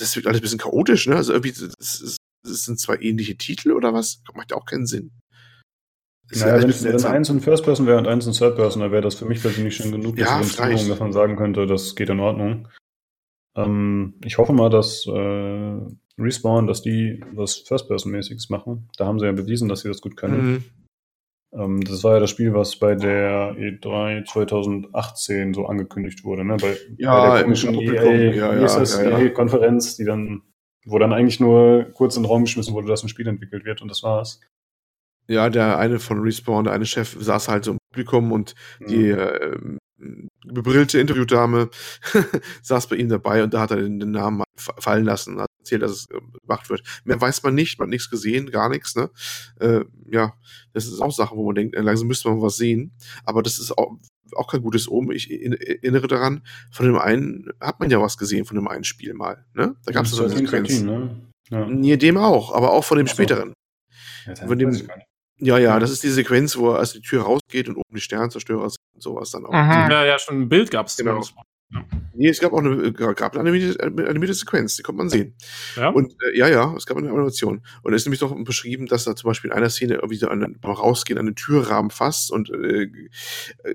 [0.00, 1.16] Das wird alles ein bisschen chaotisch, ne?
[1.16, 4.22] Also irgendwie, das, ist, das sind zwei ähnliche Titel oder was?
[4.34, 5.10] Macht ja auch keinen Sinn.
[6.30, 8.92] Das Naja, wenn, wenn eins in First Person wäre und eins in Third Person, dann
[8.92, 10.90] wäre das für mich persönlich schon genug Ja, Differenzierung, vielleicht.
[10.90, 12.68] dass man sagen könnte, das geht in Ordnung.
[13.56, 15.80] Ähm, ich hoffe mal, dass äh,
[16.18, 18.88] Respawn, dass die was First-Person-mäßiges machen.
[18.96, 20.52] Da haben sie ja bewiesen, dass sie das gut können.
[20.52, 20.64] Mhm.
[21.52, 26.56] Ähm, das war ja das Spiel, was bei der E3 2018 so angekündigt wurde, ne?
[26.56, 28.14] Bei, Ja, bei der komischen Publikum.
[28.14, 29.18] EA, Ja, ja, ja.
[29.18, 30.42] EA-Konferenz, die dann,
[30.86, 33.82] wo dann eigentlich nur kurz in den Raum geschmissen wurde, dass ein Spiel entwickelt wird
[33.82, 34.40] und das war's.
[35.28, 38.54] Ja, der eine von Respawn, der eine Chef, saß halt so im Publikum und
[38.88, 39.58] die äh,
[40.46, 41.68] bebrillte Interviewdame
[42.62, 45.82] saß bei ihm dabei und da hat er den, den Namen fa- fallen lassen erzählt,
[45.82, 46.82] dass es äh, gemacht wird.
[47.04, 49.10] Mehr weiß man nicht, man hat nichts gesehen, gar nichts, ne?
[49.60, 50.34] Äh, ja,
[50.72, 52.92] das ist auch Sachen, wo man denkt, äh, langsam müsste man was sehen.
[53.24, 53.96] Aber das ist auch,
[54.34, 55.12] auch kein gutes Omen.
[55.12, 56.42] Ich in- erinnere daran,
[56.72, 59.76] von dem einen hat man ja was gesehen, von dem einen Spiel mal, ne?
[59.84, 60.68] Da gab es so eine 13, Sequenz.
[60.68, 61.20] 13, ne?
[61.50, 61.66] Ja.
[61.66, 63.12] Nee, dem auch, aber auch von dem so.
[63.14, 63.52] späteren.
[64.26, 64.88] Ja, Von dem-.
[65.42, 68.00] Ja, ja, das ist die Sequenz, wo er aus die Tür rausgeht und oben die
[68.02, 69.52] Sternzerstörer sind und sowas dann auch.
[69.52, 69.90] Mhm.
[69.90, 70.96] ja, ja, schon ein Bild gab es.
[70.98, 71.22] Genau.
[72.14, 75.34] Nee, es gab auch eine, gab eine animierte, animierte Sequenz, die konnte man sehen.
[75.76, 75.90] Ja.
[75.90, 77.62] Und äh, ja, ja, es gab eine Animation.
[77.82, 80.28] Und es ist nämlich doch beschrieben, dass da zum Beispiel in einer Szene irgendwie so
[80.28, 82.32] an, beim Rausgehen an den Türrahmen fasst.
[82.32, 82.90] Und äh,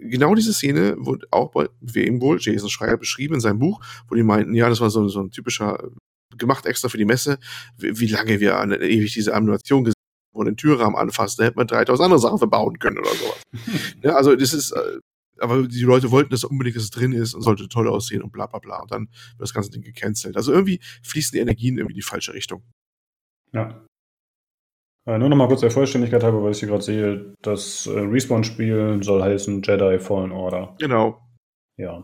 [0.02, 4.16] genau diese Szene wurde auch bei wem wohl, Jason Schreier, beschrieben in seinem Buch, wo
[4.16, 7.40] die meinten, ja, das war so, so ein typischer, äh, gemacht extra für die Messe,
[7.78, 11.46] wie, wie lange wir an, ewig diese Animation gesehen haben, wo den Türrahmen anfasst, da
[11.46, 13.42] hätte man 3000 andere Sachen verbauen können oder sowas.
[14.04, 15.00] ja, also das ist, äh,
[15.40, 18.32] aber die Leute wollten das unbedingt, dass es drin ist und sollte toll aussehen und
[18.32, 18.82] bla bla bla.
[18.82, 20.38] Und dann wird das ganze Ding gecancelt.
[20.38, 22.64] Also irgendwie fließen die Energien irgendwie in die falsche Richtung.
[23.54, 23.86] Ja.
[25.08, 28.00] Äh, nur noch mal kurz der Vollständigkeit halber, weil ich hier gerade sehe, das äh,
[28.00, 30.76] Respawn-Spiel soll heißen Jedi Fallen Order.
[30.80, 31.22] Genau.
[31.78, 32.04] Ja.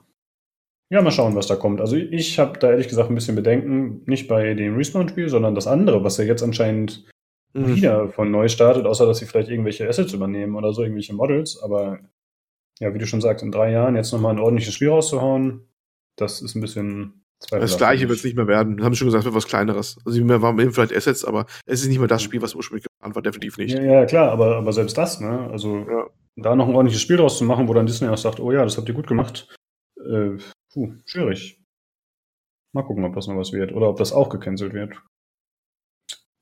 [0.92, 1.80] Ja, mal schauen, was da kommt.
[1.82, 5.66] Also ich habe da ehrlich gesagt ein bisschen Bedenken, nicht bei dem Respawn-Spiel, sondern das
[5.68, 7.10] andere, was ja jetzt anscheinend
[7.54, 7.76] Mhm.
[7.76, 11.62] wieder von neu startet, außer dass sie vielleicht irgendwelche Assets übernehmen oder so, irgendwelche Models.
[11.62, 12.00] Aber
[12.82, 15.68] ja, wie du schon sagst, in drei Jahren jetzt nochmal ein ordentliches Spiel rauszuhauen,
[16.18, 17.24] das ist ein bisschen.
[17.50, 18.26] Das gleiche wird es ich.
[18.26, 18.78] nicht mehr werden.
[18.78, 19.98] Wir haben schon gesagt, es wird was Kleineres.
[20.06, 22.84] Also wir waren eben vielleicht Assets, aber es ist nicht mehr das Spiel, was ursprünglich
[22.86, 23.74] geplant war, definitiv nicht.
[23.74, 25.50] Ja, ja, klar, aber, aber selbst das, ne?
[25.52, 26.08] Also Ja.
[26.36, 28.64] da noch ein ordentliches Spiel draus zu machen, wo dann Disney auch sagt, oh ja,
[28.64, 29.56] das habt ihr gut gemacht.
[29.98, 30.38] Äh,
[30.74, 31.60] puh, schwierig.
[32.74, 35.02] Mal gucken, ob das noch was wird oder ob das auch gecancelt wird.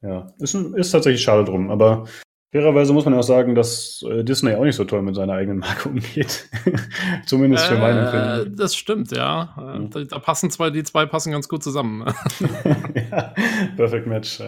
[0.02, 2.08] Ja, ist, ist tatsächlich schade drum, aber
[2.52, 5.34] Fairerweise muss man ja auch sagen, dass äh, Disney auch nicht so toll mit seiner
[5.34, 6.50] eigenen Marke umgeht.
[7.28, 8.10] Zumindest für meinen Äh,
[8.41, 8.56] Film.
[8.56, 9.56] das stimmt, ja.
[9.78, 9.89] Mhm.
[9.91, 12.06] Da, da passen zwei, die zwei passen ganz gut zusammen.
[13.12, 13.34] ja,
[13.76, 14.41] perfect Match.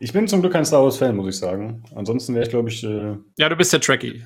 [0.00, 1.84] Ich bin zum Glück kein Star Wars-Fan, muss ich sagen.
[1.94, 4.24] Ansonsten wäre ich, glaube ich, äh, ja, du bist ja Trekkie.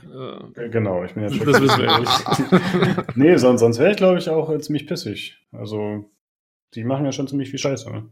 [0.57, 4.29] Äh, genau, ich bin ja Das wissen wir nee, sonst, sonst wäre ich, glaube ich,
[4.31, 5.39] auch äh, ziemlich pissig.
[5.53, 6.11] Also,
[6.75, 7.91] die machen ja schon ziemlich viel Scheiße.
[7.93, 8.09] ne?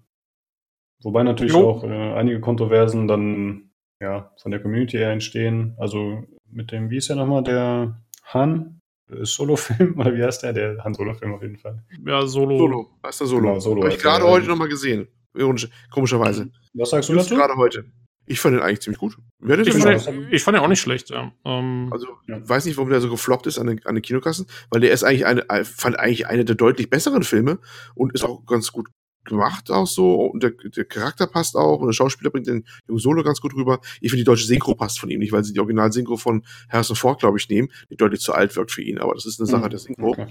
[1.03, 1.71] Wobei natürlich Jo.
[1.71, 3.66] auch äh, einige Kontroversen dann
[4.01, 5.75] ja, von der Community eher entstehen.
[5.79, 8.81] Also mit dem, wie ist der nochmal, der Han
[9.11, 10.53] äh, Solo-Film, oder wie heißt der?
[10.53, 11.83] Der Han-Solo-Film auf jeden Fall.
[12.07, 12.59] ja, Solo.
[12.59, 13.43] Solo, ist der Solo.
[13.49, 14.33] Genau, Solo Habe ich heißt gerade der.
[14.33, 15.09] heute nochmal gesehen.
[15.35, 16.51] Ironisch, komischerweise.
[16.75, 17.39] Was sagst du Just dazu?
[17.41, 17.85] gerade heute.
[18.29, 19.17] Ich fand den eigentlich ziemlich gut.
[19.41, 21.31] Ich, den fand, ich fand ihn auch nicht schlecht, ja.
[21.45, 22.39] Ähm, Also, Ja.
[22.39, 24.91] ich weiß nicht, warum der so gefloppt ist an den, an den Kinokassen, weil der
[24.91, 27.59] ist eigentlich eine, fand eigentlich eine der deutlich besseren Filme
[27.95, 28.89] und ist auch ganz gut
[29.27, 33.01] gemacht auch so und der, der Charakter passt auch und der Schauspieler bringt den jungen
[33.01, 33.81] Solo ganz gut rüber.
[34.01, 36.97] Ich finde die deutsche Synchro passt von ihm nicht, weil sie die Original-Synchro von Harrison
[36.97, 39.47] Ford, glaube ich, nehmen, die deutlich zu alt wirkt für ihn, aber das ist eine
[39.47, 40.11] Sache der Synchro.
[40.11, 40.27] Okay.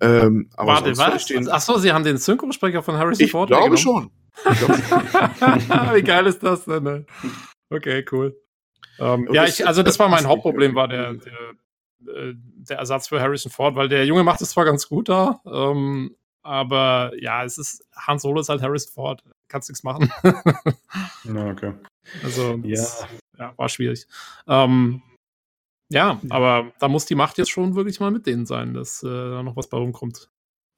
[0.00, 1.48] Ähm, aber warte, was?
[1.48, 4.10] Achso, sie haben den Synchronsprecher von Harrison Ich Ford glaube schon.
[4.50, 4.98] Ich glaube schon.
[5.94, 6.82] Wie geil ist das denn?
[6.82, 7.06] Ne?
[7.70, 8.36] Okay, cool.
[8.98, 11.32] Ähm, Und ja, ich, also das war mein Hauptproblem, war der, der,
[12.14, 15.40] äh, der Ersatz für Harrison Ford, weil der Junge macht es zwar ganz gut da,
[15.46, 20.10] ähm, aber ja, es ist, Han Solo ist halt Harrison Ford, kannst nichts machen.
[21.24, 21.74] Ja, okay.
[22.24, 22.76] also, Ja.
[22.80, 23.06] das,
[23.38, 24.06] ja, war schwierig.
[24.46, 25.02] Ähm,
[25.90, 29.06] ja, aber da muss die Macht jetzt schon wirklich mal mit denen sein, dass äh,
[29.06, 30.30] da noch was bei rumkommt.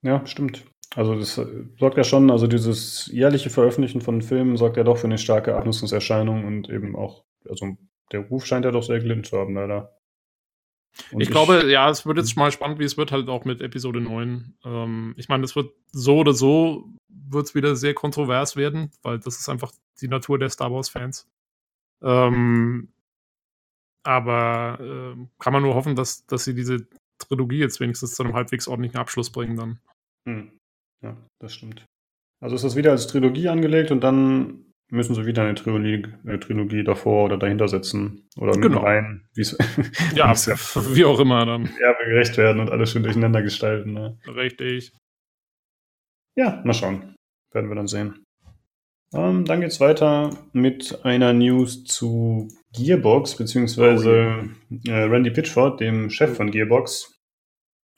[0.03, 0.65] Ja, stimmt.
[0.97, 1.47] Also das äh,
[1.79, 5.57] sorgt ja schon, also dieses jährliche Veröffentlichen von Filmen sorgt ja doch für eine starke
[5.57, 7.77] Abnutzungserscheinung und eben auch, also
[8.13, 9.97] der Ruf scheint ja doch sehr gelitten zu haben, leider.
[11.13, 13.61] Und ich, glaube, ja, es wird jetzt mal spannend, wie es wird halt auch mit
[13.61, 14.55] Episode 9.
[14.65, 19.19] Ähm, ich meine, es wird so oder so, wird es wieder sehr kontrovers werden, weil
[19.19, 21.29] das ist einfach die Natur der Star Wars-Fans.
[22.03, 22.89] Ähm,
[24.03, 26.87] aber ähm, kann man nur hoffen, dass, dass sie diese
[27.19, 29.81] Trilogie jetzt wenigstens zu einem halbwegs ordentlichen Abschluss bringen dann.
[30.27, 30.53] Hm.
[31.03, 31.85] Ja, das stimmt.
[32.43, 36.41] Also ist das wieder als Trilogie angelegt und dann müssen sie wieder eine Trilogie, eine
[36.41, 38.81] Trilogie davor oder dahinter setzen oder mit Genau.
[38.81, 39.29] rein,
[40.15, 41.65] Ja, ja wie auch immer dann.
[42.07, 43.93] gerecht werden und alles schön durcheinander gestalten.
[43.93, 44.19] Ne?
[44.27, 44.93] Richtig.
[46.37, 47.15] Ja, mal schauen.
[47.53, 48.25] Werden wir dann sehen.
[49.13, 54.49] Ähm, dann geht's weiter mit einer News zu Gearbox, beziehungsweise
[54.87, 57.17] äh, Randy Pitchford, dem Chef von Gearbox.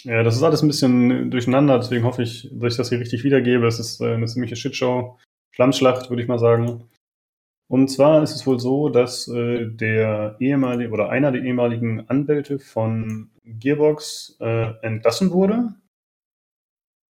[0.05, 3.24] Ja, das ist alles ein bisschen durcheinander, deswegen hoffe ich, dass ich das hier richtig
[3.24, 3.66] wiedergebe.
[3.66, 5.18] Es ist äh, eine ziemliche Shitshow.
[5.53, 6.88] Schlammschlacht, würde ich mal sagen.
[7.68, 12.59] Und zwar ist es wohl so, dass äh, der ehemalige oder einer der ehemaligen Anwälte
[12.59, 15.74] von Gearbox äh, entlassen wurde,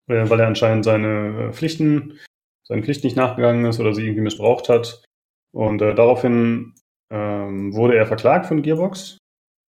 [0.08, 2.18] äh, weil er anscheinend seine äh, Pflichten,
[2.66, 5.04] seinen Pflichten nicht nachgegangen ist oder sie irgendwie missbraucht hat.
[5.52, 6.74] Und äh, daraufhin
[7.10, 9.18] ähm, wurde er verklagt von Gearbox.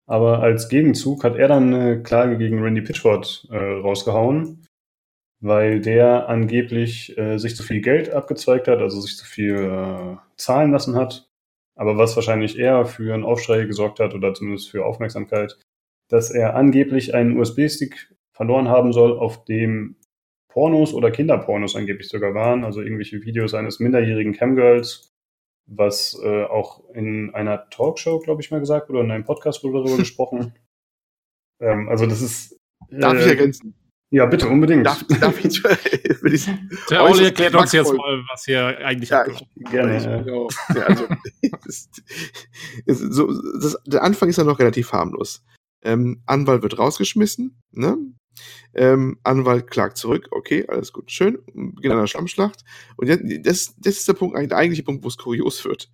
[0.07, 4.67] Aber als Gegenzug hat er dann eine Klage gegen Randy Pitchford äh, rausgehauen,
[5.45, 10.17] weil der angeblich äh, sich zu viel Geld abgezweigt hat, also sich zu viel äh,
[10.39, 11.29] zahlen lassen hat.
[11.77, 15.59] Aber was wahrscheinlich eher für einen Aufschrei gesorgt hat oder zumindest für Aufmerksamkeit,
[16.09, 19.97] dass er angeblich einen USB-Stick verloren haben soll, auf dem
[20.49, 25.13] Pornos oder Kinderpornos angeblich sogar waren, also irgendwelche Videos eines minderjährigen Camgirls,
[25.67, 29.83] was äh, auch in einer Talkshow, glaube ich mal gesagt, oder in einem Podcast wurde
[29.83, 30.55] darüber gesprochen.
[31.61, 32.59] Ähm, also das ist.
[32.89, 33.75] Darf ich äh, ergänzen?
[34.15, 34.87] Ja, bitte, unbedingt.
[34.87, 35.65] Darf, darf ich,
[36.23, 36.49] will ich
[36.89, 39.49] Der Olli erklärt uns jetzt mal, was hier eigentlich Ja, abgeht.
[39.73, 39.97] Gerne.
[39.97, 40.49] Ich, äh, genau.
[40.73, 41.09] ja, also,
[41.67, 41.91] das,
[42.87, 45.45] das, so, das, der Anfang ist ja noch relativ harmlos.
[45.83, 47.99] Ähm, Anwalt wird rausgeschmissen, ne?
[48.73, 52.63] Ähm, Anwalt klagt zurück, okay, alles gut, schön, beginnt eine Schlammschlacht.
[52.97, 55.91] Und jetzt, das, das ist der Punkt, eigentlich der eigentliche Punkt, wo es kurios wird.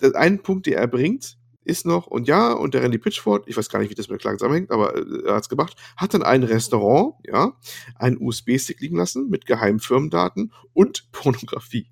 [0.00, 3.56] Der ein Punkt, den er bringt, ist noch, und ja, und der Randy Pitchford, ich
[3.56, 5.76] weiß gar nicht, wie das mit der Klage zusammenhängt, aber äh, er hat es gemacht,
[5.96, 7.52] hat dann ein Restaurant, ja,
[7.96, 11.88] einen USB-Stick liegen lassen mit geheimen Firmendaten und Pornografie.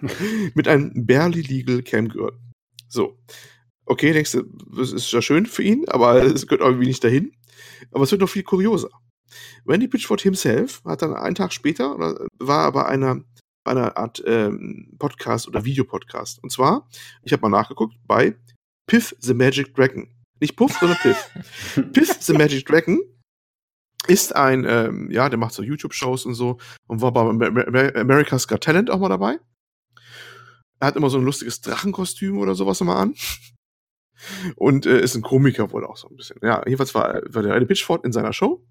[0.54, 2.32] mit einem barely legal Camgirl.
[2.88, 3.18] So.
[3.86, 4.44] Okay, denkst du,
[4.76, 7.32] das ist ja schön für ihn, aber es gehört irgendwie nicht dahin.
[7.92, 8.90] Aber es wird noch viel kurioser.
[9.66, 13.22] Randy Pitchford himself hat dann einen Tag später, oder, war bei einer,
[13.64, 16.42] bei einer Art ähm, Podcast oder Videopodcast.
[16.42, 16.88] Und zwar,
[17.22, 18.36] ich habe mal nachgeguckt, bei
[18.86, 20.08] Piff the Magic Dragon.
[20.40, 21.30] Nicht Puff, sondern Piff.
[21.92, 23.00] Piff the Magic Dragon
[24.06, 26.58] ist ein, ähm, ja, der macht so YouTube-Shows und so
[26.88, 29.38] und war bei Amer- Amer- America's Got Talent auch mal dabei.
[30.80, 33.14] Er hat immer so ein lustiges Drachenkostüm oder sowas immer an.
[34.56, 36.36] Und äh, ist ein Komiker wohl auch so ein bisschen.
[36.42, 38.66] Ja, jedenfalls war, war der Randy Pitchford in seiner Show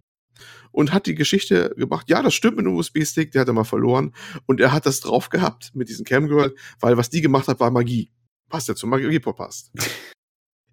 [0.71, 3.63] und hat die Geschichte gebracht, ja, das stimmt mit dem USB-Stick, der hat er mal
[3.63, 4.13] verloren
[4.45, 7.71] und er hat das drauf gehabt mit diesem Camgirl, weil was die gemacht hat, war
[7.71, 8.11] Magie.
[8.53, 9.71] Passt ja zum Magipop passt.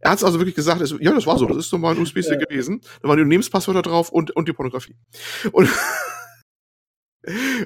[0.03, 1.95] Er hat es also wirklich gesagt, es, ja, das war so, das ist so mal
[1.95, 2.47] ein USB-Stick ja.
[2.47, 2.81] gewesen.
[3.03, 4.97] Da waren die Unternehmenspasswörter drauf und, und die Pornografie.
[5.53, 5.69] Und,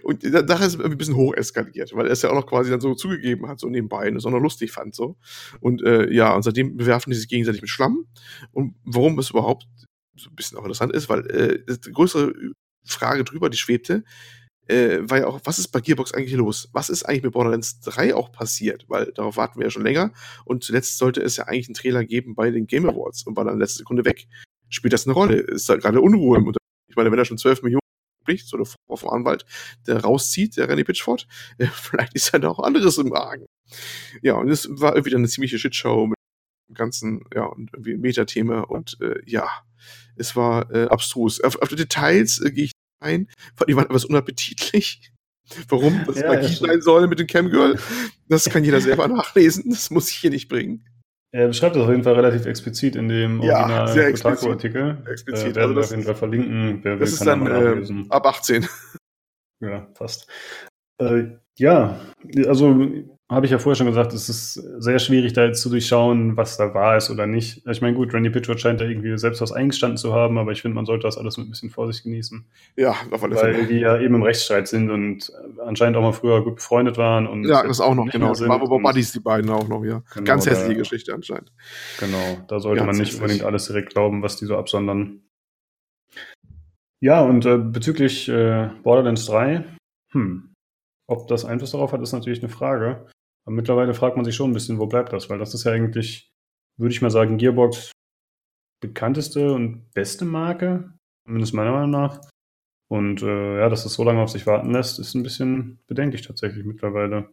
[0.02, 2.70] und da ist es ein bisschen hoch eskaliert, weil er es ja auch noch quasi
[2.70, 5.16] dann so zugegeben hat, so nebenbei, und es auch noch lustig fand, so.
[5.60, 8.06] Und äh, ja, und seitdem bewerfen die sich gegenseitig mit Schlamm.
[8.50, 9.68] Und warum es überhaupt
[10.16, 12.32] so ein bisschen auch interessant ist, weil äh, die größere
[12.84, 14.04] Frage drüber, die schwebte,
[14.66, 16.68] äh, war ja auch, was ist bei Gearbox eigentlich los?
[16.72, 18.84] Was ist eigentlich mit Borderlands 3 auch passiert?
[18.88, 20.12] Weil darauf warten wir ja schon länger.
[20.44, 23.44] Und zuletzt sollte es ja eigentlich einen Trailer geben bei den Game Awards und war
[23.44, 24.26] dann letzte Sekunde weg.
[24.68, 25.36] Spielt das eine Rolle?
[25.36, 26.58] Ist da gerade Unruhe im Unternehmen?
[26.88, 27.80] Ich meine, wenn er schon 12 Millionen
[28.24, 29.44] kriegt, so der vom Anwalt,
[29.86, 31.26] der rauszieht, der Randy Pitchford,
[31.58, 33.46] äh, vielleicht ist ja da auch anderes im Argen.
[34.22, 36.16] Ja, und es war irgendwie dann eine ziemliche Shitshow mit
[36.70, 39.48] dem ganzen, ja, und irgendwie Metathema und äh, ja,
[40.16, 41.40] es war äh, abstrus.
[41.40, 42.72] Auf, auf die Details äh, gehe ich
[43.04, 43.28] ein,
[43.68, 45.12] die waren etwas unappetitlich.
[45.68, 47.78] Warum das ja, Magie sein soll mit dem Camgirl,
[48.28, 49.70] das kann jeder selber nachlesen.
[49.70, 50.86] Das muss ich hier nicht bringen.
[51.32, 55.02] Er beschreibt das auf jeden Fall relativ explizit in dem ja, Original-Kotaku-Artikel.
[55.10, 55.52] Explizit.
[55.52, 56.80] Äh, werden also wir auf jeden Fall verlinken.
[56.82, 58.66] Wer das will, ist dann äh, ab 18.
[59.60, 60.28] Ja, fast.
[60.98, 61.24] Äh,
[61.58, 62.00] ja,
[62.46, 62.88] also
[63.30, 66.58] habe ich ja vorher schon gesagt, es ist sehr schwierig, da jetzt zu durchschauen, was
[66.58, 67.66] da wahr ist oder nicht.
[67.66, 70.60] Ich meine, gut, Randy Pitchford scheint da irgendwie selbst was eingestanden zu haben, aber ich
[70.60, 72.44] finde, man sollte das alles mit ein bisschen Vorsicht genießen.
[72.76, 73.58] Ja, auf alle Fälle.
[73.58, 75.32] Weil die ja eben im Rechtsstreit sind und
[75.64, 77.26] anscheinend auch mal früher gut befreundet waren.
[77.26, 78.38] Und ja, das auch noch, genau.
[78.38, 80.02] Waren aber Buddies, die beiden auch noch, ja.
[80.12, 81.50] Genau, Ganz hässliche da, Geschichte anscheinend.
[81.98, 83.22] Genau, da sollte Ganz man nicht hässlich.
[83.22, 85.22] unbedingt alles direkt glauben, was die so absondern.
[87.00, 89.64] Ja, und äh, bezüglich äh, Borderlands 3,
[90.12, 90.54] hm,
[91.06, 93.06] ob das Einfluss darauf hat, ist natürlich eine Frage.
[93.44, 95.28] Aber mittlerweile fragt man sich schon ein bisschen, wo bleibt das?
[95.30, 96.32] Weil das ist ja eigentlich,
[96.78, 97.92] würde ich mal sagen, Gearbox
[98.80, 100.92] bekannteste und beste Marke,
[101.26, 102.20] zumindest meiner Meinung nach.
[102.88, 106.22] Und äh, ja, dass es so lange auf sich warten lässt, ist ein bisschen bedenklich
[106.22, 107.30] tatsächlich mittlerweile.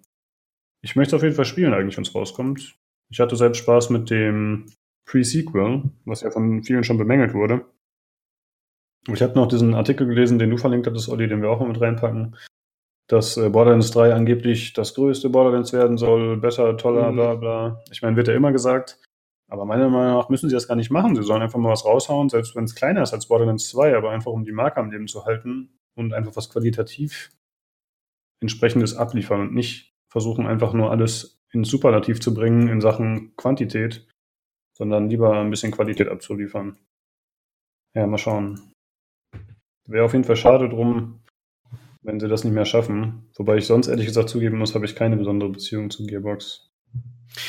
[0.82, 2.78] Ich möchte auf jeden Fall spielen, eigentlich, wenn es rauskommt.
[3.10, 4.68] Ich hatte selbst Spaß mit dem
[5.06, 7.66] Pre-Sequel, was ja von vielen schon bemängelt wurde.
[9.08, 11.68] Ich habe noch diesen Artikel gelesen, den du verlinkt hattest, Olli, den wir auch mal
[11.68, 12.36] mit reinpacken,
[13.12, 17.16] dass äh, Borderlands 3 angeblich das größte Borderlands werden soll, besser, toller, mhm.
[17.16, 17.84] bla bla.
[17.92, 19.00] Ich meine, wird ja immer gesagt.
[19.50, 21.14] Aber meiner Meinung nach müssen sie das gar nicht machen.
[21.16, 24.12] Sie sollen einfach mal was raushauen, selbst wenn es kleiner ist als Borderlands 2, aber
[24.12, 27.32] einfach um die Marke am Leben zu halten und einfach was qualitativ
[28.42, 34.08] entsprechendes abliefern und nicht versuchen, einfach nur alles ins Superlativ zu bringen in Sachen Quantität,
[34.78, 36.78] sondern lieber ein bisschen Qualität abzuliefern.
[37.94, 38.72] Ja, mal schauen.
[39.86, 41.21] Wäre auf jeden Fall schade drum,
[42.04, 43.30] wenn sie das nicht mehr schaffen.
[43.36, 46.72] Wobei ich sonst ehrlich gesagt zugeben muss, habe ich keine besondere Beziehung zu Gearbox.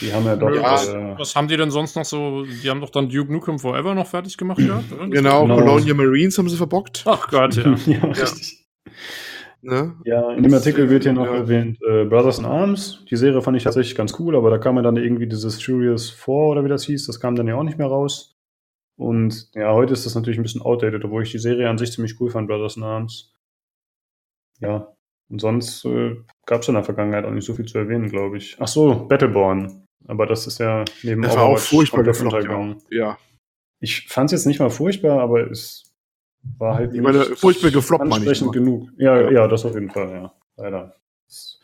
[0.01, 0.55] Die haben ja doch.
[0.55, 2.45] Ja, äh, was haben die denn sonst noch so?
[2.45, 5.09] Die haben doch dann Duke Nukem Forever noch fertig gemacht gehabt, oder?
[5.09, 7.03] Genau, genau, Colonial Marines haben sie verbockt.
[7.07, 7.75] Ach Gott, ja.
[7.87, 8.65] ja, richtig.
[9.65, 9.95] Ne?
[10.05, 11.37] Ja, in dem Artikel wird hier noch ja.
[11.37, 13.05] erwähnt äh, Brothers in Arms.
[13.11, 16.11] Die Serie fand ich tatsächlich ganz cool, aber da kam ja dann irgendwie dieses Furious
[16.11, 18.37] 4 oder wie das hieß, das kam dann ja auch nicht mehr raus.
[18.97, 21.93] Und ja, heute ist das natürlich ein bisschen outdated, obwohl ich die Serie an sich
[21.93, 23.32] ziemlich cool fand, Brothers in Arms
[24.63, 24.93] ja,
[25.29, 26.17] und sonst äh,
[26.47, 28.57] gab es in der Vergangenheit auch nicht so viel zu erwähnen, glaube ich.
[28.61, 29.87] Ach so, Battleborn.
[30.07, 32.77] Aber das ist ja neben Das war auch furchtbar gefloppt, ja.
[32.91, 33.19] ja.
[33.81, 35.93] Ich fand es jetzt nicht mal furchtbar, aber es
[36.59, 38.91] war halt ich meine, furchtbar gefloppt ansprechend genug.
[38.97, 40.35] Ja, ja, ja, das auf jeden Fall, ja.
[40.57, 40.97] Leider.
[41.27, 41.61] Das,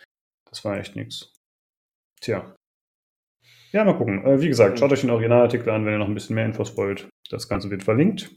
[0.48, 1.32] das war echt nichts.
[2.20, 2.54] Tja.
[3.72, 4.24] Ja, mal gucken.
[4.24, 6.76] Äh, wie gesagt, schaut euch den Originalartikel an, wenn ihr noch ein bisschen mehr Infos
[6.76, 7.08] wollt.
[7.28, 8.34] Das Ganze wird verlinkt.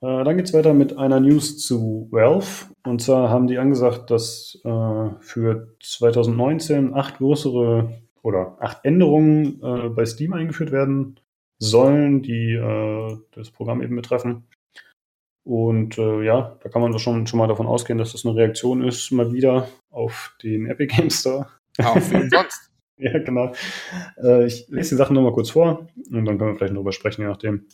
[0.00, 2.66] Äh, dann es weiter mit einer News zu Valve.
[2.84, 7.92] Und zwar haben die angesagt, dass äh, für 2019 acht größere
[8.22, 11.18] oder acht Änderungen äh, bei Steam eingeführt werden
[11.58, 14.44] sollen, die äh, das Programm eben betreffen.
[15.44, 18.84] Und äh, ja, da kann man schon, schon mal davon ausgehen, dass das eine Reaktion
[18.84, 21.46] ist, mal wieder auf den Epic Game Store.
[21.82, 22.70] Auf jeden sonst.
[22.98, 23.52] ja, genau.
[24.22, 27.22] Äh, ich lese die Sachen nochmal kurz vor und dann können wir vielleicht drüber sprechen,
[27.22, 27.66] je nachdem.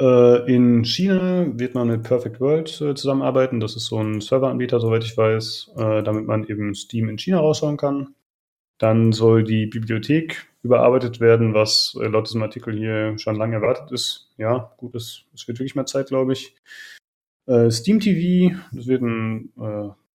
[0.00, 3.60] Äh, in China wird man mit Perfect World äh, zusammenarbeiten.
[3.60, 7.38] Das ist so ein Serveranbieter, soweit ich weiß, äh, damit man eben Steam in China
[7.38, 8.14] raushauen kann.
[8.78, 14.34] Dann soll die Bibliothek überarbeitet werden, was laut diesem Artikel hier schon lange erwartet ist.
[14.36, 16.54] Ja, gut, es, es wird wirklich mehr Zeit, glaube ich.
[17.70, 19.50] Steam TV, das wird ein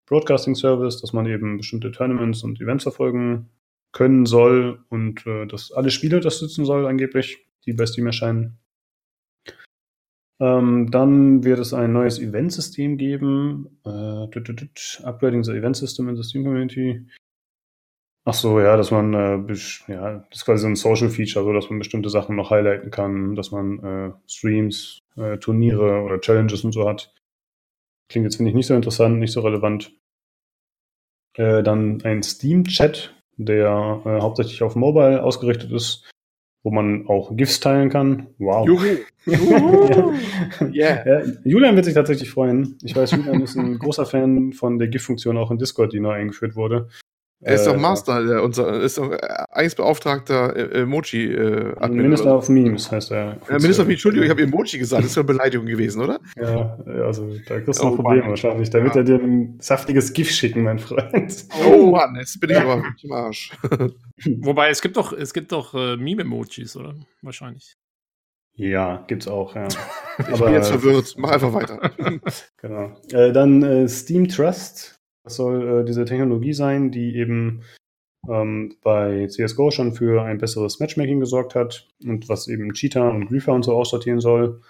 [0.06, 3.50] Broadcasting-Service, dass man eben bestimmte Tournaments und Events verfolgen
[3.94, 8.60] können soll und dass alle Spiele unterstützen soll, angeblich, die bei Steam erscheinen.
[10.42, 13.80] Ähm, dann wird es ein neues Event-System geben.
[13.86, 13.90] Äh,
[15.04, 17.06] upgrading the Event System in the Steam Community.
[18.26, 19.54] Ach so, ja, dass man, äh,
[19.88, 22.90] ja, das ist quasi so ein Social Feature, so dass man bestimmte Sachen noch highlighten
[22.90, 27.14] kann, dass man äh, Streams, äh, Turniere oder Challenges und so hat.
[28.10, 29.96] Klingt jetzt, finde ich, nicht so interessant, nicht so relevant.
[31.36, 36.11] Äh, dann ein Steam-Chat der äh, hauptsächlich auf Mobile ausgerichtet ist,
[36.64, 38.28] wo man auch GIFs teilen kann.
[38.38, 38.68] Wow.
[38.68, 38.98] Juhu.
[39.26, 40.14] Juhu.
[40.74, 41.06] yeah.
[41.06, 42.78] ja, Julian wird sich tatsächlich freuen.
[42.84, 46.12] Ich weiß, Julian ist ein großer Fan von der GIF-Funktion auch in Discord, die neu
[46.12, 46.88] eingeführt wurde.
[47.44, 49.12] Er ist doch äh, Master, der, unser, ist doch
[49.50, 51.34] eigentlich beauftragter äh, Emoji.
[51.34, 53.38] Äh, Minister of Memes heißt er.
[53.50, 56.20] Ja, Minister of Memes, Entschuldigung, ich habe Emoji gesagt, das ist eine Beleidigung gewesen, oder?
[56.36, 58.30] Ja, also da kriegst du oh, noch Probleme Mann.
[58.30, 58.70] wahrscheinlich.
[58.70, 59.02] Da wird ja.
[59.02, 61.46] er dir ein saftiges GIF schicken, mein Freund.
[61.66, 63.52] Oh Mann, jetzt bin ich aber wirklich im Arsch.
[64.42, 66.96] Wobei, es gibt doch, es gibt doch äh, Meme-Emojis, oder?
[67.22, 67.76] Wahrscheinlich.
[68.54, 69.68] Ja, gibt's auch, ja.
[69.68, 71.16] ich aber, bin jetzt verwirrt.
[71.18, 71.80] Mach einfach weiter.
[72.58, 72.92] genau.
[73.12, 77.62] Äh, dann äh, Steam Trust das soll äh, diese Technologie sein, die eben
[78.30, 83.28] ähm, bei CSGO schon für ein besseres Matchmaking gesorgt hat und was eben Cheetah und
[83.28, 84.62] Griefer und so aussortieren soll.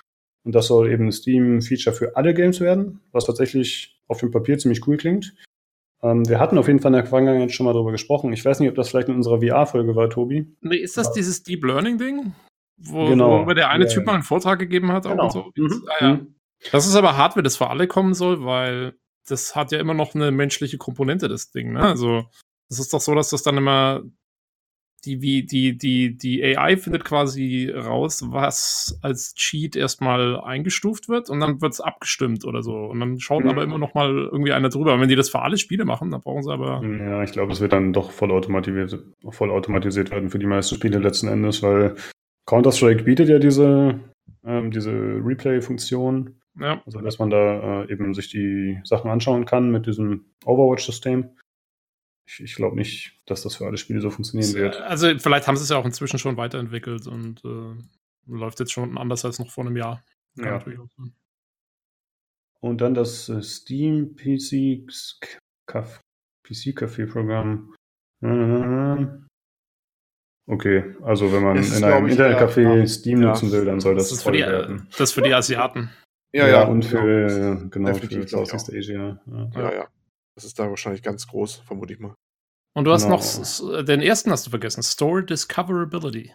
[0.43, 4.57] Und das soll eben ein Steam-Feature für alle Games werden, was tatsächlich auf dem Papier
[4.57, 5.35] ziemlich cool klingt.
[6.01, 8.33] Ähm, wir hatten auf jeden Fall in der Vergangenheit schon mal darüber gesprochen.
[8.33, 10.47] Ich weiß nicht, ob das vielleicht in unserer VR-Folge war, Tobi.
[10.61, 12.33] Nee, ist das Aber dieses Deep Learning-Ding?
[12.77, 13.45] Wo, genau.
[13.45, 13.89] wo der eine ja.
[13.91, 15.03] Typ mal einen Vortrag gegeben hat.
[15.03, 15.29] Genau.
[15.29, 15.51] So.
[15.55, 15.87] Mhm.
[15.87, 16.13] Ah, ja.
[16.15, 16.35] Mhm.
[16.71, 18.95] Das ist aber Hardware, das für alle kommen soll, weil
[19.27, 21.73] das hat ja immer noch eine menschliche Komponente, das Ding.
[21.73, 21.81] Ne?
[21.81, 22.25] Also,
[22.69, 24.03] es ist doch so, dass das dann immer
[25.05, 31.29] die, wie, die, die, die AI findet quasi raus, was als Cheat erstmal eingestuft wird
[31.29, 32.75] und dann wird es abgestimmt oder so.
[32.75, 33.49] Und dann schaut mhm.
[33.49, 34.93] aber immer noch mal irgendwie einer drüber.
[34.93, 36.83] Und wenn die das für alle Spiele machen, dann brauchen sie aber.
[36.85, 40.75] Ja, ich glaube, es wird dann doch voll automatisiert, voll automatisiert werden für die meisten
[40.75, 41.95] Spiele letzten Endes, weil
[42.45, 43.99] Counter-Strike bietet ja diese,
[44.45, 46.40] ähm, diese Replay-Funktion.
[46.59, 46.81] Ja.
[46.85, 51.37] Also, dass man da äh, eben sich die Sachen anschauen kann mit diesem Overwatch-System.
[52.27, 54.81] Ich, ich glaube nicht, dass das für alle Spiele so funktionieren wird.
[54.81, 57.75] Also, vielleicht haben sie es ja auch inzwischen schon weiterentwickelt und äh,
[58.27, 60.03] läuft jetzt schon anders als noch vor einem Jahr.
[60.37, 60.63] ja.
[62.59, 64.85] Und dann das äh, Steam PC
[65.67, 67.73] PC Café Programm.
[70.47, 73.29] Okay, also wenn man in einem Internetcafé ja, Steam ja.
[73.29, 74.87] nutzen will, dann soll das, das ist für die, werden.
[74.91, 75.89] Das ist für die Asiaten.
[76.33, 79.19] Ja, ja, und für, genau, genau für Southeast Asia.
[79.25, 79.49] Ja.
[79.53, 79.87] ja, ja.
[80.35, 82.15] Das ist da wahrscheinlich ganz groß, vermute ich mal.
[82.73, 83.17] Und du hast genau.
[83.17, 86.33] noch den ersten hast du vergessen, Store Discoverability.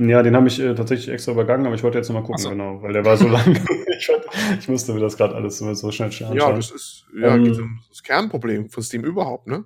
[0.00, 2.50] Ja, den habe ich äh, tatsächlich extra übergangen, aber ich wollte jetzt nochmal gucken, so.
[2.50, 3.58] genau, weil der war so lang.
[3.98, 4.10] ich,
[4.58, 6.36] ich, musste mir das gerade alles so, so schnell anschauen.
[6.36, 9.64] Ja, das ist ja, ähm, das Kernproblem von Steam überhaupt, ne?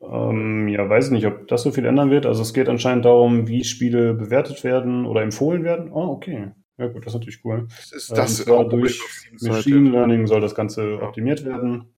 [0.00, 2.26] Ähm, ja, weiß ich nicht, ob das so viel ändern wird.
[2.26, 5.92] Also es geht anscheinend darum, wie Spiele bewertet werden oder empfohlen werden.
[5.92, 6.52] Oh, okay.
[6.78, 7.68] Ja gut, das ist natürlich cool.
[7.68, 9.00] Ist das äh, und durch
[9.40, 11.02] Machine Learning soll das Ganze ja.
[11.02, 11.94] optimiert werden.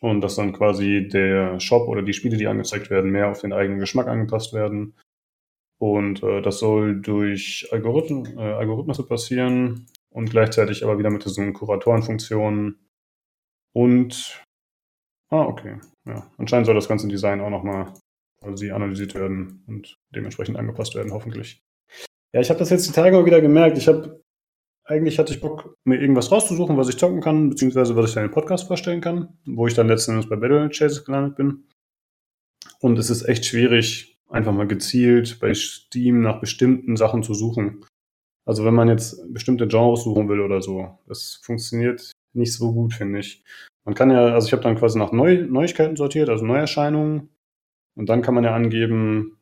[0.00, 3.52] Und dass dann quasi der Shop oder die Spiele, die angezeigt werden, mehr auf den
[3.52, 4.94] eigenen Geschmack angepasst werden.
[5.78, 11.52] Und äh, das soll durch Algorithmen, äh, Algorithmus passieren und gleichzeitig aber wieder mit diesen
[11.52, 12.78] Kuratorenfunktionen.
[13.72, 14.44] Und
[15.30, 15.80] ah, okay.
[16.04, 17.94] Ja, anscheinend soll das ganze Design auch nochmal
[18.40, 21.62] quasi analysiert werden und dementsprechend angepasst werden, hoffentlich.
[22.32, 23.78] Ja, ich habe das jetzt die Tage auch wieder gemerkt.
[23.78, 24.22] Ich habe
[24.84, 28.24] eigentlich hatte ich Bock, mir irgendwas rauszusuchen, was ich zocken kann, beziehungsweise was ich dann
[28.24, 31.64] im Podcast vorstellen kann, wo ich dann letzten Endes bei Battle Chases gelandet bin.
[32.80, 37.84] Und es ist echt schwierig, einfach mal gezielt bei Steam nach bestimmten Sachen zu suchen.
[38.44, 42.94] Also wenn man jetzt bestimmte Genres suchen will oder so, das funktioniert nicht so gut,
[42.94, 43.44] finde ich.
[43.84, 47.28] Man kann ja, also ich habe dann quasi nach Neu Neuigkeiten sortiert, also Neuerscheinungen.
[47.94, 49.38] Und dann kann man ja angeben,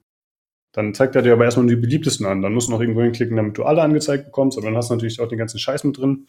[0.73, 2.43] dann zeigt er dir aber erstmal nur die beliebtesten an.
[2.43, 4.95] Dann musst du noch irgendwo hinklicken, damit du alle angezeigt bekommst, aber dann hast du
[4.95, 6.27] natürlich auch den ganzen Scheiß mit drin.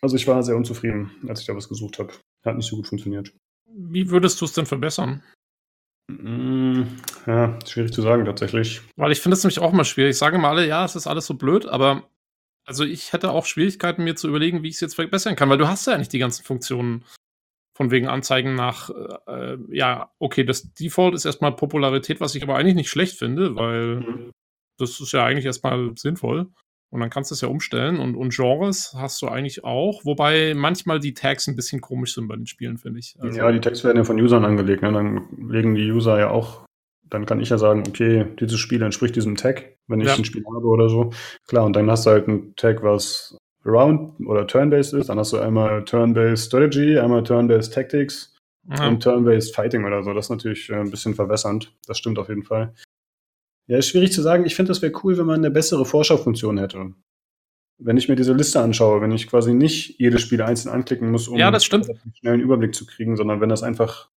[0.00, 2.12] Also ich war sehr unzufrieden, als ich da was gesucht habe.
[2.44, 3.32] Hat nicht so gut funktioniert.
[3.66, 5.22] Wie würdest du es denn verbessern?
[6.08, 6.82] Mm,
[7.26, 8.82] ja, schwierig zu sagen tatsächlich.
[8.96, 10.10] Weil ich finde es nämlich auch mal schwierig.
[10.10, 12.08] Ich sage mal alle, ja, es ist alles so blöd, aber
[12.64, 15.58] also ich hätte auch Schwierigkeiten, mir zu überlegen, wie ich es jetzt verbessern kann, weil
[15.58, 17.04] du hast ja nicht die ganzen Funktionen
[17.76, 18.88] von wegen Anzeigen nach,
[19.26, 23.54] äh, ja, okay, das Default ist erstmal Popularität, was ich aber eigentlich nicht schlecht finde,
[23.54, 24.30] weil mhm.
[24.78, 26.46] das ist ja eigentlich erstmal sinnvoll.
[26.88, 30.54] Und dann kannst du es ja umstellen und, und Genres hast du eigentlich auch, wobei
[30.54, 33.14] manchmal die Tags ein bisschen komisch sind bei den Spielen, finde ich.
[33.18, 34.92] Also, ja, die Tags werden ja von Usern angelegt, ne?
[34.92, 36.64] dann legen die User ja auch,
[37.10, 40.14] dann kann ich ja sagen, okay, dieses Spiel entspricht diesem Tag, wenn ich ja.
[40.14, 41.10] ein Spiel habe oder so.
[41.46, 43.36] Klar, und dann hast du halt ein Tag, was
[43.66, 45.08] Round- oder Turn-Based ist.
[45.08, 48.34] Dann hast du einmal Turn-Based Strategy, einmal Turn-Based Tactics
[48.68, 48.88] ja.
[48.88, 50.12] und Turn-Based Fighting oder so.
[50.14, 51.72] Das ist natürlich äh, ein bisschen verwässernd.
[51.86, 52.74] Das stimmt auf jeden Fall.
[53.66, 54.46] Ja, ist schwierig zu sagen.
[54.46, 56.92] Ich finde, das wäre cool, wenn man eine bessere Vorschaufunktion hätte.
[57.78, 61.28] Wenn ich mir diese Liste anschaue, wenn ich quasi nicht jedes Spiel einzeln anklicken muss,
[61.28, 61.90] um ja, das stimmt.
[61.90, 64.08] einen schnellen Überblick zu kriegen, sondern wenn das einfach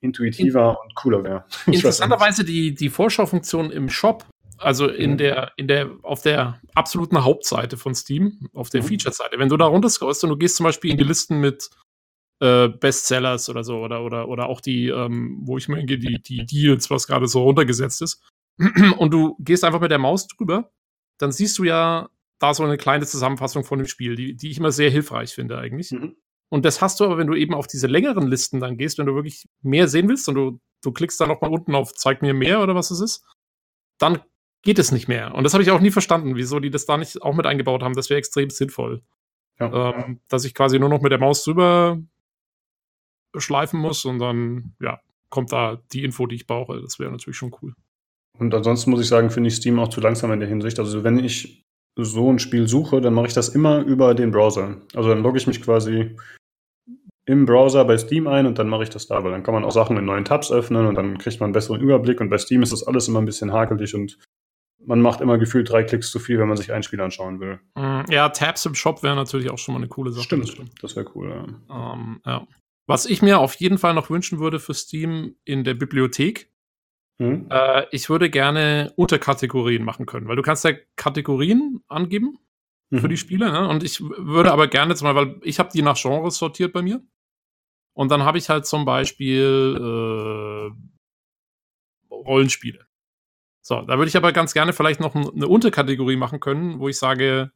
[0.00, 1.44] intuitiver In und cooler wäre.
[1.66, 4.24] Interessanterweise die, die Vorschaufunktion im Shop
[4.64, 5.18] also in mhm.
[5.18, 8.86] der, in der, auf der absoluten Hauptseite von Steam, auf der mhm.
[8.86, 9.38] Featured-Seite.
[9.38, 11.70] Wenn du da runterscrollst und du gehst zum Beispiel in die Listen mit
[12.40, 16.20] äh, Bestsellers oder so oder, oder, oder auch die, ähm, wo ich mir denke, die,
[16.20, 18.22] die Deals, was gerade so runtergesetzt ist.
[18.98, 20.70] Und du gehst einfach mit der Maus drüber,
[21.18, 22.08] dann siehst du ja
[22.38, 25.58] da so eine kleine Zusammenfassung von dem Spiel, die, die ich immer sehr hilfreich finde
[25.58, 25.92] eigentlich.
[25.92, 26.16] Mhm.
[26.50, 29.06] Und das hast du aber, wenn du eben auf diese längeren Listen dann gehst, wenn
[29.06, 32.34] du wirklich mehr sehen willst und du, du klickst dann nochmal unten auf Zeig mir
[32.34, 33.24] mehr oder was es ist,
[33.98, 34.20] dann
[34.64, 35.34] geht es nicht mehr.
[35.34, 37.82] Und das habe ich auch nie verstanden, wieso die das da nicht auch mit eingebaut
[37.82, 37.94] haben.
[37.94, 39.02] Das wäre extrem sinnvoll.
[39.60, 39.92] Ja.
[39.92, 41.98] Ähm, dass ich quasi nur noch mit der Maus drüber
[43.36, 46.80] schleifen muss und dann, ja, kommt da die Info, die ich brauche.
[46.80, 47.74] Das wäre natürlich schon cool.
[48.38, 50.78] Und ansonsten muss ich sagen, finde ich Steam auch zu langsam in der Hinsicht.
[50.78, 51.64] Also wenn ich
[51.96, 54.76] so ein Spiel suche, dann mache ich das immer über den Browser.
[54.94, 56.16] Also dann logge ich mich quasi
[57.26, 59.64] im Browser bei Steam ein und dann mache ich das da, weil dann kann man
[59.64, 62.38] auch Sachen in neuen Tabs öffnen und dann kriegt man einen besseren Überblick und bei
[62.38, 64.18] Steam ist das alles immer ein bisschen hakelig und
[64.86, 67.60] man macht immer gefühlt drei Klicks zu viel, wenn man sich ein Spiel anschauen will.
[67.74, 70.24] Mm, ja, Tabs im Shop wäre natürlich auch schon mal eine coole Sache.
[70.24, 71.42] Stimmt, das wäre cool, ja.
[71.74, 72.46] Um, ähm, ja.
[72.86, 76.50] Was ich mir auf jeden Fall noch wünschen würde für Steam in der Bibliothek,
[77.18, 77.46] hm?
[77.50, 82.38] äh, ich würde gerne Unterkategorien machen können, weil du kannst ja Kategorien angeben
[82.90, 82.98] mhm.
[82.98, 83.68] für die Spiele, ne?
[83.68, 86.82] Und ich würde aber gerne zum Beispiel, weil ich habe die nach Genres sortiert bei
[86.82, 87.02] mir.
[87.96, 90.70] Und dann habe ich halt zum Beispiel äh,
[92.12, 92.86] Rollenspiele.
[93.66, 96.98] So, da würde ich aber ganz gerne vielleicht noch eine Unterkategorie machen können, wo ich
[96.98, 97.50] sage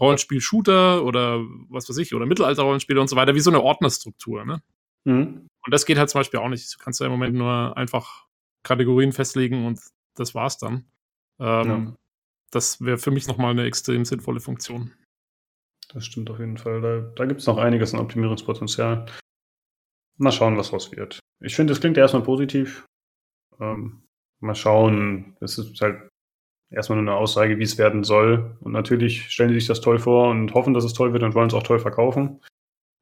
[0.00, 4.60] Rollenspiel-Shooter oder was weiß ich, oder Mittelalter-Rollenspiele und so weiter, wie so eine Ordnerstruktur, ne?
[5.04, 5.46] Mhm.
[5.64, 6.74] Und das geht halt zum Beispiel auch nicht.
[6.74, 8.26] Du kannst ja im Moment nur einfach
[8.64, 9.80] Kategorien festlegen und
[10.16, 10.90] das war's dann.
[11.38, 11.96] Ähm, ja.
[12.50, 14.92] Das wäre für mich nochmal eine extrem sinnvolle Funktion.
[15.92, 16.80] Das stimmt auf jeden Fall.
[16.80, 19.06] Da, da gibt es noch einiges an Optimierungspotenzial.
[20.18, 21.20] Mal schauen, was raus wird.
[21.40, 22.84] Ich finde, das klingt ja erstmal positiv.
[23.60, 24.02] Ähm,
[24.40, 25.36] mal schauen.
[25.40, 26.10] Es ist halt
[26.70, 28.56] erstmal nur eine Aussage, wie es werden soll.
[28.60, 31.34] Und natürlich stellen die sich das toll vor und hoffen, dass es toll wird und
[31.34, 32.40] wollen es auch toll verkaufen.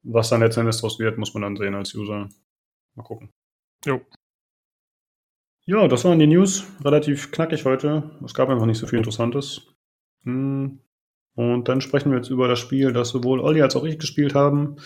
[0.03, 2.29] Was dann letztendlich daraus wird, muss man dann sehen als User.
[2.95, 3.29] Mal gucken.
[3.85, 4.01] Jo.
[5.65, 6.65] Ja, das waren die News.
[6.83, 8.09] Relativ knackig heute.
[8.25, 9.67] Es gab einfach nicht so viel Interessantes.
[10.23, 10.79] Hm.
[11.35, 14.35] Und dann sprechen wir jetzt über das Spiel, das sowohl Olli als auch ich gespielt
[14.35, 14.77] haben.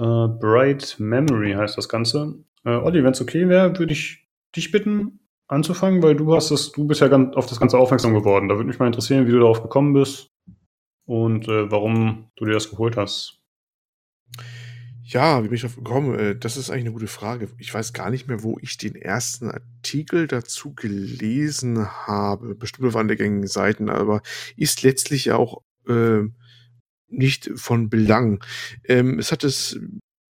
[0.00, 2.42] Uh, Bright Memory heißt das Ganze.
[2.66, 5.19] Uh, Olli, wenn es okay wäre, würde ich dich bitten,
[5.50, 8.48] anzufangen, weil du hast das, du bist ja ganz auf das Ganze aufmerksam geworden.
[8.48, 10.30] Da würde mich mal interessieren, wie du darauf gekommen bist
[11.06, 13.40] und äh, warum du dir das geholt hast.
[15.02, 16.16] Ja, wie bin ich darauf gekommen?
[16.16, 17.48] Äh, das ist eigentlich eine gute Frage.
[17.58, 22.54] Ich weiß gar nicht mehr, wo ich den ersten Artikel dazu gelesen habe.
[22.54, 24.22] Bestimmt waren der gängigen Seiten, aber
[24.56, 26.22] ist letztlich auch äh,
[27.08, 28.44] nicht von Belang.
[28.84, 29.80] Ähm, es hat es,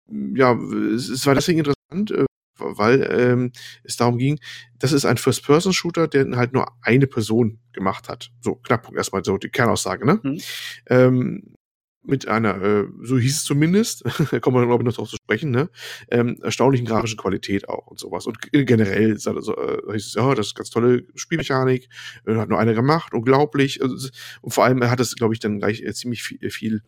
[0.09, 0.59] ja,
[0.95, 2.25] es war deswegen interessant, äh,
[2.61, 3.51] weil ähm,
[3.83, 4.39] es darum ging,
[4.79, 8.31] das ist ein First-Person-Shooter, der halt nur eine Person gemacht hat.
[8.41, 10.19] So, Knackpunkt erstmal so die Kernaussage, ne?
[10.23, 10.41] Mhm.
[10.87, 11.55] Ähm,
[12.03, 15.17] mit einer, äh, so hieß es zumindest, da kommen wir, glaube ich, noch drauf zu
[15.17, 15.69] sprechen, ne?
[16.09, 18.25] Ähm, erstaunlichen grafischen Qualität auch und sowas.
[18.25, 21.89] Und generell also, äh, hieß es, ja, das ist ganz tolle Spielmechanik,
[22.25, 23.81] äh, hat nur einer gemacht, unglaublich.
[23.83, 24.09] Also,
[24.41, 26.81] und vor allem hat es, glaube ich, dann gleich äh, ziemlich viel, viel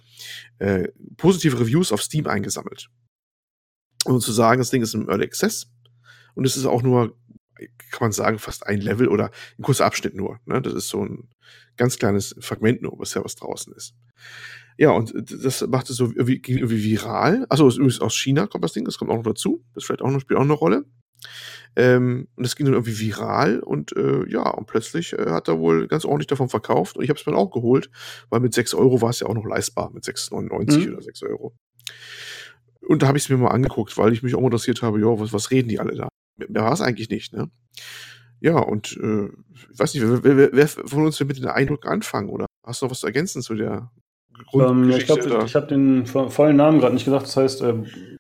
[0.58, 0.88] äh,
[1.18, 2.90] positive Reviews auf Steam eingesammelt.
[4.05, 5.67] Und zu sagen, das Ding ist im Early Access
[6.35, 7.15] und es ist auch nur,
[7.91, 10.39] kann man sagen, fast ein Level oder ein kurzer Abschnitt nur.
[10.45, 10.61] Ne?
[10.61, 11.30] Das ist so ein
[11.77, 13.95] ganz kleines Fragment nur, was ja was draußen ist.
[14.77, 17.45] Ja, und das macht es so irgendwie, irgendwie viral.
[17.49, 19.63] Also übrigens aus China kommt das Ding, das kommt auch noch dazu.
[19.73, 20.85] Das vielleicht auch noch, spielt auch eine Rolle.
[21.75, 25.59] Ähm, und das ging dann irgendwie viral und äh, ja, und plötzlich äh, hat er
[25.59, 27.89] wohl ganz ordentlich davon verkauft und ich habe es mir auch geholt,
[28.30, 30.93] weil mit 6 Euro war es ja auch noch leistbar, mit 6,99 mhm.
[30.93, 31.55] oder 6 Euro.
[32.88, 35.19] Und da habe ich es mir mal angeguckt, weil ich mich auch interessiert habe, ja,
[35.19, 36.10] was, was reden die alle da?
[36.38, 37.49] Mehr war es eigentlich nicht, ne?
[38.39, 41.85] Ja, und äh, ich weiß nicht, wer, wer, wer von uns will mit den Eindruck
[41.85, 43.89] anfangen, oder hast du noch was zu ergänzen zu der
[44.53, 47.27] ähm, ich glaube, ich, habe den vollen Namen gerade nicht gesagt.
[47.27, 47.73] Das heißt äh,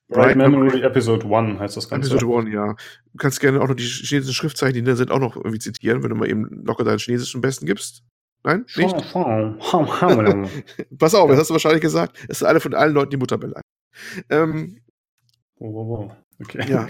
[0.09, 2.11] Bright Memory, Memory Episode 1 heißt das Ganze.
[2.11, 2.73] Episode 1, ja.
[2.73, 6.03] Du kannst gerne auch noch die chinesischen Schriftzeichen, die da sind, auch noch irgendwie zitieren,
[6.03, 8.03] wenn du mal eben locker deinen chinesischen Besten gibst.
[8.43, 8.65] Nein?
[8.75, 8.95] Nicht?
[10.99, 12.17] Pass auf, das hast du wahrscheinlich gesagt.
[12.27, 13.63] Es ist eine von allen Leuten, die Mutter beleidigt.
[14.29, 14.79] Ähm,
[15.57, 16.11] wow, wow, wow.
[16.41, 16.65] Okay.
[16.67, 16.87] Ja.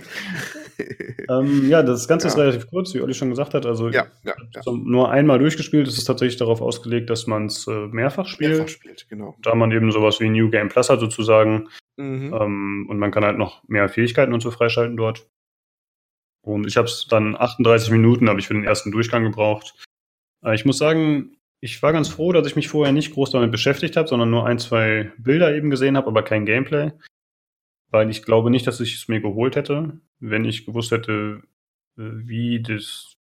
[1.40, 2.34] ähm, ja, das Ganze ja.
[2.34, 3.66] ist relativ kurz, wie Olli schon gesagt hat.
[3.66, 4.34] Also ja, ja,
[4.72, 5.88] nur einmal durchgespielt.
[5.88, 8.52] Es ist tatsächlich darauf ausgelegt, dass man es äh, mehrfach spielt.
[8.52, 9.36] Mehrfach spielt, genau.
[9.42, 11.70] Da man eben sowas wie New Game Plus hat sozusagen.
[11.98, 12.34] Mhm.
[12.34, 15.28] Ähm, und man kann halt noch mehr Fähigkeiten und so freischalten dort.
[16.42, 19.76] Und ich habe es dann 38 Minuten, habe ich für den ersten Durchgang gebraucht.
[20.44, 23.52] Äh, ich muss sagen, ich war ganz froh, dass ich mich vorher nicht groß damit
[23.52, 26.92] beschäftigt habe, sondern nur ein, zwei Bilder eben gesehen habe, aber kein Gameplay
[27.94, 31.44] weil ich glaube nicht, dass ich es mir geholt hätte, wenn ich gewusst hätte,
[31.96, 33.12] wie das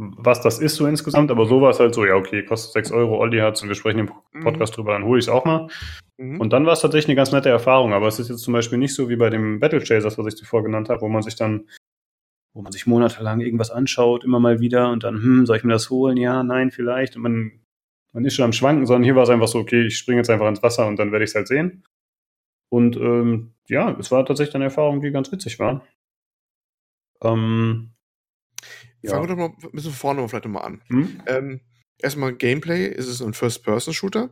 [0.00, 2.92] was das ist so insgesamt, aber so war es halt so, ja, okay, kostet 6
[2.92, 4.44] Euro, Olli hat und wir sprechen im Mhm.
[4.44, 5.68] Podcast drüber, dann hole ich es auch mal.
[6.18, 6.40] Mhm.
[6.40, 8.78] Und dann war es tatsächlich eine ganz nette Erfahrung, aber es ist jetzt zum Beispiel
[8.78, 11.34] nicht so wie bei dem Battle Chasers, was ich zuvor genannt habe, wo man sich
[11.34, 11.68] dann,
[12.54, 15.72] wo man sich monatelang irgendwas anschaut, immer mal wieder und dann, hm, soll ich mir
[15.72, 16.16] das holen?
[16.16, 17.16] Ja, nein, vielleicht.
[17.16, 17.60] Und man,
[18.12, 20.30] man ist schon am Schwanken, sondern hier war es einfach so, okay, ich springe jetzt
[20.30, 21.84] einfach ins Wasser und dann werde ich es halt sehen.
[22.70, 25.86] Und ähm, ja, es war tatsächlich eine Erfahrung, die ganz witzig war.
[27.22, 27.92] Ähm,
[29.02, 29.12] ja.
[29.12, 30.82] Fangen wir doch mal ein bisschen vorne mal vielleicht nochmal an.
[30.88, 31.22] Hm?
[31.26, 31.60] Ähm,
[32.00, 34.30] erstmal Gameplay, ist es ein First-Person-Shooter,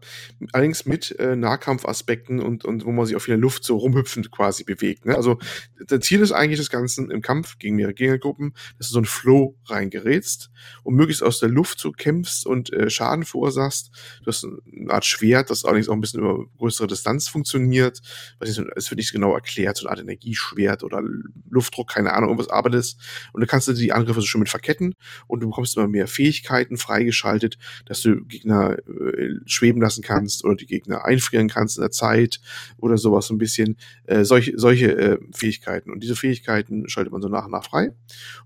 [0.52, 4.62] allerdings mit äh, Nahkampfaspekten und, und wo man sich auf der Luft so rumhüpfend quasi
[4.62, 5.04] bewegt.
[5.04, 5.16] Ne?
[5.16, 5.38] Also
[5.86, 9.06] das Ziel ist eigentlich des Ganzen im Kampf gegen mehrere Gegnergruppen, dass du so einen
[9.06, 10.50] Flow reingerätst
[10.84, 13.90] und möglichst aus der Luft so kämpfst und äh, Schaden verursachst.
[14.22, 18.00] Du hast eine Art Schwert, das allerdings auch ein bisschen über größere Distanz funktioniert.
[18.38, 21.02] Weiß nicht, es wird nicht genau erklärt, so eine Art Energieschwert oder
[21.50, 22.96] Luftdruck, keine Ahnung, irgendwas arbeitet.
[23.32, 24.94] Und dann kannst du die Angriffe so schön mit verketten
[25.26, 30.56] und du bekommst immer mehr Fähigkeiten freigeschaltet, dass du Gegner äh, schweben lassen kannst oder
[30.56, 32.40] die Gegner einfrieren kannst in der Zeit
[32.78, 33.76] oder sowas so ein bisschen.
[34.04, 35.90] Äh, solche solche äh, Fähigkeiten.
[35.90, 37.92] Und diese Fähigkeiten schaltet man so nach und nach frei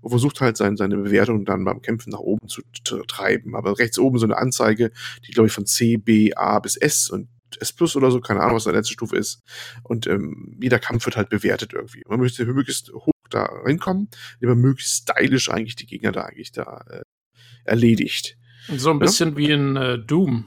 [0.01, 3.55] und versucht halt sein, seine Bewertung dann beim Kämpfen nach oben zu t- treiben.
[3.55, 4.91] Aber rechts oben so eine Anzeige,
[5.27, 7.27] die glaube ich von C, B, A bis S und
[7.59, 9.41] S plus oder so, keine Ahnung, was die letzte Stufe ist.
[9.83, 12.01] Und ähm, jeder Kampf wird halt bewertet irgendwie.
[12.07, 16.51] Man möchte möglichst hoch da reinkommen, indem man möglichst stylisch eigentlich die Gegner da eigentlich
[16.51, 17.01] da äh,
[17.65, 18.37] erledigt.
[18.67, 19.05] So ein Ja.
[19.05, 20.45] bisschen wie in äh, Doom.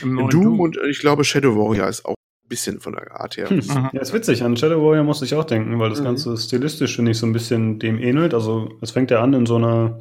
[0.00, 2.92] Im In neuen Doom, und äh, ich glaube Shadow Warrior ist auch ein bisschen von
[2.94, 3.48] der Art her.
[3.50, 3.60] Hm.
[3.92, 4.42] Ja, ist witzig.
[4.42, 6.04] An Shadow Warrior musste ich auch denken, weil das Mhm.
[6.04, 8.32] Ganze stilistisch, finde ich, so ein bisschen dem ähnelt.
[8.34, 9.98] Also, es fängt ja an in so einer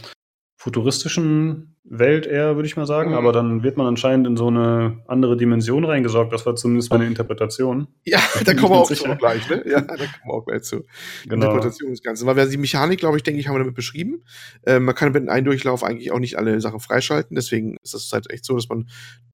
[0.61, 3.11] futuristischen Welt eher, würde ich mal sagen.
[3.11, 3.17] Mhm.
[3.17, 6.31] Aber dann wird man anscheinend in so eine andere Dimension reingesaugt.
[6.31, 7.87] Das war zumindest meine Interpretation.
[8.03, 9.09] Ja, da ich kommen wir auch sicher.
[9.09, 9.63] zu gleich, ne?
[9.67, 10.85] Ja, da kommen wir auch gleich zu.
[11.23, 11.47] Genau.
[11.47, 12.27] Interpretation des Ganzen.
[12.27, 14.23] Weil wir die Mechanik, glaube ich, denke ich, haben wir damit beschrieben.
[14.63, 17.33] Äh, man kann mit einem Durchlauf eigentlich auch nicht alle Sachen freischalten.
[17.33, 18.87] Deswegen ist das halt echt so, dass man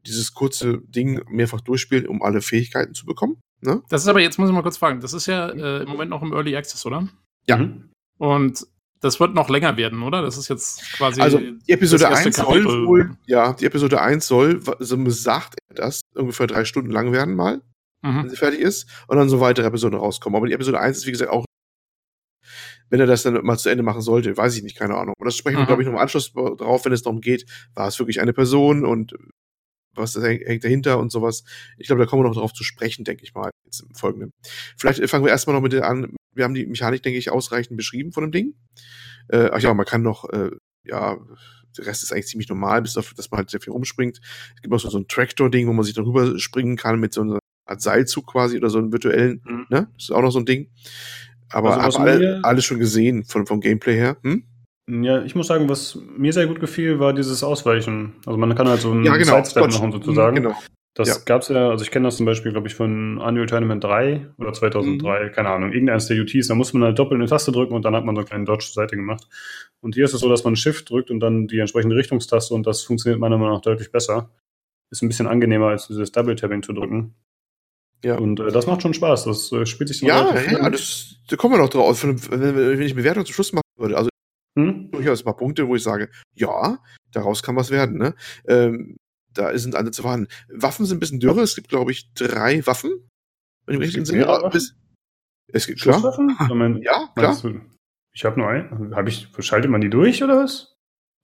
[0.06, 3.42] dieses kurze Ding mehrfach durchspielt, um alle Fähigkeiten zu bekommen.
[3.60, 3.82] Ne?
[3.90, 6.10] Das ist aber, jetzt muss ich mal kurz fragen, das ist ja äh, im Moment
[6.10, 7.06] noch im Early Access, oder?
[7.48, 7.58] Ja.
[7.58, 7.90] Mhm.
[8.18, 8.66] Und
[9.02, 10.22] das wird noch länger werden, oder?
[10.22, 11.22] Das ist jetzt quasi.
[11.22, 15.56] Also die Episode das erste 1 soll wohl, ja, die Episode 1 soll, so sagt
[15.70, 17.62] er das, ungefähr drei Stunden lang werden mal,
[18.02, 18.30] wenn Mhm.
[18.30, 20.38] sie fertig ist, und dann so weitere Episoden rauskommen.
[20.38, 21.46] Aber die Episode 1 ist, wie gesagt, auch,
[22.90, 25.14] wenn er das dann mal zu Ende machen sollte, weiß ich nicht, keine Ahnung.
[25.20, 25.68] Und das sprechen wir, Mhm.
[25.68, 27.46] glaube ich, noch im Anschluss drauf, wenn es darum geht,
[27.76, 29.14] war es wirklich eine Person und
[29.94, 31.44] was häng- hängt dahinter und sowas.
[31.78, 34.32] Ich glaube, da kommen wir noch drauf zu sprechen, denke ich mal, jetzt im Folgenden.
[34.78, 36.16] Vielleicht fangen wir erstmal noch mit der an.
[36.38, 38.54] Wir haben die Mechanik, denke ich, ausreichend beschrieben von dem Ding.
[39.30, 40.52] Äh, ach ja, man kann noch, äh,
[40.86, 41.18] ja,
[41.78, 44.20] der Rest ist eigentlich ziemlich normal, bis auf, dass man halt sehr viel rumspringt.
[44.56, 47.22] Es gibt auch so, so ein Tractor-Ding, wo man sich darüber springen kann mit so
[47.22, 49.66] einer Art Seilzug quasi oder so einem virtuellen, Mhm.
[49.70, 49.88] ne?
[49.96, 50.70] Das ist auch noch so ein Ding.
[51.50, 54.18] Aber Also, alle, mir- alles schon gesehen von, vom Gameplay her.
[54.24, 54.44] Hm?
[54.90, 58.14] Ja, ich muss sagen, was mir sehr gut gefiel, war dieses Ausweichen.
[58.26, 59.36] Also man kann halt so einen Ja, genau.
[59.44, 60.36] Sidestep machen sozusagen.
[60.38, 60.56] Genau.
[60.98, 61.16] Das Ja.
[61.26, 64.52] gab's ja, also ich kenne das zum Beispiel, glaube ich, von Annual Tournament 3 oder
[64.52, 65.32] 2003, Mhm.
[65.32, 67.96] keine Ahnung, irgendeines der UTs, da muss man halt doppelt eine Taste drücken und dann
[67.96, 69.28] hat man so einen kleinen Dodge zur Seite gemacht.
[69.80, 72.66] Und hier ist es so, dass man Shift drückt und dann die entsprechende Richtungstaste und
[72.66, 74.32] das funktioniert meiner Meinung nach deutlich besser.
[74.90, 77.14] Ist ein bisschen angenehmer, als dieses Double-Tapping zu drücken.
[78.04, 78.18] Ja.
[78.18, 81.16] Und äh, das macht schon Spaß, das äh, spielt sich dann Ja, relativ ja, das,
[81.30, 82.04] da kommen wir noch drauf.
[82.04, 84.10] Wenn, wenn, wenn ich Bewertung zum Schluss machen würde, also
[84.58, 84.90] Hm?
[84.92, 86.80] durchaus ein paar Punkte, wo ich sage, ja,
[87.12, 87.98] daraus kann was werden.
[88.00, 88.16] Ne?
[88.48, 88.98] Ähm,
[89.38, 90.28] da sind alle zu vorhanden.
[90.50, 91.42] Waffen sind ein bisschen dürre.
[91.42, 92.92] Es gibt, glaube ich, drei Waffen.
[93.66, 94.20] Wenn ich mich Es richtig gibt entsinne.
[94.26, 94.76] mehrere Aber bis-
[95.54, 95.98] Es gibt, klar.
[95.98, 97.38] Ich mein, Ja, klar.
[97.42, 97.62] du,
[98.14, 98.96] ich habe nur einen.
[98.96, 100.74] Hab ich, schaltet man die durch oder was?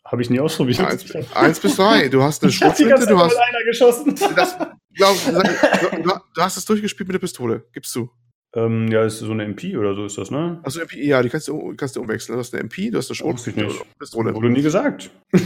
[0.06, 0.80] Habe ich nie ausprobiert.
[0.82, 2.10] Eins, eins bis drei.
[2.10, 3.32] Du hast eine Schrotflinte, du hast.
[3.32, 4.16] mit einer geschossen.
[4.36, 4.58] Das,
[4.94, 5.18] glaub,
[5.92, 8.10] du, du, du hast es durchgespielt mit der Pistole, gibst du.
[8.56, 10.60] Ähm, ja, ist so eine MP oder so ist das, ne?
[10.62, 12.36] Also MP, ja, die kannst du, kannst du umwechseln.
[12.36, 13.76] Du hast eine MP, du hast eine Wusste ich Schrotflinte nicht.
[13.76, 14.36] oder eine Pistole.
[14.36, 15.10] Wurde nie gesagt.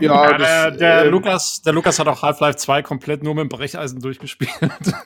[0.00, 3.34] Ja, Ja, der, das, der, äh, Lukas, der Lukas hat auch Half-Life 2 komplett nur
[3.36, 4.50] mit dem Brecheisen durchgespielt.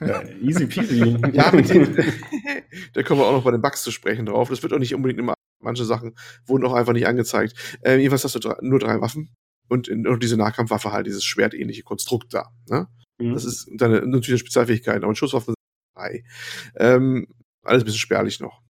[0.01, 1.19] ja, easy peasy.
[1.35, 1.95] Ja, mit den,
[2.95, 4.49] da kommen wir auch noch bei den Bugs zu sprechen drauf.
[4.49, 6.15] Das wird auch nicht unbedingt immer, manche Sachen
[6.47, 7.79] wurden auch einfach nicht angezeigt.
[7.83, 9.35] Äh, jedenfalls hast du drei, nur drei Waffen
[9.69, 12.49] und, in, und diese Nahkampfwaffe halt, dieses schwertähnliche Konstrukt da.
[12.71, 12.89] Ne?
[13.21, 13.35] Mhm.
[13.35, 15.53] Das ist deine natürlich Spezialfähigkeiten, aber Schusswaffen
[15.99, 16.25] sind drei.
[16.77, 17.27] Ähm,
[17.63, 18.63] alles ein bisschen spärlich noch.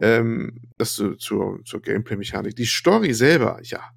[0.00, 2.54] Ähm, das zu, zur, zur Gameplay-Mechanik.
[2.54, 3.90] Die Story selber, ja.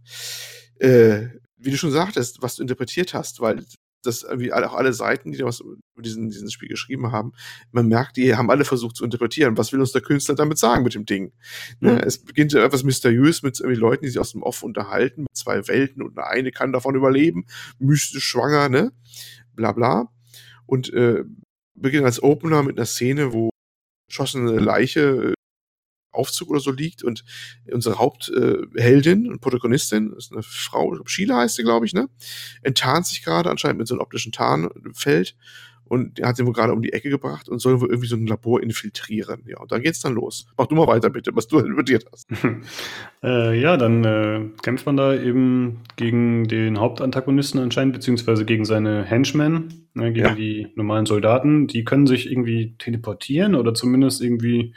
[0.79, 1.27] Äh,
[1.57, 3.65] wie du schon sagtest, was du interpretiert hast, weil
[4.03, 7.33] das irgendwie alle, auch alle Seiten, die was über diesen, diesen Spiel geschrieben haben,
[7.71, 9.57] man merkt, die haben alle versucht zu interpretieren.
[9.57, 11.33] Was will uns der Künstler damit sagen mit dem Ding?
[11.79, 11.93] Ne?
[11.93, 11.99] Mhm.
[11.99, 15.35] Es beginnt ja etwas mysteriös mit irgendwie Leuten, die sich aus dem Off unterhalten, mit
[15.35, 17.45] zwei Welten und eine kann davon überleben,
[17.79, 18.91] mystisch schwanger, ne?
[19.53, 20.09] Bla bla.
[20.65, 21.23] Und äh,
[21.77, 23.49] beginnt als Opener mit einer Szene, wo
[24.09, 25.33] geschossene Leiche äh,
[26.11, 27.23] Aufzug oder so liegt und
[27.71, 32.09] unsere Hauptheldin und Protagonistin, ist eine Frau, Sheila heißt sie, glaube ich, ne?
[32.63, 35.35] Enttarnt sich gerade anscheinend mit so einem optischen Tarnfeld
[35.87, 38.15] und der hat den wohl gerade um die Ecke gebracht und soll wohl irgendwie so
[38.15, 39.43] ein Labor infiltrieren.
[39.47, 40.47] Ja, und dann geht's dann los.
[40.57, 42.27] Mach du mal weiter bitte, was du interpretiert hast.
[43.23, 49.03] äh, ja, dann äh, kämpft man da eben gegen den Hauptantagonisten anscheinend, beziehungsweise gegen seine
[49.03, 50.35] Henchmen, ne, gegen ja.
[50.35, 51.67] die normalen Soldaten.
[51.67, 54.73] Die können sich irgendwie teleportieren oder zumindest irgendwie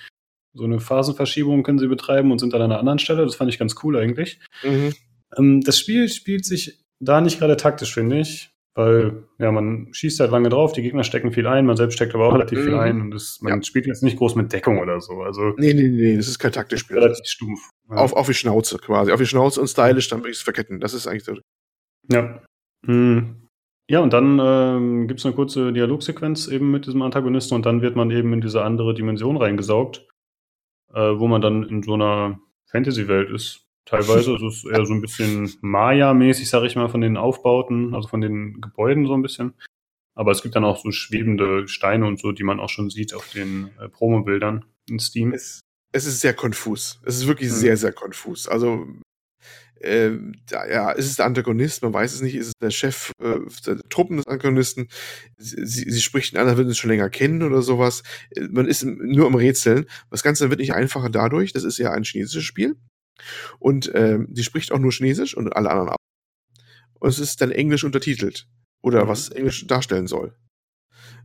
[0.53, 3.25] so eine Phasenverschiebung können sie betreiben und sind dann an einer anderen Stelle.
[3.25, 4.41] Das fand ich ganz cool eigentlich.
[4.65, 4.95] Mhm.
[5.37, 8.50] Ähm, das Spiel spielt sich da nicht gerade taktisch, finde ich.
[8.75, 12.15] Weil, ja, man schießt halt lange drauf, die Gegner stecken viel ein, man selbst steckt
[12.15, 12.65] aber auch relativ mhm.
[12.65, 13.63] viel ein und das, man ja.
[13.63, 15.23] spielt jetzt nicht groß mit Deckung oder so.
[15.23, 16.99] Also, nee, nee, nee, das ist kein taktisches Spiel.
[16.99, 17.69] Relativ stumpf.
[17.89, 17.97] Ja.
[17.97, 19.11] Auf, auf die Schnauze quasi.
[19.11, 20.79] Auf die Schnauze und stylisch dann würde ich es verketten.
[20.79, 21.37] Das ist eigentlich so.
[22.11, 22.43] Ja.
[22.87, 23.49] Hm.
[23.89, 27.83] Ja, und dann ähm, gibt es eine kurze Dialogsequenz eben mit diesem Antagonisten und dann
[27.83, 30.07] wird man eben in diese andere Dimension reingesaugt,
[30.95, 32.39] äh, wo man dann in so einer
[32.71, 34.35] Fantasy-Welt ist teilweise.
[34.37, 38.21] Es ist eher so ein bisschen Maya-mäßig, sage ich mal, von den Aufbauten, also von
[38.21, 39.55] den Gebäuden so ein bisschen.
[40.15, 43.15] Aber es gibt dann auch so schwebende Steine und so, die man auch schon sieht
[43.15, 45.33] auf den äh, Promo-Bildern in Steam.
[45.33, 45.61] Es,
[45.93, 47.01] es, ist sehr konfus.
[47.05, 47.57] Es ist wirklich hm.
[47.57, 48.49] sehr, sehr konfus.
[48.49, 48.87] Also,
[49.81, 50.11] äh,
[50.51, 51.83] ja, ist es der Antagonist?
[51.83, 52.35] Man weiß es nicht.
[52.35, 54.89] Ist es der Chef äh, der Truppen des Antagonisten?
[55.39, 58.03] Sie, sie spricht ihn an, als würden sie es schon länger kennen oder sowas.
[58.31, 59.87] Äh, man ist nur am Rätseln.
[60.11, 61.53] Das Ganze wird nicht einfacher dadurch.
[61.53, 62.77] Das ist ja ein chinesisches Spiel.
[63.59, 65.97] Und ähm, die spricht auch nur Chinesisch und alle anderen auch.
[66.99, 68.47] Und es ist dann Englisch untertitelt.
[68.83, 69.09] Oder mhm.
[69.09, 70.35] was Englisch darstellen soll.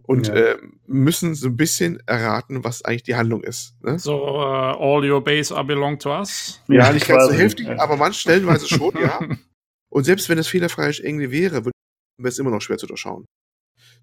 [0.03, 0.35] Und ja.
[0.35, 3.75] äh, müssen so ein bisschen erraten, was eigentlich die Handlung ist.
[3.81, 3.97] Ne?
[3.97, 6.61] So, uh, all your base are belong to us?
[6.67, 7.79] Ja, nicht ganz so heftig, ja.
[7.79, 9.19] aber manche stellenweise schon, ja.
[9.89, 11.71] Und selbst wenn es fehlerfrei Englisch wäre, würde
[12.23, 13.25] es immer noch schwer zu durchschauen.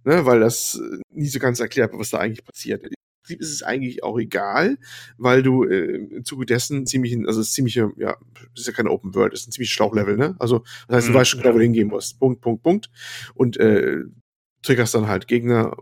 [0.05, 2.85] Ne, weil das äh, nie so ganz erklärt, was da eigentlich passiert.
[3.23, 4.79] Prinzip ist es eigentlich auch egal,
[5.17, 8.17] weil du äh, im Zuge dessen ziemlich, also es ist ziemlich, ja,
[8.55, 10.37] ist ja keine Open World, ist ein ziemlich Schlauchlevel, ne?
[10.39, 12.19] Also, das heißt, du mhm, weißt schon genau, wo du hingehen musst.
[12.19, 12.91] Punkt, Punkt, Punkt.
[13.35, 14.03] Und äh,
[14.63, 15.77] triggerst dann halt Gegner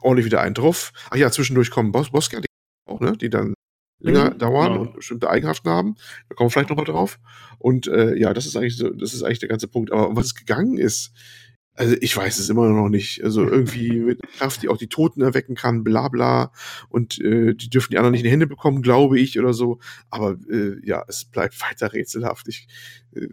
[0.00, 0.92] ordentlich wieder einen drauf.
[1.10, 2.46] Ach ja, zwischendurch kommen Boss, Bossgärten
[2.88, 3.16] auch, ne?
[3.16, 3.54] Die dann
[4.00, 4.80] länger mhm, dauern genau.
[4.82, 5.96] und bestimmte Eigenschaften haben.
[6.28, 7.18] Da kommen wir vielleicht nochmal drauf.
[7.58, 9.92] Und äh, ja, das ist eigentlich so, das ist eigentlich der ganze Punkt.
[9.92, 11.12] Aber was gegangen ist,
[11.74, 13.22] also ich weiß es immer noch nicht.
[13.22, 16.52] Also irgendwie mit Kraft, die auch die Toten erwecken kann, bla bla.
[16.88, 19.78] Und äh, die dürfen die anderen nicht in die Hände bekommen, glaube ich, oder so.
[20.10, 22.48] Aber äh, ja, es bleibt weiter rätselhaft.
[22.48, 22.68] Ich,
[23.14, 23.26] äh,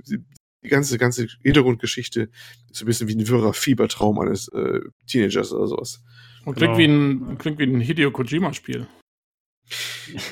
[0.63, 2.30] die ganze, ganze Hintergrundgeschichte
[2.69, 6.03] ist so ein bisschen wie ein wirrer Fiebertraum eines äh, Teenagers oder sowas.
[6.45, 6.77] Und klingt, genau.
[6.77, 8.88] wie ein, klingt wie ein Hideo Kojima-Spiel.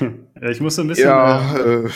[0.00, 1.06] ja, ich musste ein bisschen.
[1.06, 1.86] Ja, äh,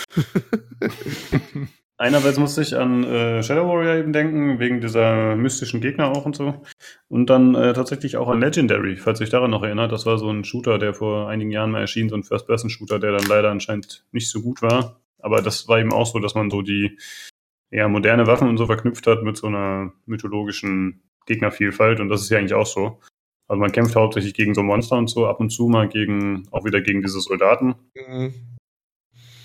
[0.80, 1.66] äh
[1.96, 6.34] Einerseits musste ich an äh, Shadow Warrior eben denken, wegen dieser mystischen Gegner auch und
[6.34, 6.60] so.
[7.08, 9.92] Und dann äh, tatsächlich auch an Legendary, falls sich daran noch erinnert.
[9.92, 13.12] Das war so ein Shooter, der vor einigen Jahren mal erschien, so ein First-Person-Shooter, der
[13.12, 15.00] dann leider anscheinend nicht so gut war.
[15.20, 16.98] Aber das war eben auch so, dass man so die
[17.70, 22.00] eher moderne Waffen und so verknüpft hat mit so einer mythologischen Gegnervielfalt.
[22.00, 23.00] Und das ist ja eigentlich auch so.
[23.46, 26.64] Also man kämpft hauptsächlich gegen so Monster und so, ab und zu mal gegen, auch
[26.64, 27.76] wieder gegen diese Soldaten.
[27.94, 28.53] Mhm.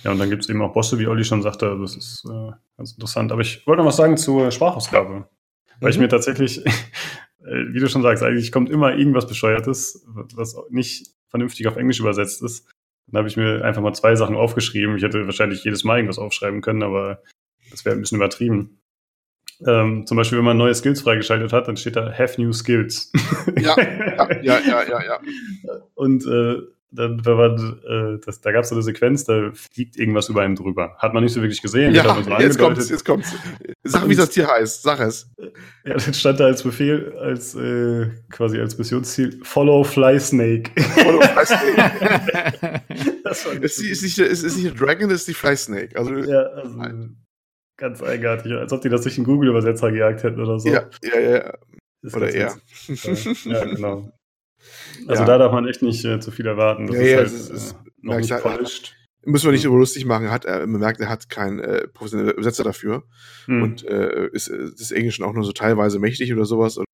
[0.04, 1.78] Ja, und dann gibt es eben auch Bosse, wie Olli schon sagte.
[1.80, 3.32] Das ist äh, ganz interessant.
[3.32, 5.28] Aber ich wollte noch was sagen zur Sprachausgabe.
[5.80, 5.94] Weil mhm.
[5.94, 10.06] ich mir tatsächlich, äh, wie du schon sagst, eigentlich kommt immer irgendwas Bescheuertes,
[10.36, 12.68] was nicht vernünftig auf Englisch übersetzt ist.
[13.08, 14.96] Dann habe ich mir einfach mal zwei Sachen aufgeschrieben.
[14.96, 17.22] Ich hätte wahrscheinlich jedes Mal irgendwas aufschreiben können, aber
[17.72, 18.80] das wäre ein bisschen übertrieben.
[19.66, 23.12] Ähm, zum Beispiel, wenn man neue Skills freigeschaltet hat, dann steht da Have New Skills.
[23.60, 25.04] Ja, ja, ja, ja, ja.
[25.04, 25.20] ja.
[25.96, 29.98] Und äh, dann, da, war, äh, das, da gab es so eine Sequenz, da fliegt
[29.98, 30.95] irgendwas über einem drüber.
[30.98, 31.94] Hat man nicht so wirklich gesehen.
[31.94, 33.34] Ja, so jetzt kommt's, jetzt kommt's.
[33.84, 34.82] Sag, wie das Tier heißt.
[34.82, 35.32] Sag es.
[35.86, 40.72] Ja, dann stand da als Befehl, als äh, quasi als Missionsziel Follow Fly Snake.
[40.82, 42.82] Follow Fly Snake.
[43.24, 45.98] das war ist, ist, nicht, ist, ist nicht ein Dragon, das ist die Fly Snake.
[45.98, 46.80] Also, ja, also
[47.78, 48.52] ganz eigenartig.
[48.53, 50.70] Als ob die das durch einen Google-Übersetzer gejagt hätten oder so.
[50.70, 51.53] Ja, ja, ja.
[52.16, 52.56] Oder eher.
[53.45, 54.11] ja, genau.
[55.08, 55.26] Also ja.
[55.26, 56.88] da darf man echt nicht äh, zu viel erwarten.
[56.88, 58.96] Das ja, ist ja, halt, es ist, äh, noch nicht hat, polished.
[59.26, 60.32] Müssen wir nicht so lustig machen.
[60.32, 63.04] Hat, er, man merkt, er hat keinen äh, professionellen Übersetzer dafür.
[63.46, 63.64] Hm.
[63.64, 66.78] Und äh, ist äh, des Englischen auch nur so teilweise mächtig oder sowas.
[66.78, 66.86] Und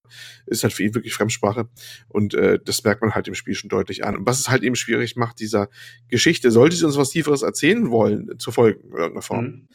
[0.46, 1.70] ist halt für ihn wirklich Fremdsprache.
[2.08, 4.16] Und äh, das merkt man halt im Spiel schon deutlich an.
[4.18, 5.70] Und was es halt eben schwierig macht, dieser
[6.08, 9.46] Geschichte, sollte sie uns was Tieferes erzählen wollen, zu folgen, in irgendeiner Form.
[9.46, 9.68] Hm.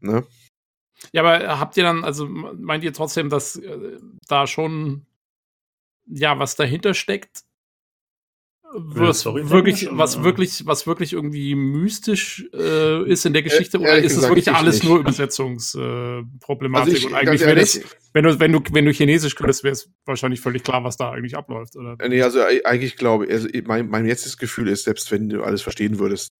[0.00, 0.24] Ne?
[1.12, 5.06] Ja, aber habt ihr dann, also meint ihr trotzdem, dass äh, da schon
[6.10, 7.42] ja, was dahinter steckt,
[8.72, 13.98] was wirklich, was wirklich, was wirklich irgendwie mystisch äh, ist in der Geschichte, äh, oder
[13.98, 14.84] ist es wirklich alles nicht.
[14.84, 16.92] nur Übersetzungsproblematik?
[16.92, 17.80] Äh, also und eigentlich wäre das,
[18.12, 21.10] wenn du, wenn du, wenn du Chinesisch könntest, wäre es wahrscheinlich völlig klar, was da
[21.10, 21.96] eigentlich abläuft, oder?
[22.08, 25.62] Nee, also eigentlich glaube ich, also mein, mein jetziges Gefühl ist, selbst wenn du alles
[25.62, 26.30] verstehen würdest,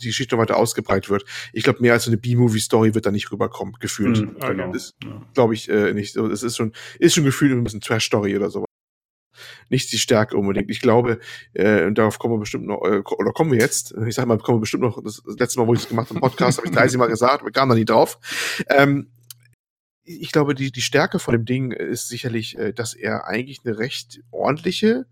[0.00, 1.24] die Geschichte weiter ausgebreitet wird.
[1.52, 4.20] Ich glaube, mehr als so eine B-Movie-Story wird da nicht rüberkommen, gefühlt.
[4.20, 4.72] Mhm, genau.
[4.72, 4.94] Das
[5.34, 6.14] glaube ich äh, nicht.
[6.14, 8.66] So, es ist schon, ist schon gefühlt ein bisschen Trash-Story oder sowas.
[9.72, 10.70] Nicht die Stärke unbedingt.
[10.70, 11.18] Ich glaube,
[11.54, 14.36] äh, und darauf kommen wir bestimmt noch, äh, oder kommen wir jetzt, ich sag mal,
[14.36, 16.58] kommen wir bestimmt noch, das, das letzte Mal, wo ich es gemacht habe im Podcast,
[16.58, 18.18] habe ich 30 Mal gesagt, aber ich kam da nie drauf.
[18.68, 19.08] Ähm,
[20.04, 23.78] ich glaube, die, die Stärke von dem Ding ist sicherlich, äh, dass er eigentlich eine
[23.78, 25.06] recht ordentliche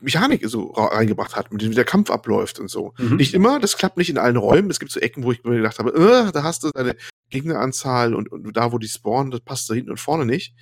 [0.00, 2.94] Mechanik so ra- reingebracht hat, mit dem wie der Kampf abläuft und so.
[2.98, 3.16] Mhm.
[3.16, 4.70] Nicht immer, das klappt nicht in allen Räumen.
[4.70, 6.96] Es gibt so Ecken, wo ich mir gedacht habe, äh, da hast du deine
[7.30, 10.54] Gegneranzahl und, und da, wo die spawnen, das passt da hinten und vorne nicht.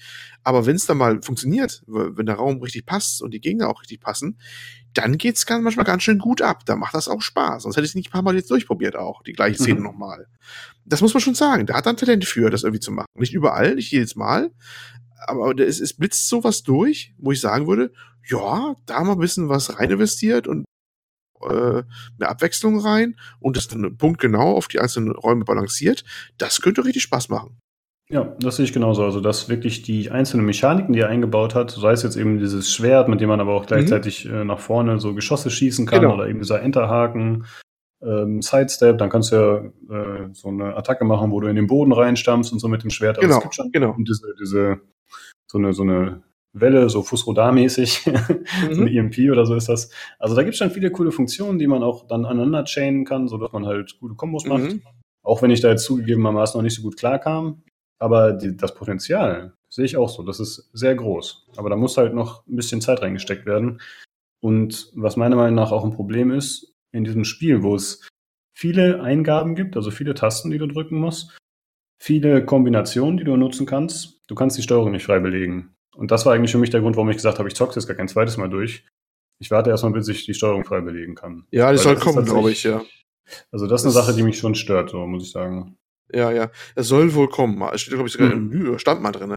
[0.43, 3.81] Aber wenn es dann mal funktioniert, wenn der Raum richtig passt und die Gegner auch
[3.81, 4.39] richtig passen,
[4.95, 6.65] dann geht's ganz, manchmal ganz schön gut ab.
[6.67, 7.63] Da macht das auch Spaß.
[7.63, 9.87] Sonst hätte ich es nicht ein paar Mal jetzt durchprobiert auch, die gleiche Szene Mhm.
[9.87, 10.27] nochmal.
[10.85, 11.67] Das muss man schon sagen.
[11.67, 13.07] Der hat dann Talent für, das irgendwie zu machen.
[13.15, 14.51] Nicht überall, nicht jedes Mal.
[15.27, 17.93] Aber es, es blitzt sowas durch, wo ich sagen würde,
[18.27, 20.65] ja, da mal ein bisschen was rein investiert und
[21.43, 21.83] äh,
[22.19, 26.05] eine Abwechslung rein und das dann punktgenau auf die einzelnen Räume balanciert,
[26.37, 27.59] das könnte richtig Spaß machen.
[28.11, 29.05] Ja, das sehe ich genauso.
[29.05, 32.73] Also, dass wirklich die einzelnen Mechaniken, die er eingebaut hat, sei es jetzt eben dieses
[32.73, 36.15] Schwert, mit dem man aber auch gleichzeitig äh, nach vorne so Geschosse schießen kann, Genau.
[36.15, 37.45] oder eben dieser Enterhaken,
[38.01, 41.67] ähm, Sidestep, dann kannst du ja äh, so eine Attacke machen, wo du in den
[41.67, 43.19] Boden reinstammst und so mit dem Schwert.
[43.19, 43.91] Also, Genau, es gibt schon genau.
[43.91, 44.81] und diese, diese,
[45.47, 48.05] so eine, so eine Welle, so Fusrodar-mäßig,
[48.71, 49.91] so eine EMP oder so ist das.
[50.19, 53.29] Also da gibt es schon viele coole Funktionen, die man auch dann aneinander chainen kann,
[53.29, 54.65] sodass man halt gute Kombos macht.
[54.65, 54.83] Mhm.
[55.23, 57.63] Auch wenn ich da jetzt zugegebenermaßen noch nicht so gut klarkam.
[58.01, 60.23] Aber die, das Potenzial sehe ich auch so.
[60.23, 61.49] Das ist sehr groß.
[61.57, 63.81] Aber da muss halt noch ein bisschen Zeit reingesteckt werden.
[64.41, 68.09] Und was meiner Meinung nach auch ein Problem ist, in diesem Spiel, wo es
[68.57, 71.37] viele Eingaben gibt, also viele Tasten, die du drücken musst,
[72.01, 75.75] viele Kombinationen, die du nutzen kannst, du kannst die Steuerung nicht frei belegen.
[75.99, 77.87] Und das war eigentlich für mich der Grund, warum ich gesagt habe, ich zock's jetzt
[77.89, 78.85] gar kein zweites Mal durch.
[79.41, 81.47] Ich warte erstmal, bis ich die Steuerung frei belegen kann.
[81.51, 82.83] Ja, das Weil soll das kommen, glaube ich, ja.
[83.53, 85.77] Also das ist eine Das- Sache, die mich schon stört, so muss ich sagen.
[86.13, 86.51] Ja, ja.
[86.75, 87.61] Das soll wohl kommen.
[87.73, 88.33] Es steht, glaube ich, sogar Mhm.
[88.35, 89.35] im Menü, stand mal drin.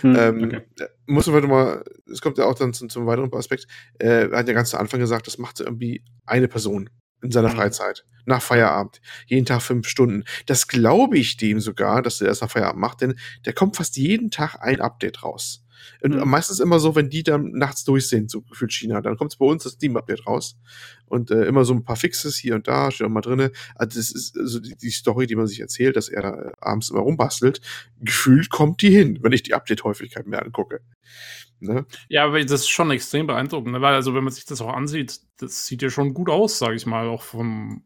[0.00, 0.62] Hm, Ähm, okay.
[1.06, 3.66] Muss man mal, es kommt ja auch dann zum, zum weiteren Aspekt,
[3.98, 6.90] äh, er hat ja ganz zu Anfang gesagt, das macht irgendwie eine Person
[7.22, 7.56] in seiner Mhm.
[7.56, 10.24] Freizeit, nach Feierabend, jeden Tag fünf Stunden.
[10.46, 13.96] Das glaube ich dem sogar, dass er das nach Feierabend macht, denn der kommt fast
[13.96, 15.64] jeden Tag ein Update raus.
[16.02, 16.28] Und Mhm.
[16.28, 19.38] meistens immer so, wenn die dann nachts durch sind, so gefühlt China, dann kommt es
[19.38, 20.56] bei uns das Steam-Update raus.
[21.06, 23.50] Und äh, immer so ein paar Fixes hier und da, steht auch mal drinne.
[23.74, 26.52] Also das ist also die, die Story, die man sich erzählt, dass er da äh,
[26.60, 27.60] abends immer rumbastelt.
[28.00, 30.80] Gefühlt kommt die hin, wenn ich die Update-Häufigkeit mir angucke.
[31.60, 31.86] Ne?
[32.08, 33.80] Ja, aber das ist schon extrem beeindruckend, ne?
[33.80, 36.76] weil also wenn man sich das auch ansieht, das sieht ja schon gut aus, sage
[36.76, 37.82] ich mal, auch vom,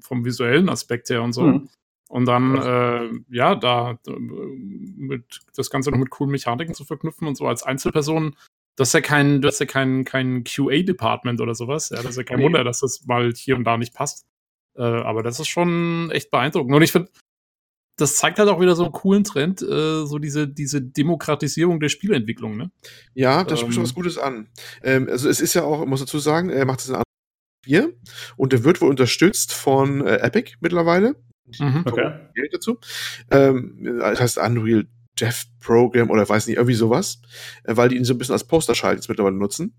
[0.00, 1.42] vom visuellen Aspekt her und so.
[1.42, 1.68] Mhm.
[2.08, 7.36] Und dann, äh, ja, da mit das Ganze noch mit coolen Mechaniken zu verknüpfen und
[7.36, 8.34] so als Einzelperson,
[8.76, 11.90] das ist ja kein, das ist ja kein, kein QA-Department oder sowas.
[11.90, 12.44] Ja, das ist ja kein Nee.
[12.44, 14.24] Wunder, dass das mal hier und da nicht passt.
[14.76, 16.74] Äh, aber das ist schon echt beeindruckend.
[16.74, 17.10] Und ich finde,
[17.98, 21.88] das zeigt halt auch wieder so einen coolen Trend, äh, so diese, diese Demokratisierung der
[21.88, 22.70] Spieleentwicklung, ne?
[23.14, 23.88] Ja, da spricht schon Ähm.
[23.88, 24.48] was Gutes an.
[24.82, 27.04] Ähm, also es ist ja auch, ich muss dazu sagen, er macht es in Unreal
[27.64, 27.92] 4
[28.36, 31.16] und er wird wohl unterstützt von äh, Epic mittlerweile.
[31.58, 31.82] Mhm.
[31.84, 32.12] Okay.
[32.34, 32.78] Geld dazu.
[33.30, 34.86] Ähm, das heißt Unreal
[35.20, 37.20] Dev Program oder weiß nicht, irgendwie sowas,
[37.64, 39.76] äh, weil die ihn so ein bisschen als Posterschalt jetzt mittlerweile nutzen.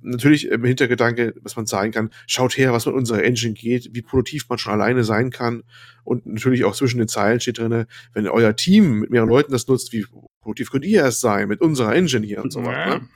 [0.00, 4.00] Natürlich im Hintergedanke, dass man sagen kann, schaut her, was mit unserer Engine geht, wie
[4.00, 5.64] produktiv man schon alleine sein kann.
[6.04, 9.68] Und natürlich auch zwischen den Zeilen steht drinne, wenn euer Team mit mehreren Leuten das
[9.68, 10.06] nutzt, wie
[10.40, 12.92] produktiv könnt ihr erst sein mit unserer Engine hier und so weiter.
[12.92, 12.98] Ja.
[12.98, 13.08] Ne?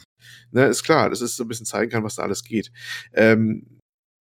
[0.52, 2.70] Ne, ist klar, das ist so ein bisschen zeigen kann, was da alles geht.
[3.12, 3.80] Ähm,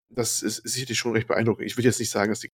[0.09, 1.65] das ist, ist sicherlich schon recht beeindruckend.
[1.65, 2.49] Ich würde jetzt nicht sagen, dass die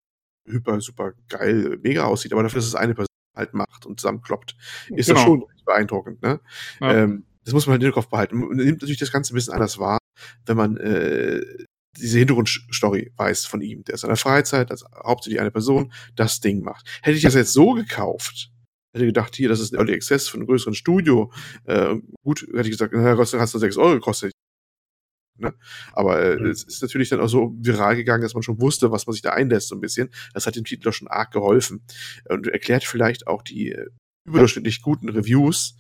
[0.47, 3.07] hyper, super geil, mega aussieht, aber dafür, dass es eine Person
[3.37, 4.57] halt macht und zusammenkloppt,
[4.95, 5.27] ist das Genau.
[5.27, 6.23] schon recht beeindruckend.
[6.23, 6.41] Ne?
[6.81, 6.95] Ja.
[6.95, 8.39] Ähm, das muss man halt im Kopf behalten.
[8.39, 9.99] Man nimmt natürlich das Ganze ein bisschen anders wahr,
[10.47, 11.41] wenn man äh,
[11.99, 13.85] diese Hintergrundstory weiß von ihm.
[13.85, 16.87] Der ist in der Freizeit, als hauptsächlich eine Person, das Ding macht.
[17.03, 18.51] Hätte ich das jetzt so gekauft,
[18.95, 21.31] hätte gedacht, hier, das ist ein Early Access von einem größeren Studio.
[21.65, 24.33] Äh, gut, hätte ich gesagt, na, kostet, hast du 6 Euro gekostet.
[25.39, 25.55] Ne?
[25.93, 26.47] Aber äh, Mhm.
[26.47, 29.23] es ist natürlich dann auch so viral gegangen, dass man schon wusste, was man sich
[29.23, 30.09] da einlässt, so ein bisschen.
[30.35, 31.83] Das hat dem Titel doch schon arg geholfen.
[32.29, 33.87] Und erklärt vielleicht auch die äh,
[34.27, 35.77] überdurchschnittlich guten Reviews,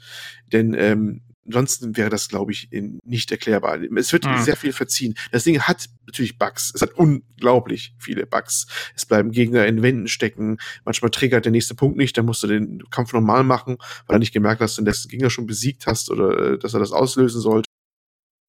[0.53, 3.81] denn ähm, ansonsten wäre das, glaube ich, in, nicht erklärbar.
[3.97, 4.39] Es wird Mhm.
[4.39, 5.15] sehr viel verziehen.
[5.33, 6.73] Das Ding hat natürlich Bugs.
[6.75, 8.67] Es hat unglaublich viele Bugs.
[8.95, 10.59] Es bleiben Gegner in Wänden stecken.
[10.85, 12.17] Manchmal triggert der nächste Punkt nicht.
[12.19, 13.77] Dann musst du den Kampf normal machen,
[14.07, 16.59] weil du nicht gemerkt hast, dass du den letzten Gegner schon besiegt hast oder äh,
[16.59, 17.66] dass er das auslösen sollte.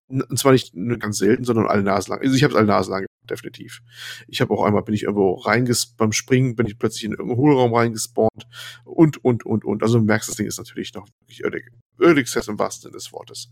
[0.09, 2.21] Und zwar nicht nur ganz selten, sondern alle Nasen lang.
[2.21, 3.81] Also ich habe es alle Nasen lang, definitiv.
[4.27, 7.37] Ich habe auch einmal, bin ich irgendwo reingespawnt, beim Springen bin ich plötzlich in irgendeinen
[7.37, 8.47] Hohlraum reingespawnt
[8.85, 9.83] und, und, und, und.
[9.83, 11.63] Also du merkst, das Ding ist natürlich noch wirklich Early,
[11.99, 13.51] Early Access im wahrsten Sinne des Wortes.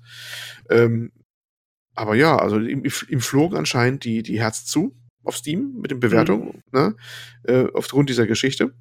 [0.69, 1.11] Ähm,
[1.93, 5.99] aber ja, also ihm, ihm flogen anscheinend die, die Herzen zu, auf Steam mit den
[5.99, 6.79] Bewertungen, mhm.
[6.79, 6.95] ne?
[7.43, 8.73] Äh, aufgrund dieser Geschichte.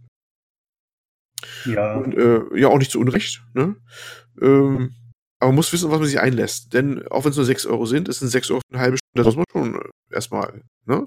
[1.65, 1.97] Ja.
[1.97, 3.43] Und äh, ja, auch nicht zu Unrecht.
[3.55, 3.77] Ne?
[4.41, 4.95] Ähm,
[5.45, 6.73] aber man muss wissen, was man sich einlässt.
[6.73, 9.27] Denn auch wenn es nur 6 Euro sind, ist es 6 Euro eine halbe Stunde.
[9.27, 10.63] Das muss man schon äh, erstmal.
[10.87, 11.07] Ne?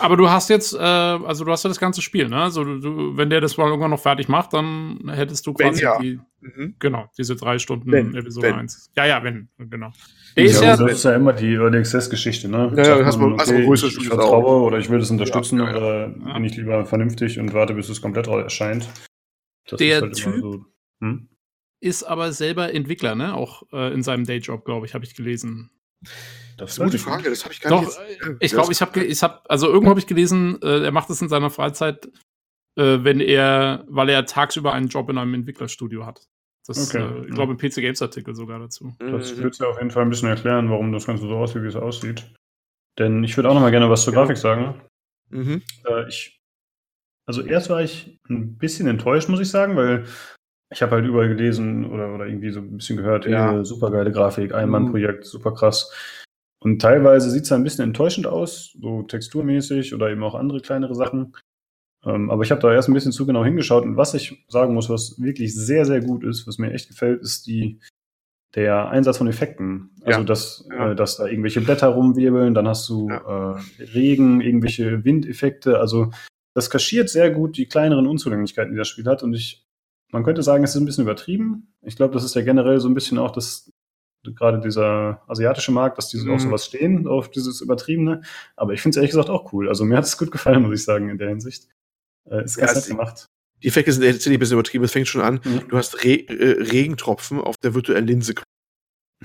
[0.00, 2.42] Aber du hast jetzt, äh, also du hast ja das ganze Spiel, ne?
[2.42, 5.84] Also du, wenn der das mal irgendwann noch fertig macht, dann hättest du quasi wenn,
[5.84, 5.98] ja.
[6.00, 6.74] die, mhm.
[6.80, 8.90] genau, diese drei Stunden wenn, Episode 1.
[8.96, 9.92] Ja, ja, wenn, genau.
[10.36, 12.72] Der ja, ist ja, das ist ja immer die Early Access Geschichte, ne?
[12.76, 15.70] Ja, ja, hast man, okay, hast ich, ich vertraue oder ich will das unterstützen ja,
[15.70, 18.88] oder bin ich lieber vernünftig und warte, bis es komplett erscheint.
[19.68, 20.64] Das der halt Typ so,
[21.00, 21.28] hm?
[21.80, 23.34] Ist aber selber Entwickler, ne?
[23.34, 25.70] Auch äh, in seinem Dayjob, glaube ich, habe ich gelesen.
[26.56, 27.98] Das ist eine gute Frage, das habe ich gar Doch, nicht.
[28.08, 30.92] Jetzt, äh, ich glaube, ich habe, ich habe, also irgendwo habe ich gelesen, äh, er
[30.92, 32.06] macht das in seiner Freizeit,
[32.76, 36.28] äh, wenn er, weil er tagsüber einen Job in einem Entwicklerstudio hat.
[36.66, 37.02] Das, okay.
[37.02, 38.94] äh, ich glaube, im PC Games Artikel sogar dazu.
[38.98, 39.42] Das mhm.
[39.42, 41.76] würde ja auf jeden Fall ein bisschen erklären, warum das Ganze so aussieht, wie es
[41.76, 42.30] aussieht.
[42.98, 44.20] Denn ich würde auch noch mal gerne was zur ja.
[44.20, 44.82] Grafik sagen.
[45.30, 45.62] Mhm.
[45.86, 46.40] Äh, ich,
[47.26, 50.06] also erst war ich ein bisschen enttäuscht, muss ich sagen, weil
[50.70, 53.52] ich habe halt überall gelesen oder, oder irgendwie so ein bisschen gehört, ja.
[53.52, 55.28] Hey, super geile Grafik, Ein-Mann-Projekt, mhm.
[55.28, 55.92] super krass.
[56.60, 60.94] Und teilweise sieht es ein bisschen enttäuschend aus, so texturmäßig oder eben auch andere kleinere
[60.94, 61.34] Sachen.
[62.04, 64.74] Ähm, aber ich habe da erst ein bisschen zu genau hingeschaut und was ich sagen
[64.74, 67.80] muss, was wirklich sehr, sehr gut ist, was mir echt gefällt, ist die,
[68.54, 69.90] der Einsatz von Effekten.
[70.02, 70.24] Also, ja.
[70.24, 70.90] dass, ja.
[70.92, 73.56] Äh, dass da irgendwelche Blätter rumwirbeln, dann hast du ja.
[73.56, 75.78] äh, Regen, irgendwelche Windeffekte.
[75.78, 76.10] Also,
[76.54, 79.22] das kaschiert sehr gut die kleineren Unzulänglichkeiten, die das Spiel hat.
[79.22, 79.67] Und ich
[80.10, 81.74] man könnte sagen, es ist ein bisschen übertrieben.
[81.82, 83.72] Ich glaube, das ist ja generell so ein bisschen auch das,
[84.24, 86.32] gerade dieser asiatische Markt, dass die mhm.
[86.32, 88.22] auf sowas stehen, auf dieses Übertriebene.
[88.56, 89.68] Aber ich finde es ehrlich gesagt auch cool.
[89.68, 91.68] Also mir hat es gut gefallen, muss ich sagen, in der Hinsicht.
[92.30, 93.26] Äh, ist ganz ja, nett gemacht.
[93.62, 94.84] Die Effekte sind tatsächlich ein bisschen übertrieben.
[94.84, 95.40] Es fängt schon an.
[95.44, 95.68] Mhm.
[95.68, 98.34] Du hast Re äh, Regentropfen auf der virtuellen Linse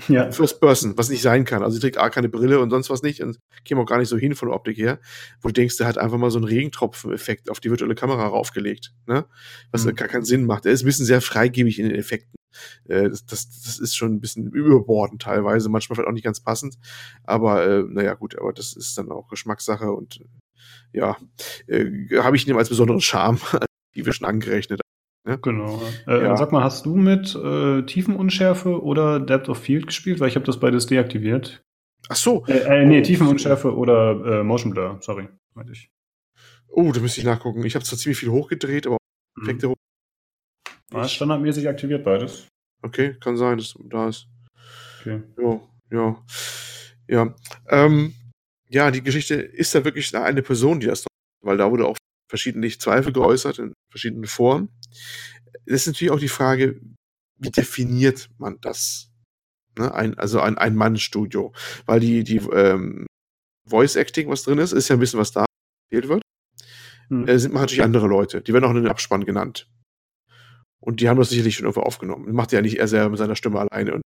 [0.08, 0.30] ja.
[0.32, 1.62] First Person, was nicht sein kann.
[1.62, 4.08] Also sie trägt A keine Brille und sonst was nicht und käme auch gar nicht
[4.08, 4.98] so hin von der Optik her,
[5.40, 8.92] wo du denkst, der hat einfach mal so einen Regentropfen-Effekt auf die virtuelle Kamera raufgelegt,
[9.06, 9.26] ne?
[9.70, 9.94] Was mhm.
[9.94, 10.66] gar keinen Sinn macht.
[10.66, 12.34] Er ist ein bisschen sehr freigebig in den Effekten.
[12.88, 16.40] Äh, das, das, das ist schon ein bisschen überbordend teilweise, manchmal vielleicht auch nicht ganz
[16.40, 16.76] passend.
[17.24, 20.20] Aber äh, naja, gut, aber das ist dann auch Geschmackssache und
[20.92, 21.16] ja,
[21.66, 21.86] äh,
[22.18, 23.38] habe ich ihm als besonderen Charme,
[23.94, 24.80] die wir schon angerechnet
[25.24, 25.82] genau.
[26.06, 26.36] Äh, ja.
[26.36, 30.20] Sag mal, hast du mit äh, Tiefenunschärfe oder Depth of Field gespielt?
[30.20, 31.62] Weil ich habe das beides deaktiviert.
[32.08, 32.44] Ach so.
[32.46, 35.90] Äh, äh, nee, Tiefenunschärfe oder äh, Motion Blur, sorry, meinte ich.
[36.68, 37.64] Oh, da müsste ich nachgucken.
[37.64, 38.98] Ich habe zwar ziemlich viel hochgedreht, aber
[39.36, 39.42] mhm.
[39.42, 39.76] Effekte hoch.
[40.90, 42.46] War standardmäßig aktiviert beides.
[42.82, 44.28] Okay, kann sein, dass da ist.
[45.00, 45.22] Okay.
[45.38, 45.60] Ja,
[45.90, 46.24] ja.
[47.08, 47.34] Ja.
[47.68, 48.14] Ähm,
[48.68, 51.06] ja, die Geschichte ist da wirklich eine Person, die das,
[51.42, 51.96] weil da wurde auch
[52.28, 54.68] verschiedentlich Zweifel geäußert in verschiedenen Foren.
[55.66, 56.80] Das ist natürlich auch die Frage,
[57.38, 59.10] wie definiert man das?
[59.78, 59.92] Ne?
[59.92, 61.52] Ein, also ein Ein-Mann-Studio.
[61.86, 63.06] Weil die, die ähm,
[63.68, 65.44] Voice-Acting, was drin ist, ist ja ein bisschen, was da
[65.90, 66.22] erzählt wird.
[67.08, 67.28] Hm.
[67.28, 68.40] Äh, sind natürlich andere Leute.
[68.40, 69.68] Die werden auch in den Abspann genannt.
[70.80, 72.32] Und die haben das sicherlich schon irgendwo aufgenommen.
[72.34, 74.00] Macht ja nicht er selber mit seiner Stimme alleine.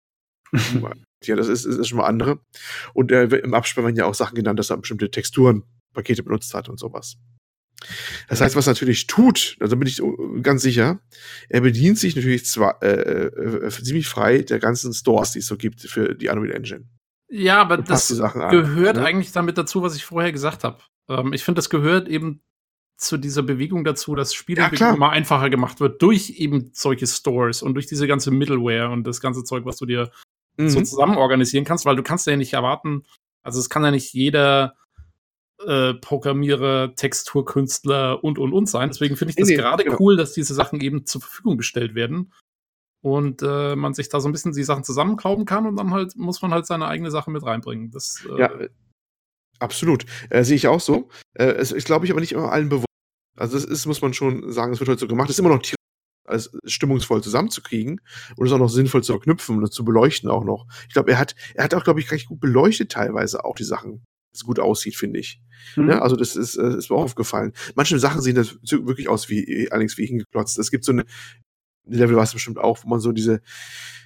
[1.25, 2.39] Ja, das ist, ist schon mal andere.
[2.95, 6.55] Und äh, im Abspann werden ja auch Sachen genannt, dass er bestimmte Texturen, Pakete benutzt
[6.55, 7.19] hat und sowas.
[8.29, 10.03] Das heißt, was er natürlich tut, also bin ich
[10.43, 11.01] ganz sicher,
[11.49, 15.47] er bedient sich natürlich zwar äh, äh, äh, ziemlich frei der ganzen Stores, die es
[15.47, 16.85] so gibt für die Unreal Engine.
[17.31, 19.09] Ja, aber das gehört an, ne?
[19.09, 20.79] eigentlich damit dazu, was ich vorher gesagt habe.
[21.09, 22.43] Ähm, ich finde, das gehört eben
[22.97, 27.63] zu dieser Bewegung dazu, dass Spieleentwicklung ja, immer einfacher gemacht wird durch eben solche Stores
[27.63, 30.11] und durch diese ganze Middleware und das ganze Zeug, was du dir
[30.57, 30.69] mhm.
[30.69, 33.05] so zusammen organisieren kannst, weil du kannst ja nicht erwarten,
[33.43, 34.75] also es kann ja nicht jeder
[35.67, 38.91] äh, Programmierer, Texturkünstler und und und sein.
[38.91, 39.97] Deswegen finde ich das nee, gerade genau.
[40.01, 42.33] cool, dass diese Sachen eben zur Verfügung gestellt werden
[43.03, 46.17] und äh, man sich da so ein bisschen die Sachen zusammenklauben kann und dann halt
[46.17, 47.91] muss man halt seine eigene Sache mit reinbringen.
[47.91, 48.53] Das, äh, ja,
[49.59, 50.05] absolut.
[50.31, 51.09] Äh, Sehe ich auch so.
[51.35, 52.87] Äh, es ist, glaube ich, aber nicht immer allen bewusst.
[53.37, 55.29] Also das ist, muss man schon sagen, es wird heute so gemacht.
[55.29, 55.63] Es ist immer noch
[56.25, 58.01] als stimmungsvoll zusammenzukriegen
[58.37, 60.67] und es auch noch sinnvoll zu verknüpfen und zu beleuchten auch noch.
[60.87, 63.65] Ich glaube, er hat, er hat auch, glaube ich, recht gut beleuchtet teilweise auch die
[63.65, 64.05] Sachen
[64.39, 65.41] es gut aussieht, finde ich.
[65.77, 65.91] Mhm.
[65.91, 67.53] Ja, also das ist, äh, ist mir auch aufgefallen.
[67.75, 70.59] Manche Sachen sehen das wirklich aus wie, allerdings wie hingeklotzt.
[70.59, 71.05] Es gibt so eine,
[71.85, 73.41] Level war es bestimmt auch, wo man so diese,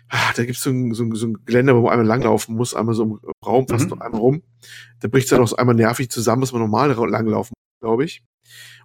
[0.08, 2.74] ah, da gibt es so ein, so, so ein Geländer, wo man einmal langlaufen muss,
[2.74, 3.90] einmal so im Raum fast mhm.
[3.90, 4.42] noch einmal rum.
[5.00, 8.22] Da bricht es dann auch so einmal nervig zusammen, muss man normal langlaufen, glaube ich.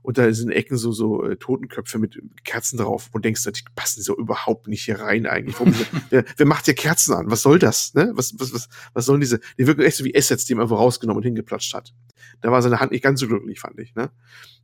[0.08, 3.10] Und da sind Ecken so, so äh, Totenköpfe mit Kerzen drauf.
[3.12, 5.60] Und denkst, die passen so überhaupt nicht hier rein eigentlich.
[5.60, 5.76] Warum,
[6.10, 7.30] wer, wer macht hier Kerzen an?
[7.30, 7.94] Was soll das?
[7.94, 8.14] Ne?
[8.14, 9.42] Was, was, was, was sollen diese?
[9.58, 11.94] Die wirken echt so wie Assets, die man einfach rausgenommen und hingeplatscht hat.
[12.40, 13.96] Da war seine Hand nicht ganz so glücklich, fand ich.
[13.96, 14.10] Ne?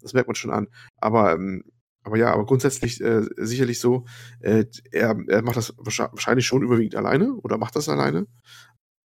[0.02, 0.70] Das merkt man schon an.
[0.96, 1.66] Aber ähm,
[2.06, 4.06] aber ja, aber grundsätzlich äh, sicherlich so,
[4.40, 8.28] äh, er, er macht das wahrscheinlich schon überwiegend alleine oder macht das alleine,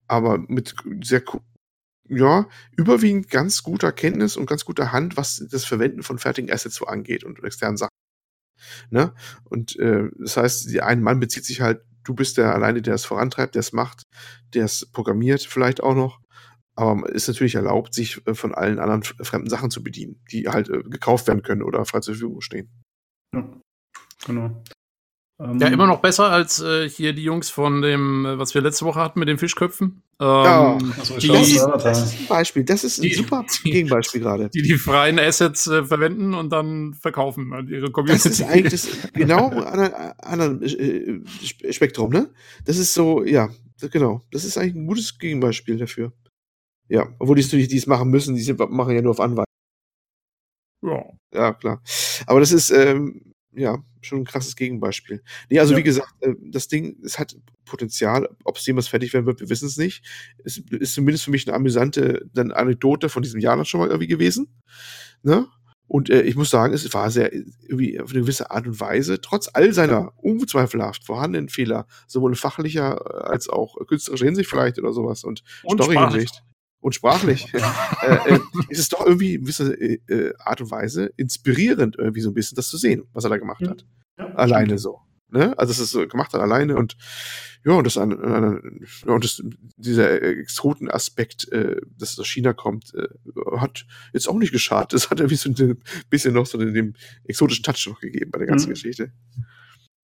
[0.08, 1.24] aber mit sehr
[2.10, 6.76] ja, überwiegend ganz guter Kenntnis und ganz guter Hand, was das Verwenden von fertigen Assets
[6.76, 7.92] so angeht und externen Sachen.
[8.90, 9.14] Ne?
[9.44, 13.06] Und äh, das heißt, ein Mann bezieht sich halt, du bist der alleine, der es
[13.06, 14.04] vorantreibt, der es macht,
[14.54, 16.20] der es programmiert vielleicht auch noch.
[16.76, 20.70] Aber ist natürlich erlaubt, sich äh, von allen anderen fremden Sachen zu bedienen, die halt
[20.70, 22.70] äh, gekauft werden können oder frei zur Verfügung stehen.
[23.34, 23.50] Ja,
[24.26, 24.64] genau.
[25.40, 28.62] Ähm, ja, immer noch besser als äh, hier die Jungs von dem, äh, was wir
[28.62, 30.02] letzte Woche hatten mit den Fischköpfen.
[30.20, 30.78] Ähm, ja,
[31.20, 32.64] die, das, ist, das, ist, ein Beispiel.
[32.64, 34.50] Das ist ein die, super die, Gegenbeispiel gerade.
[34.50, 38.30] Die die freien Assets äh, verwenden und dann verkaufen an ihre Community.
[38.30, 42.32] Das ist eigentlich das, genau an einem äh, Spektrum, ne?
[42.66, 43.50] Das ist so, ja,
[43.92, 44.22] genau.
[44.32, 46.14] Das ist eigentlich ein gutes Gegenbeispiel dafür.
[46.90, 49.46] Ja, obwohl die es die es machen müssen, die machen ja nur auf Anweisung.
[50.82, 51.04] Ja.
[51.34, 51.84] Ja, klar.
[52.26, 55.22] Aber das ist, ähm, ja, schon ein krasses Gegenbeispiel.
[55.50, 55.80] Nee, also ja.
[55.80, 57.36] wie gesagt, äh, das Ding, es hat
[57.66, 58.30] Potenzial.
[58.44, 60.04] Ob es jemals fertig werden wird, wir wissen es nicht.
[60.44, 63.88] Es ist zumindest für mich eine amüsante dann Anekdote von diesem Jahr noch schon mal
[63.88, 64.48] irgendwie gewesen.
[65.24, 65.48] Ne?
[65.88, 69.22] Und äh, ich muss sagen, es war sehr, irgendwie auf eine gewisse Art und Weise,
[69.22, 74.80] trotz all seiner unzweifelhaft vorhandenen Fehler, sowohl in fachlicher äh, als auch künstlerischer Hinsicht vielleicht
[74.80, 76.44] oder sowas und, und Story-Hinsicht
[76.80, 78.40] und sprachlich, äh, äh,
[78.70, 82.34] ist es doch irgendwie in gewisser äh, äh, Art und Weise inspirierend, irgendwie so ein
[82.34, 83.86] bisschen das zu sehen, was er da gemacht hat.
[84.18, 84.82] Ja, alleine stimmt.
[84.82, 85.00] so.
[85.30, 85.58] Ne?
[85.58, 86.96] Also es ist so gemacht hat alleine und
[87.66, 89.44] ja, und das, an, an, und das
[89.76, 93.08] dieser Exoten-Aspekt, äh, dass es aus China kommt, äh,
[93.58, 94.94] hat jetzt auch nicht geschadet.
[94.94, 96.96] Das hat irgendwie so ein bisschen noch so den, den
[97.26, 98.76] exotischen Touch noch gegeben bei der ganzen mhm.
[98.76, 99.12] Geschichte.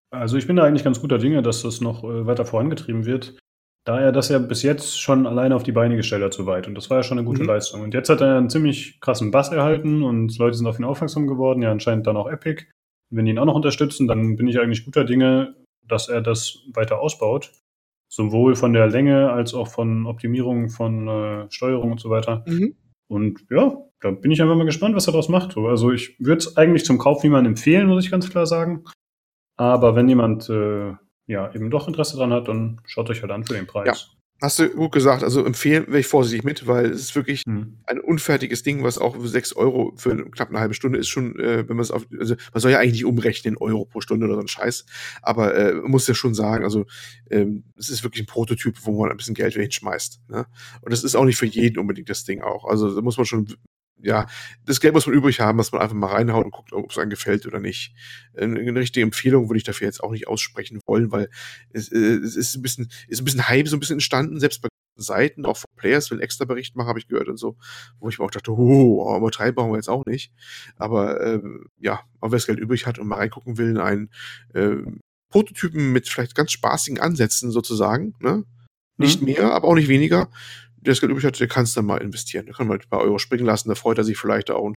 [0.10, 3.38] Also ich bin da eigentlich ganz guter Dinge, dass das noch äh, weiter vorangetrieben wird.
[3.86, 6.68] Da er das ja bis jetzt schon alleine auf die Beine gestellt hat, soweit.
[6.68, 7.50] Und das war ja schon eine gute mhm.
[7.50, 7.82] Leistung.
[7.82, 11.28] Und jetzt hat er einen ziemlich krassen Bass erhalten und Leute sind auf ihn aufmerksam
[11.28, 12.64] geworden, ja anscheinend dann auch Epic.
[13.10, 15.56] Wenn die ihn auch noch unterstützen, dann bin ich eigentlich guter Dinge,
[15.86, 17.52] dass er das weiter ausbaut.
[18.10, 22.46] Sowohl von der Länge als auch von Optimierung von äh, Steuerung und so weiter.
[22.48, 22.76] Mhm.
[23.08, 25.58] Und ja, da bin ich einfach mal gespannt, was er daraus macht.
[25.58, 28.86] Also ich würde es eigentlich zum Kauf niemandem empfehlen, muss ich ganz klar sagen.
[29.58, 30.94] Aber wenn jemand äh,
[31.28, 33.88] ja, eben doch Interesse dran hat, dann schaut euch halt an für den Preis.
[33.88, 34.18] Ja.
[34.44, 35.24] Hast du gut gesagt.
[35.24, 37.78] Also empfehlen wäre ich vorsichtig mit, weil es ist wirklich hm.
[37.86, 41.40] ein unfertiges Ding, was auch für 6 Euro für knapp eine halbe Stunde ist schon,
[41.40, 44.26] äh, wenn man es auf, also man soll ja eigentlich nicht umrechnen, Euro pro Stunde
[44.26, 44.86] oder so ein Scheiß.
[45.22, 46.86] Aber äh, man muss ja schon sagen, also
[47.32, 50.24] ähm, es ist wirklich ein Prototyp, wo man ein bisschen Geld hinschmeißt.
[50.28, 50.46] Ne?
[50.82, 52.66] Und das ist auch nicht für jeden unbedingt das Ding auch.
[52.66, 53.48] Also da muss man schon
[54.04, 54.28] ja,
[54.66, 56.98] das Geld muss man übrig haben, dass man einfach mal reinhaut und guckt, ob es
[56.98, 57.96] einem gefällt oder nicht.
[58.36, 61.30] Eine, eine richtige Empfehlung würde ich dafür jetzt auch nicht aussprechen wollen, weil
[61.72, 64.62] es, äh, es ist ein bisschen, ist ein bisschen Hype so ein bisschen entstanden, selbst
[64.62, 67.58] bei Seiten, auch von Players will extra Bericht machen, habe ich gehört und so,
[68.00, 70.32] wo ich mir auch dachte, oh, übertreiben brauchen wir jetzt auch nicht.
[70.76, 71.42] Aber äh,
[71.80, 74.12] ja, wer das Geld übrig hat und mal reingucken will in einen
[74.54, 74.76] äh,
[75.32, 78.44] Prototypen mit vielleicht ganz spaßigen Ansätzen sozusagen, ne?
[78.98, 79.26] Nicht mhm.
[79.26, 80.30] mehr, aber auch nicht weniger
[80.84, 82.46] der das Geld übrig hat, der kann es dann mal investieren.
[82.46, 84.74] Der kann mal ein paar Euro springen lassen, da freut er sich vielleicht auch.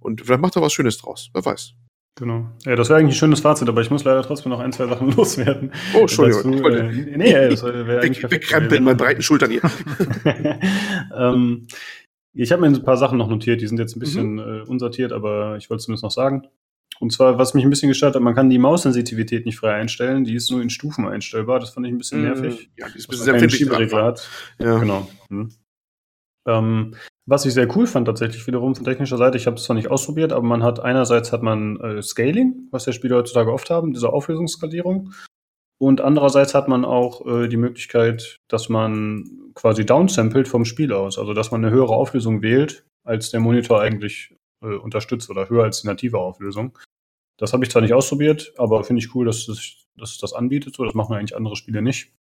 [0.00, 1.30] Und vielleicht macht er was Schönes draus.
[1.32, 1.74] Wer weiß.
[2.18, 2.50] Genau.
[2.66, 4.86] Ja, das wäre eigentlich ein schönes Fazit, aber ich muss leider trotzdem noch ein, zwei
[4.86, 5.72] Sachen loswerden.
[5.94, 6.62] Oh, Entschuldigung.
[6.62, 9.62] Dazu, äh, nee, das wäre eigentlich Wegkrempeln in meinen breiten Schultern hier.
[11.16, 11.66] ähm,
[12.34, 14.38] ich habe mir ein paar Sachen noch notiert, die sind jetzt ein bisschen mhm.
[14.38, 16.46] äh, unsortiert, aber ich wollte es zumindest noch sagen.
[17.00, 20.24] Und zwar, was mich ein bisschen gestört hat, man kann die Maussensitivität nicht frei einstellen,
[20.24, 21.58] die ist nur in Stufen einstellbar.
[21.58, 22.70] Das fand ich ein bisschen mm, nervig.
[22.76, 23.92] Ja, die ist ein bisschen sehr empfindlich.
[23.94, 24.28] hat.
[24.58, 24.78] Ja.
[24.78, 25.08] Genau.
[25.30, 25.50] Hm.
[26.46, 26.94] Ähm,
[27.26, 29.90] was ich sehr cool fand tatsächlich wiederum von technischer Seite, ich habe es zwar nicht
[29.90, 33.92] ausprobiert, aber man hat einerseits hat man äh, Scaling, was ja Spiele heutzutage oft haben,
[33.92, 35.12] diese Auflösungsskalierung.
[35.78, 41.18] Und andererseits hat man auch äh, die Möglichkeit, dass man quasi downsampelt vom Spiel aus.
[41.18, 45.64] Also dass man eine höhere Auflösung wählt, als der Monitor eigentlich äh, unterstützt oder höher
[45.64, 46.78] als die native Auflösung.
[47.40, 50.34] Das habe ich zwar nicht ausprobiert, aber finde ich cool, dass es, dass es das
[50.34, 50.76] anbietet.
[50.76, 52.12] So, das machen eigentlich andere Spiele nicht.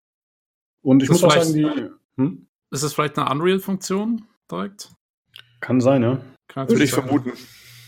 [0.80, 1.90] Und ich muss auch sagen, die.
[2.16, 2.46] Hm?
[2.70, 4.92] Ist es vielleicht eine Unreal-Funktion direkt?
[5.60, 6.20] Kann sein, ja.
[6.54, 7.32] Würde ich vermuten.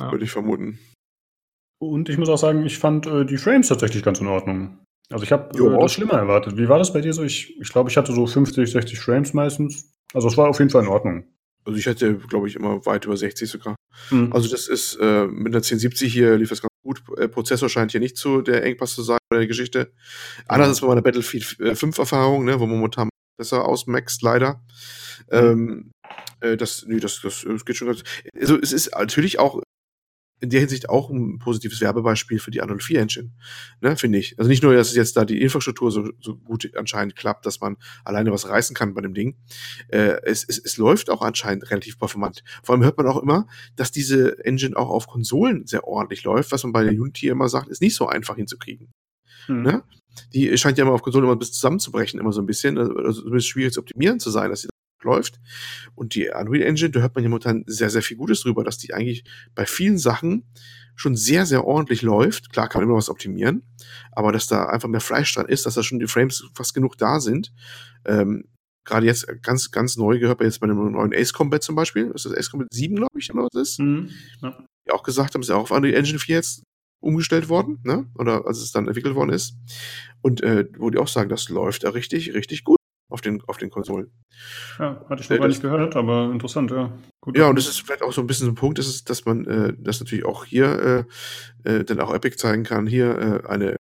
[0.01, 0.11] Ja.
[0.11, 0.81] Würde ich vermuten.
[1.78, 4.78] Und ich muss auch sagen, ich fand äh, die Frames tatsächlich ganz in Ordnung.
[5.11, 6.57] Also ich habe äh, das schlimmer erwartet.
[6.57, 7.23] Wie war das bei dir so?
[7.23, 9.93] Ich, ich glaube, ich hatte so 50, 60 Frames meistens.
[10.12, 11.24] Also es war auf jeden Fall in Ordnung.
[11.65, 13.77] Also ich hatte, glaube ich, immer weit über 60 sogar.
[14.11, 14.32] Mhm.
[14.32, 17.02] Also das ist äh, mit der 1070 hier lief das ganz gut.
[17.16, 19.93] Äh, Prozessor scheint hier nicht zu der Engpass zu sein bei der Geschichte.
[20.48, 23.09] Anders als bei meiner Battlefield 5 äh, Erfahrung, ne, wo man momentan
[23.39, 24.62] besser ausmaxt, leider.
[25.31, 25.36] Mhm.
[25.36, 25.90] Ähm,
[26.40, 28.02] äh, das, nee, das, das, das geht schon ganz.
[28.39, 29.62] Also es ist natürlich auch
[30.40, 33.30] in der Hinsicht auch ein positives Werbebeispiel für die Unreal 4 Engine,
[33.80, 34.38] ne, finde ich.
[34.38, 37.60] Also nicht nur, dass es jetzt da die Infrastruktur so, so gut anscheinend klappt, dass
[37.60, 39.36] man alleine was reißen kann bei dem Ding.
[39.88, 42.42] Äh, es, es, es läuft auch anscheinend relativ performant.
[42.62, 43.46] Vor allem hört man auch immer,
[43.76, 47.48] dass diese Engine auch auf Konsolen sehr ordentlich läuft, was man bei der Unity immer
[47.48, 48.92] sagt, ist nicht so einfach hinzukriegen.
[49.46, 49.62] Hm.
[49.62, 49.82] Ne?
[50.32, 52.78] Die scheint ja immer auf Konsolen immer bis zusammenzubrechen, immer so ein bisschen.
[52.78, 54.68] Also, es ist schwierig zu optimieren zu sein, dass sie
[55.05, 55.40] läuft.
[55.94, 58.78] Und die Unreal Engine, da hört man ja momentan sehr, sehr viel Gutes drüber, dass
[58.78, 59.24] die eigentlich
[59.55, 60.44] bei vielen Sachen
[60.97, 62.52] schon sehr, sehr ordentlich läuft.
[62.52, 63.62] Klar kann man immer was optimieren,
[64.12, 66.98] aber dass da einfach mehr Fleisch dran ist, dass da schon die Frames fast genug
[66.98, 67.52] da sind.
[68.05, 68.44] Ähm,
[68.85, 72.10] Gerade jetzt ganz, ganz neu gehört man jetzt bei einem neuen Ace Combat zum Beispiel.
[72.14, 73.78] ist das Ace Combat 7, glaube ich, oder was ist?
[73.78, 74.10] Mhm,
[74.40, 74.64] ja.
[74.86, 76.62] Die auch gesagt haben, ist ja auch auf Unreal Engine 4 jetzt
[77.01, 78.10] umgestellt worden, ne?
[78.16, 79.55] Oder als es dann entwickelt worden ist.
[80.22, 82.80] Und äh, wo die auch sagen, das läuft da richtig, richtig gut
[83.11, 84.11] auf den, auf den Konsolen.
[84.78, 86.91] Ja, hatte ich noch äh, gar nicht gehört, aber interessant, ja.
[87.20, 89.05] Gut, ja, und das ist vielleicht auch so ein bisschen so ein Punkt, ist es,
[89.05, 91.07] dass man äh, das natürlich auch hier
[91.65, 93.77] äh, äh, dann auch Epic zeigen kann, hier äh, eine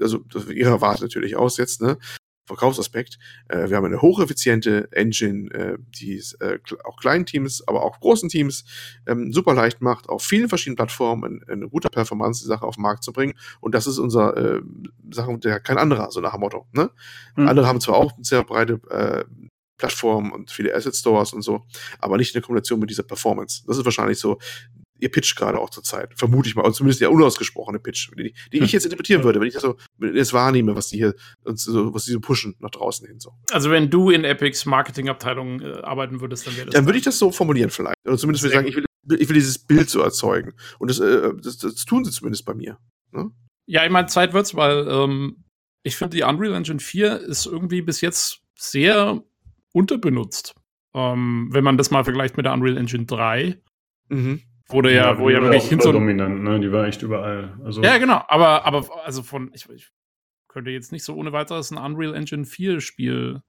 [0.00, 1.98] also ihre erwartet natürlich aus jetzt, ne?
[2.46, 3.18] Verkaufsaspekt.
[3.48, 8.00] Äh, wir haben eine hocheffiziente Engine, äh, die es äh, auch kleinen Teams, aber auch
[8.00, 8.64] großen Teams
[9.06, 13.02] ähm, super leicht macht, auf vielen verschiedenen Plattformen eine, eine gute Performance-Sache auf den Markt
[13.04, 13.34] zu bringen.
[13.60, 14.60] Und das ist unser äh,
[15.10, 16.66] Sache, der kein anderer, so nach dem Motto.
[16.72, 16.90] Ne?
[17.36, 17.48] Mhm.
[17.48, 19.24] Andere haben zwar auch sehr breite äh,
[19.76, 21.66] Plattformen und viele Asset Stores und so,
[21.98, 23.62] aber nicht in der Kombination mit dieser Performance.
[23.66, 24.38] Das ist wahrscheinlich so
[24.98, 26.12] ihr Pitch gerade auch zur Zeit.
[26.16, 26.62] Vermute ich mal.
[26.62, 29.76] Oder zumindest der unausgesprochene Pitch, die, die ich jetzt interpretieren würde, wenn ich das so
[30.00, 31.14] jetzt wahrnehme, was die hier
[31.44, 33.20] so, was die so pushen nach draußen hin.
[33.20, 33.32] So.
[33.50, 36.74] Also wenn du in Epics Marketingabteilung äh, arbeiten würdest, dann wäre das.
[36.74, 37.96] Dann würde ich das so formulieren vielleicht.
[38.06, 40.54] Oder zumindest würde ich sagen, ich will, ich will dieses Bild so erzeugen.
[40.78, 42.78] Und das, äh, das, das tun sie zumindest bei mir.
[43.12, 43.30] Ne?
[43.66, 45.44] Ja, ich meine, Zeit wird's, weil ähm,
[45.82, 49.22] ich finde, die Unreal Engine 4 ist irgendwie bis jetzt sehr
[49.72, 50.54] unterbenutzt.
[50.94, 53.60] Ähm, wenn man das mal vergleicht mit der Unreal Engine 3.
[54.08, 55.92] Mhm Wurde ja, ja wo ja wirklich hin so.
[55.92, 56.58] dominant, ne?
[56.58, 57.58] Die war echt überall.
[57.64, 58.22] Also ja, genau.
[58.28, 59.90] Aber, aber, also von, ich, ich
[60.48, 63.42] könnte jetzt nicht so ohne weiteres ein Unreal Engine 4 Spiel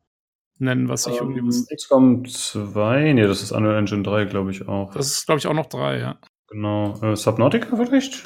[0.60, 1.48] nennen, was ich um, irgendwie.
[1.48, 4.94] Was XCOM 2, nee, das ist Unreal Engine 3, glaube ich auch.
[4.94, 6.20] Das ist, glaube ich, auch noch 3, ja.
[6.50, 7.00] Genau.
[7.02, 8.24] Äh, Subnautica vielleicht?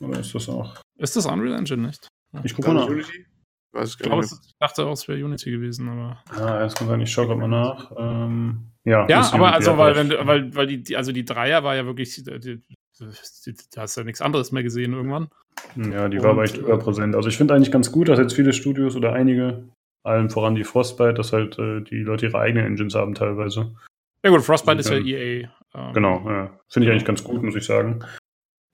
[0.00, 0.76] Oder ist das auch?
[0.98, 2.08] Ist das Unreal Engine nicht?
[2.32, 2.40] Ja.
[2.42, 2.88] Ich gucke mal nach.
[2.88, 3.26] Unity?
[3.72, 6.22] Weiß ich, glaube, ich dachte auch, es wäre Unity gewesen, aber.
[6.38, 7.90] Ja, erst kommt ich schaue gerade mal nach.
[7.96, 11.74] Ähm, ja, ja aber Unity also, weil, wenn, weil, weil die, also die Dreier war
[11.74, 12.32] ja wirklich, da
[13.82, 15.28] hast du ja nichts anderes mehr gesehen irgendwann.
[15.76, 17.16] Ja, die Und, war aber echt überpräsent.
[17.16, 19.68] Also ich finde eigentlich ganz gut, dass jetzt viele Studios oder einige,
[20.02, 23.74] allen voran die Frostbite, dass halt äh, die Leute ihre eigenen Engines haben teilweise.
[24.22, 25.48] Ja gut, Frostbite also, ist ja EA.
[25.74, 26.58] Ähm, genau, ja.
[26.68, 28.04] finde ich eigentlich ganz gut, muss ich sagen.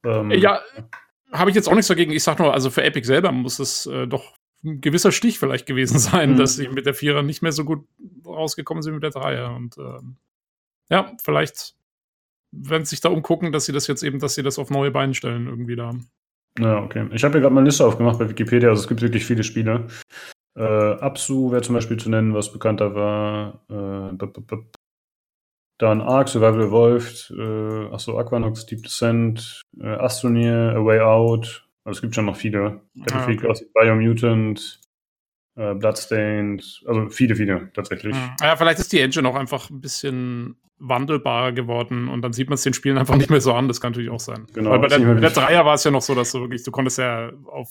[0.04, 0.60] Ähm, ja,
[1.32, 2.12] habe ich jetzt auch nichts dagegen.
[2.12, 4.34] Ich sag nur, also für Epic selber muss es äh, doch
[4.64, 6.36] ein gewisser Stich vielleicht gewesen sein, mhm.
[6.36, 7.86] dass sie mit der Vierer nicht mehr so gut
[8.26, 9.54] rausgekommen sind mit der Dreier.
[9.54, 10.16] Und ähm,
[10.90, 11.74] ja, vielleicht
[12.50, 14.90] werden sie sich da umgucken, dass sie das jetzt eben, dass sie das auf neue
[14.90, 15.92] Beine stellen, irgendwie da.
[16.58, 17.08] Ja, okay.
[17.12, 19.44] Ich habe hier gerade mal eine Liste aufgemacht bei Wikipedia, also es gibt wirklich viele
[19.44, 19.86] Spiele.
[20.56, 23.60] Äh, Absu wäre zum Beispiel zu nennen, was bekannter war.
[23.68, 24.16] Äh,
[25.78, 31.98] dann Ark, Survival Evolved, äh, achso, Aquanox, Deep Descent, äh, Astroneer, A Way Out, also
[31.98, 32.82] es gibt schon noch viele.
[32.94, 34.80] Battlefield ah, Classic, Biomutant,
[35.56, 38.14] äh, Bloodstained, also viele, viele tatsächlich.
[38.14, 38.30] Hm.
[38.42, 42.54] Ja, vielleicht ist die Engine auch einfach ein bisschen wandelbarer geworden und dann sieht man
[42.54, 43.68] es den Spielen einfach nicht mehr so an.
[43.68, 44.46] Das kann natürlich auch sein.
[44.52, 44.70] Genau.
[44.70, 46.98] Weil bei der, der Dreier war es ja noch so, dass du wirklich, du konntest
[46.98, 47.70] ja auf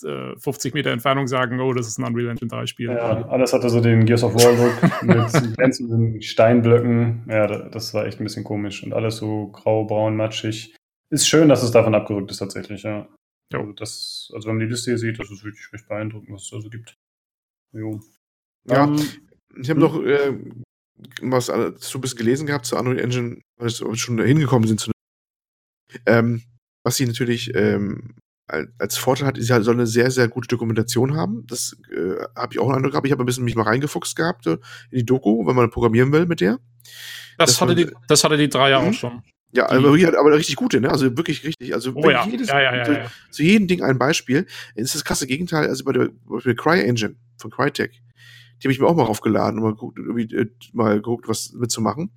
[0.00, 2.90] 50 äh, Meter Entfernung sagen, oh, das ist ein Unreal Engine 3 Spiel.
[2.90, 7.24] Ja, alles hatte so den Gears of War Look mit glänzenden Steinblöcken.
[7.28, 10.74] Ja, das war echt ein bisschen komisch und alles so grau, braun, matschig.
[11.10, 13.08] Ist schön, dass es davon abgerückt ist tatsächlich, ja.
[13.52, 13.60] Ja.
[13.60, 16.44] Also, das, also wenn man die Liste hier sieht, das ist wirklich recht beeindruckend, was
[16.44, 16.96] es da so gibt.
[17.72, 18.00] Jo.
[18.64, 19.06] Ja, um, ähm,
[19.60, 20.38] ich habe noch äh,
[21.22, 21.52] was so
[21.98, 24.90] ein bisschen gelesen gehabt zur Unreal Engine, weil wir schon hingekommen sind zu
[26.06, 26.42] ähm,
[26.84, 28.14] was sie natürlich ähm,
[28.78, 31.46] als Vorteil hat, ist ja, soll eine sehr, sehr gute Dokumentation haben.
[31.46, 33.06] Das äh, habe ich auch einen Eindruck gehabt.
[33.06, 34.58] Ich habe ein bisschen mich mal reingefuchst gehabt äh,
[34.90, 36.58] in die Doku, wenn man programmieren will mit der.
[37.36, 38.92] Das, hatte, man, die, das hatte die drei ja auch mhm.
[38.94, 39.22] schon.
[39.52, 40.90] Ja, aber, hier, aber richtig gute, ne?
[40.90, 41.72] Also wirklich richtig.
[41.72, 42.26] Also oh, ja.
[42.26, 44.46] jedes, ja, ja, ja, zu jedem Ding ein Beispiel.
[44.74, 47.92] Es ist das krasse Gegenteil, also bei der, bei der CryEngine von Crytek.
[47.92, 51.52] Die habe ich mir auch mal aufgeladen und mal geguckt, irgendwie, äh, mal geguckt, was
[51.52, 52.10] mitzumachen.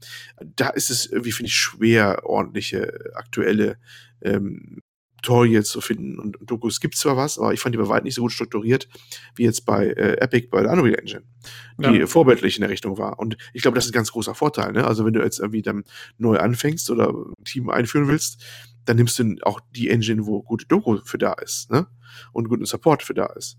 [0.55, 3.77] Da ist es irgendwie, finde ich, schwer, ordentliche, aktuelle
[4.21, 4.81] ähm,
[5.21, 6.19] Tutorials zu finden.
[6.19, 8.87] Und, Dokus gibt zwar was, aber ich fand die bei weitem nicht so gut strukturiert,
[9.35, 11.23] wie jetzt bei äh, Epic bei der Unreal Engine,
[11.77, 12.07] die ja.
[12.07, 13.19] vorbildlich in der Richtung war.
[13.19, 14.71] Und ich glaube, das ist ein ganz großer Vorteil.
[14.73, 14.85] Ne?
[14.85, 15.83] Also wenn du jetzt irgendwie dann
[16.17, 18.43] neu anfängst oder ein Team einführen willst,
[18.85, 21.87] dann nimmst du auch die Engine, wo gute Doku für da ist, ne?
[22.33, 23.57] Und guten Support für da ist.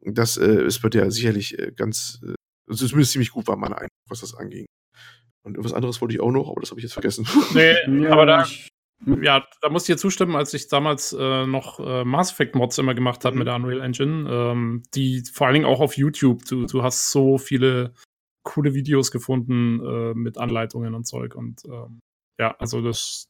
[0.00, 2.34] Das äh, ist bei der sicherlich äh, ganz, äh,
[2.68, 4.66] also zumindest ziemlich gut war, meine Eindruck, was das anging.
[5.42, 7.26] Und etwas anderes wollte ich auch noch, aber das habe ich jetzt vergessen.
[7.54, 8.46] Nee, ja, aber da,
[9.06, 12.78] ja, da muss ich dir zustimmen, als ich damals äh, noch äh, Mass Effect Mods
[12.78, 13.38] immer gemacht habe mhm.
[13.38, 17.10] mit der Unreal Engine, ähm, die vor allen Dingen auch auf YouTube, du, du hast
[17.10, 17.94] so viele
[18.42, 22.00] coole Videos gefunden äh, mit Anleitungen und Zeug und ähm,
[22.38, 23.28] ja, also das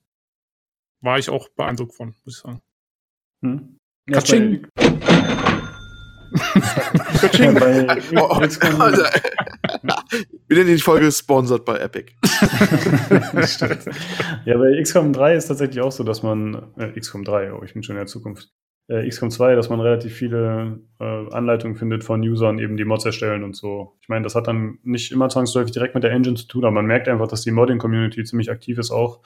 [1.00, 2.62] war ich auch beeindruckt von, muss ich sagen.
[3.42, 3.78] Hm.
[4.08, 4.20] Ja,
[10.48, 12.12] wir nennen die Folge sponsored bei Epic.
[14.44, 17.74] ja, bei XCOM 3 ist tatsächlich auch so, dass man, äh, XCOM 3, oh, ich
[17.74, 18.50] bin schon in der Zukunft,
[18.90, 23.04] äh, XCOM 2, dass man relativ viele äh, Anleitungen findet von Usern, eben die Mods
[23.04, 23.96] erstellen und so.
[24.00, 26.72] Ich meine, das hat dann nicht immer zwangsläufig direkt mit der Engine zu tun, aber
[26.72, 29.20] man merkt einfach, dass die Modding-Community ziemlich aktiv ist auch.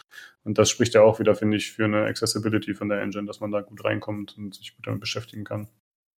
[0.44, 3.40] Und das spricht ja auch wieder, finde ich, für eine Accessibility von der Engine, dass
[3.40, 5.68] man da gut reinkommt und sich gut damit beschäftigen kann.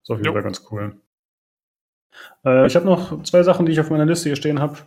[0.06, 0.34] Ist auf jeden.
[0.34, 1.02] Fall ganz cool.
[2.46, 4.78] Äh, ich habe noch zwei Sachen, die ich auf meiner Liste hier stehen habe.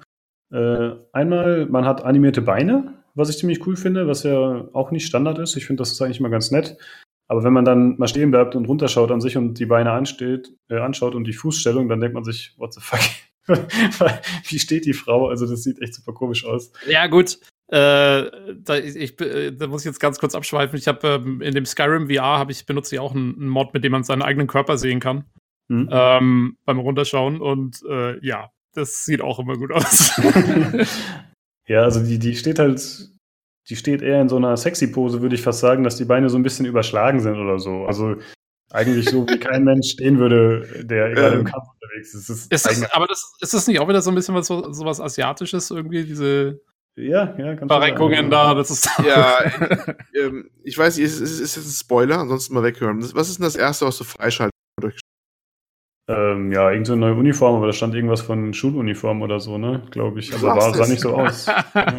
[0.52, 5.06] Äh, einmal, man hat animierte Beine, was ich ziemlich cool finde, was ja auch nicht
[5.06, 5.56] Standard ist.
[5.56, 6.78] Ich finde, das ist eigentlich immer ganz nett.
[7.26, 10.54] Aber wenn man dann mal stehen bleibt und runterschaut an sich und die Beine ansteht,
[10.70, 13.00] äh, anschaut und die Fußstellung, dann denkt man sich, what the fuck?
[14.44, 15.28] Wie steht die Frau?
[15.28, 16.70] Also das sieht echt super komisch aus.
[16.86, 17.40] Ja, gut.
[17.70, 18.30] Äh,
[18.60, 20.78] da, ich, äh, da muss ich jetzt ganz kurz abschweifen.
[20.78, 23.74] Ich habe ähm, in dem Skyrim VR habe ich benutze ich auch einen, einen, Mod,
[23.74, 25.24] mit dem man seinen eigenen Körper sehen kann
[25.68, 25.88] mhm.
[25.92, 30.18] ähm, beim Runterschauen und äh, ja, das sieht auch immer gut aus.
[31.66, 32.80] ja, also die die steht halt
[33.68, 36.30] die steht eher in so einer sexy Pose, würde ich fast sagen, dass die Beine
[36.30, 37.84] so ein bisschen überschlagen sind oder so.
[37.84, 38.16] Also
[38.70, 42.30] eigentlich so, wie kein Mensch stehen würde, der gerade im Kampf unterwegs ist.
[42.30, 44.72] ist, ist das, aber das, ist das nicht auch wieder so ein bisschen was, so,
[44.72, 46.60] so was Asiatisches irgendwie, diese
[46.98, 48.90] ja, ja, ganz Verrenkungen da, das ist.
[49.04, 49.38] Ja,
[50.14, 53.02] ähm, ich weiß nicht, ist, ist, ist jetzt ein Spoiler, ansonsten mal weghören.
[53.14, 54.52] Was ist denn das erste, was du freischalten
[56.10, 59.82] ähm, ja, irgendeine neue Uniform, aber da stand irgendwas von Schuluniform oder so, ne?
[59.90, 60.34] Glaube ich.
[60.34, 61.46] Aber war, sah nicht so aus.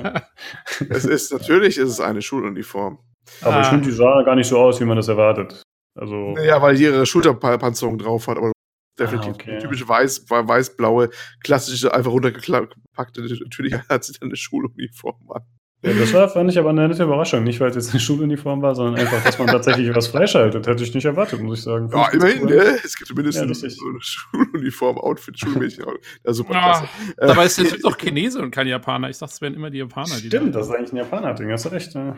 [0.89, 2.97] es ist, natürlich ist es eine Schuluniform.
[3.41, 3.61] Aber ah.
[3.61, 5.61] ich finde, die sah gar nicht so aus, wie man das erwartet.
[5.95, 6.35] Also.
[6.43, 8.51] Ja, weil die ihre Schulterpanzerung drauf hat, aber
[8.99, 11.09] definitiv ah, okay, typische weiß, weiß-blaue,
[11.43, 15.43] klassische, einfach runtergepackte, natürlich hat sie dann eine Schuluniform an.
[15.81, 17.43] Ja, das war, fand ich aber eine nette Überraschung.
[17.45, 20.67] Nicht, weil es jetzt eine Schuluniform war, sondern einfach, dass man tatsächlich was freischaltet.
[20.67, 21.89] Hätte ich nicht erwartet, muss ich sagen.
[21.93, 22.49] Ja, immerhin, cool.
[22.49, 22.80] ne?
[22.84, 25.85] Es gibt zumindest ja, so eine Schuluniform, Outfit, Schulmädchen.
[26.26, 26.89] Ja, super ja, klasse.
[27.15, 29.09] Dabei ist jetzt doch Chinese und kein Japaner.
[29.09, 30.17] Ich dachte, es wären immer die Japaner.
[30.19, 31.49] Die Stimmt, da das ist eigentlich ein Japaner-Ding.
[31.49, 31.93] Hast du recht.
[31.93, 32.17] Ja.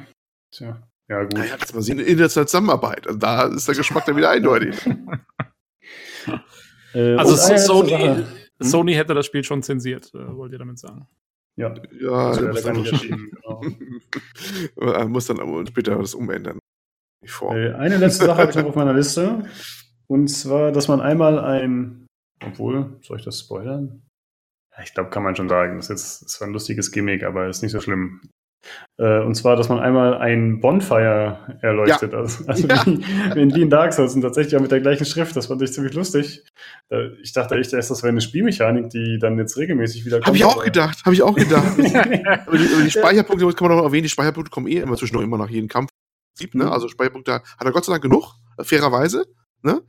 [0.51, 1.33] Tja, ja, gut.
[1.33, 3.05] Naja, das mal sehen, internationale Zusammenarbeit.
[3.05, 4.75] Also da ist der Geschmack dann wieder eindeutig.
[6.93, 8.25] äh, also Sony, hm?
[8.59, 11.07] Sony hätte das Spiel schon zensiert, äh, wollt ihr damit sagen?
[11.57, 13.61] Ja, ja das das dann genau.
[15.07, 16.59] muss dann später das umändern.
[17.23, 19.45] Äh, eine letzte Sache habe ich noch auf meiner Liste.
[20.07, 22.07] Und zwar, dass man einmal ein,
[22.43, 24.01] obwohl, soll ich das spoilern?
[24.83, 25.77] Ich glaube, kann man schon sagen.
[25.77, 28.21] Das ist jetzt das war ein lustiges Gimmick, aber ist nicht so schlimm.
[28.97, 32.13] Äh, und zwar, dass man einmal ein Bonfire erleuchtet.
[32.13, 32.19] Ja.
[32.19, 32.85] Also, also ja.
[32.85, 35.35] wie, wie in Dark Souls und tatsächlich auch mit der gleichen Schrift.
[35.35, 36.43] Das fand ich ziemlich lustig.
[37.21, 40.27] Ich dachte echt erst, das wäre eine Spielmechanik, die dann jetzt regelmäßig wieder kommt.
[40.27, 40.99] Habe ich auch gedacht.
[41.05, 41.77] Habe ich auch gedacht.
[41.77, 44.95] aber, die, aber die Speicherpunkte, das kann man noch erwähnen, die Speicherpunkte kommen eh immer
[44.95, 45.89] zwischendurch immer nach jedem Kampf.
[46.53, 46.65] Ne?
[46.65, 46.71] Mhm.
[46.71, 49.25] Also Speicherpunkte hat er Gott sei Dank genug, fairerweise.
[49.63, 49.81] Ne?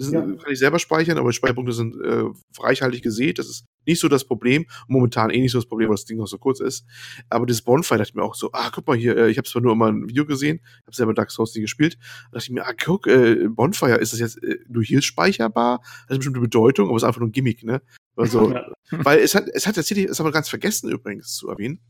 [0.00, 0.22] Das ja.
[0.22, 2.24] kann ich selber speichern, aber die Speicherpunkte sind äh,
[2.58, 3.38] reichhaltig gesät.
[3.38, 4.64] Das ist nicht so das Problem.
[4.88, 6.86] Momentan eh nicht so das Problem, weil das Ding noch so kurz ist.
[7.28, 9.46] Aber das Bonfire dachte ich mir auch so, ah, guck mal hier, äh, ich habe
[9.46, 11.98] zwar nur immer ein Video gesehen, habe selber Dark Souls nie gespielt.
[12.00, 15.80] Da dachte ich mir, ah, guck, äh, Bonfire, ist das jetzt äh, nur hier speicherbar?
[15.82, 17.82] Das hat eine bestimmte Bedeutung, aber es ist einfach nur ein Gimmick, ne?
[18.16, 18.72] Also, ja.
[18.90, 21.80] weil es hat, es hat tatsächlich, das haben wir ganz vergessen übrigens zu erwähnen,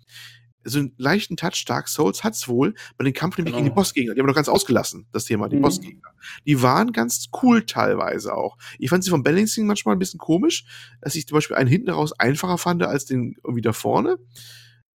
[0.65, 3.65] so einen leichten Touch Dark Souls hat's wohl bei den Kampf nämlich genau.
[3.65, 4.15] gegen die Bossgegner.
[4.15, 5.63] Die haben wir noch ganz ausgelassen, das Thema, die mhm.
[5.63, 6.11] Bossgegner.
[6.47, 8.57] Die waren ganz cool teilweise auch.
[8.79, 10.65] Ich fand sie vom Balancing manchmal ein bisschen komisch,
[11.01, 14.19] dass ich zum Beispiel einen hinten raus einfacher fand als den irgendwie da vorne.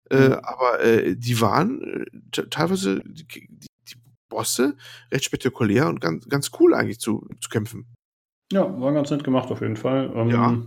[0.10, 0.34] Äh, mhm.
[0.34, 3.95] Äh, aber äh, die waren äh, teilweise die, die, die,
[4.30, 4.76] Bosse
[5.11, 7.94] recht spektakulär und ganz, ganz cool eigentlich zu, zu kämpfen.
[8.52, 10.11] Ja, war ganz nett gemacht auf jeden Fall.
[10.15, 10.57] Ähm, ja.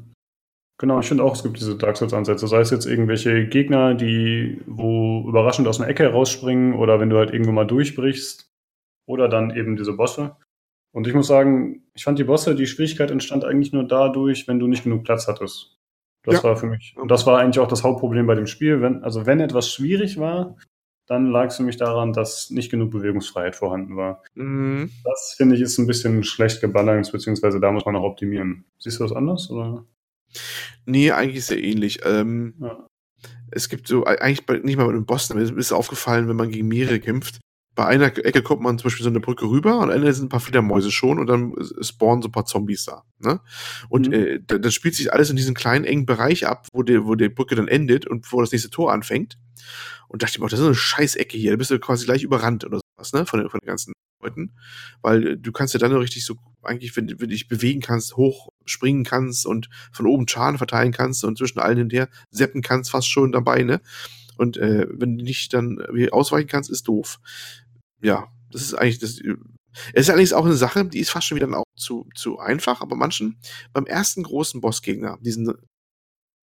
[0.79, 2.47] Genau, ich finde auch, es gibt diese Dark Souls-Ansätze.
[2.47, 7.17] Sei es jetzt irgendwelche Gegner, die wo überraschend aus einer Ecke herausspringen oder wenn du
[7.17, 8.51] halt irgendwo mal durchbrichst
[9.07, 10.37] oder dann eben diese Bosse.
[10.93, 14.59] Und ich muss sagen, ich fand die Bosse, die Schwierigkeit entstand eigentlich nur dadurch, wenn
[14.59, 15.79] du nicht genug Platz hattest.
[16.25, 16.45] Das ja.
[16.45, 16.95] war für mich.
[16.97, 18.83] Und das war eigentlich auch das Hauptproblem bei dem Spiel.
[18.83, 20.57] Wenn, also wenn etwas schwierig war,
[21.07, 24.23] dann lag es für mich daran, dass nicht genug Bewegungsfreiheit vorhanden war.
[24.35, 24.91] Mhm.
[25.05, 28.65] Das finde ich ist ein bisschen schlecht gebalanced, beziehungsweise da muss man noch optimieren.
[28.79, 29.51] Siehst du das anders?
[29.51, 29.85] Oder?
[30.85, 32.01] Nee, eigentlich sehr ähnlich.
[32.05, 32.87] Ähm, ja.
[33.51, 36.51] Es gibt so, eigentlich bei, nicht mal mit einem Boss, mir ist aufgefallen, wenn man
[36.51, 37.41] gegen mehrere kämpft.
[37.75, 40.27] Bei einer Ecke kommt man zum Beispiel so eine Brücke rüber und am Ende sind
[40.27, 43.05] ein paar Fledermäuse schon und dann spawnen so ein paar Zombies da.
[43.19, 43.41] Ne?
[43.91, 44.13] Und mhm.
[44.15, 47.29] äh, das spielt sich alles in diesem kleinen, engen Bereich ab, wo die, wo die
[47.29, 49.39] Brücke dann endet und wo das nächste Tor anfängt.
[50.09, 52.23] Und dachte ich mir, das ist eine scheiß Ecke hier, da bist du quasi gleich
[52.23, 53.27] überrannt oder sowas, ne?
[53.27, 53.93] Von, den, von den ganzen
[54.27, 54.53] Leuten.
[55.03, 58.49] Weil du kannst ja dann richtig so, eigentlich, wenn, wenn du dich bewegen kannst, hoch
[58.65, 63.09] springen kannst und von oben Schaden verteilen kannst und zwischen allen hinterher seppen kannst, fast
[63.09, 63.81] schon dabei, ne?
[64.37, 65.79] Und äh, wenn du nicht dann
[66.11, 67.21] ausweichen kannst, ist doof.
[68.03, 69.21] Ja, das ist eigentlich das.
[69.93, 72.81] Es ist allerdings auch eine Sache, die ist fast schon wieder auch zu, zu einfach,
[72.81, 73.39] aber manchen,
[73.75, 75.53] beim ersten großen Bossgegner, diesen,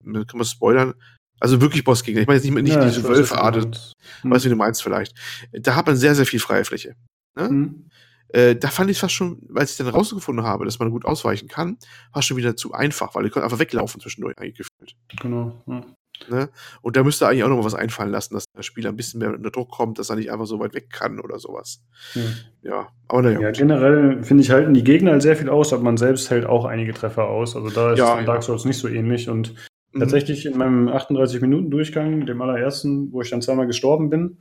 [0.02, 0.94] können wir spoilern,
[1.40, 3.94] also wirklich Bossgegner, ich meine jetzt nicht, nicht Ja, diese Wölfe-Art.
[4.22, 4.30] Hm.
[4.30, 5.14] weißt du, wie du meinst vielleicht.
[5.52, 6.94] Da hat man sehr, sehr viel freie Fläche.
[7.36, 7.48] Ne?
[7.48, 7.84] Hm.
[8.28, 11.04] Äh, da fand ich es fast schon, als ich dann rausgefunden habe, dass man gut
[11.04, 11.78] ausweichen kann,
[12.12, 14.96] fast schon wieder zu einfach, weil ich konnte einfach weglaufen zwischendurch eigentlich gefühlt.
[15.20, 15.62] Genau.
[15.66, 15.84] Ja.
[16.28, 16.48] Ne?
[16.80, 19.20] Und da müsste eigentlich auch noch mal was einfallen lassen, dass der Spieler ein bisschen
[19.20, 21.82] mehr unter Druck kommt, dass er nicht einfach so weit weg kann oder sowas.
[22.14, 22.22] Ja.
[22.62, 23.40] Ja, aber naja.
[23.40, 26.46] Ja, generell finde ich, halten die Gegner halt sehr viel aus, aber man selbst hält
[26.46, 27.54] auch einige Treffer aus.
[27.56, 28.22] Also da ist ja.
[28.22, 29.28] Dark Souls nicht so ähnlich.
[29.28, 29.54] Und
[29.94, 30.00] Mhm.
[30.00, 34.38] tatsächlich in meinem 38-Minuten-Durchgang, dem allerersten, wo ich dann zweimal gestorben bin,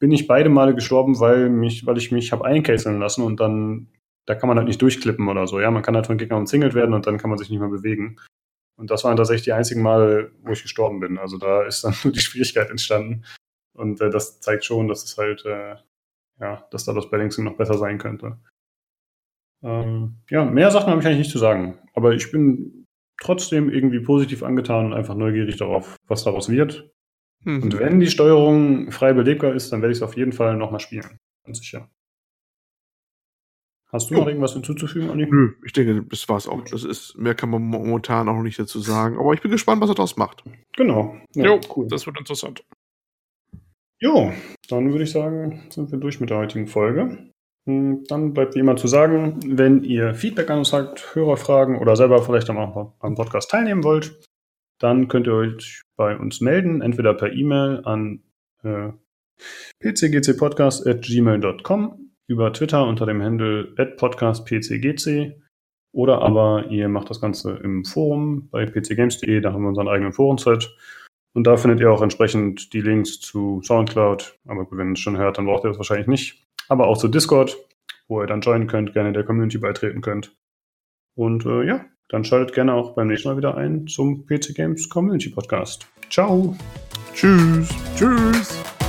[0.00, 3.88] bin ich beide Male gestorben, weil, mich, weil ich mich habe einkesseln lassen und dann,
[4.26, 5.60] da kann man halt nicht durchklippen oder so.
[5.60, 7.68] Ja, man kann halt von Gegnern umzingelt werden und dann kann man sich nicht mehr
[7.68, 8.16] bewegen.
[8.76, 11.18] Und das waren tatsächlich die einzigen Male, wo ich gestorben bin.
[11.18, 13.24] Also da ist dann nur die Schwierigkeit entstanden.
[13.74, 15.76] Und äh, das zeigt schon, dass es halt, äh,
[16.40, 18.38] ja, dass da das Balancing noch besser sein könnte.
[19.62, 21.78] Ähm, ja, mehr Sachen habe ich eigentlich nicht zu sagen.
[21.92, 22.86] Aber ich bin
[23.20, 26.90] trotzdem irgendwie positiv angetan und einfach neugierig darauf, was daraus wird.
[27.44, 27.62] Mhm.
[27.62, 30.80] Und wenn die Steuerung frei belegbar ist, dann werde ich es auf jeden Fall nochmal
[30.80, 31.18] spielen.
[31.44, 31.88] Ganz sicher.
[33.92, 34.20] Hast du Jo.
[34.20, 35.26] noch irgendwas hinzuzufügen, Andi?
[35.28, 36.62] Nö, ich denke, das war's auch.
[36.64, 39.18] Das ist, mehr kann man momentan auch noch nicht dazu sagen.
[39.18, 40.44] Aber ich bin gespannt, was er daraus macht.
[40.76, 41.16] Genau.
[41.34, 41.88] Ja, jo, cool.
[41.88, 42.62] das wird interessant.
[43.98, 44.32] Jo,
[44.68, 47.30] dann würde ich sagen, sind wir durch mit der heutigen Folge.
[47.66, 51.96] Hm, Dann bleibt wie immer zu sagen, wenn ihr Feedback an uns habt, Hörerfragen oder
[51.96, 54.20] selber vielleicht auch am Podcast teilnehmen wollt,
[54.80, 58.22] dann könnt ihr euch bei uns melden, entweder per E-Mail an
[58.62, 58.90] äh,
[59.80, 63.64] pcgcpodcast.gmail.com, über Twitter unter dem Handle
[63.96, 65.40] podcastpcgc
[65.92, 70.12] oder aber ihr macht das Ganze im Forum bei pcgames.de, da haben wir unseren eigenen
[70.12, 70.72] Forenthread.
[71.32, 74.36] Und da findet ihr auch entsprechend die Links zu Soundcloud.
[74.46, 76.44] Aber gut, wenn ihr es schon hört, dann braucht ihr das wahrscheinlich nicht.
[76.68, 77.56] Aber auch zu Discord,
[78.08, 80.36] wo ihr dann joinen könnt, gerne der Community beitreten könnt.
[81.16, 84.88] Und äh, ja, dann schaltet gerne auch beim nächsten Mal wieder ein zum PC Games
[84.88, 85.86] Community Podcast.
[86.10, 86.56] Ciao!
[87.14, 87.68] Tschüss.
[87.96, 88.79] Tschüss.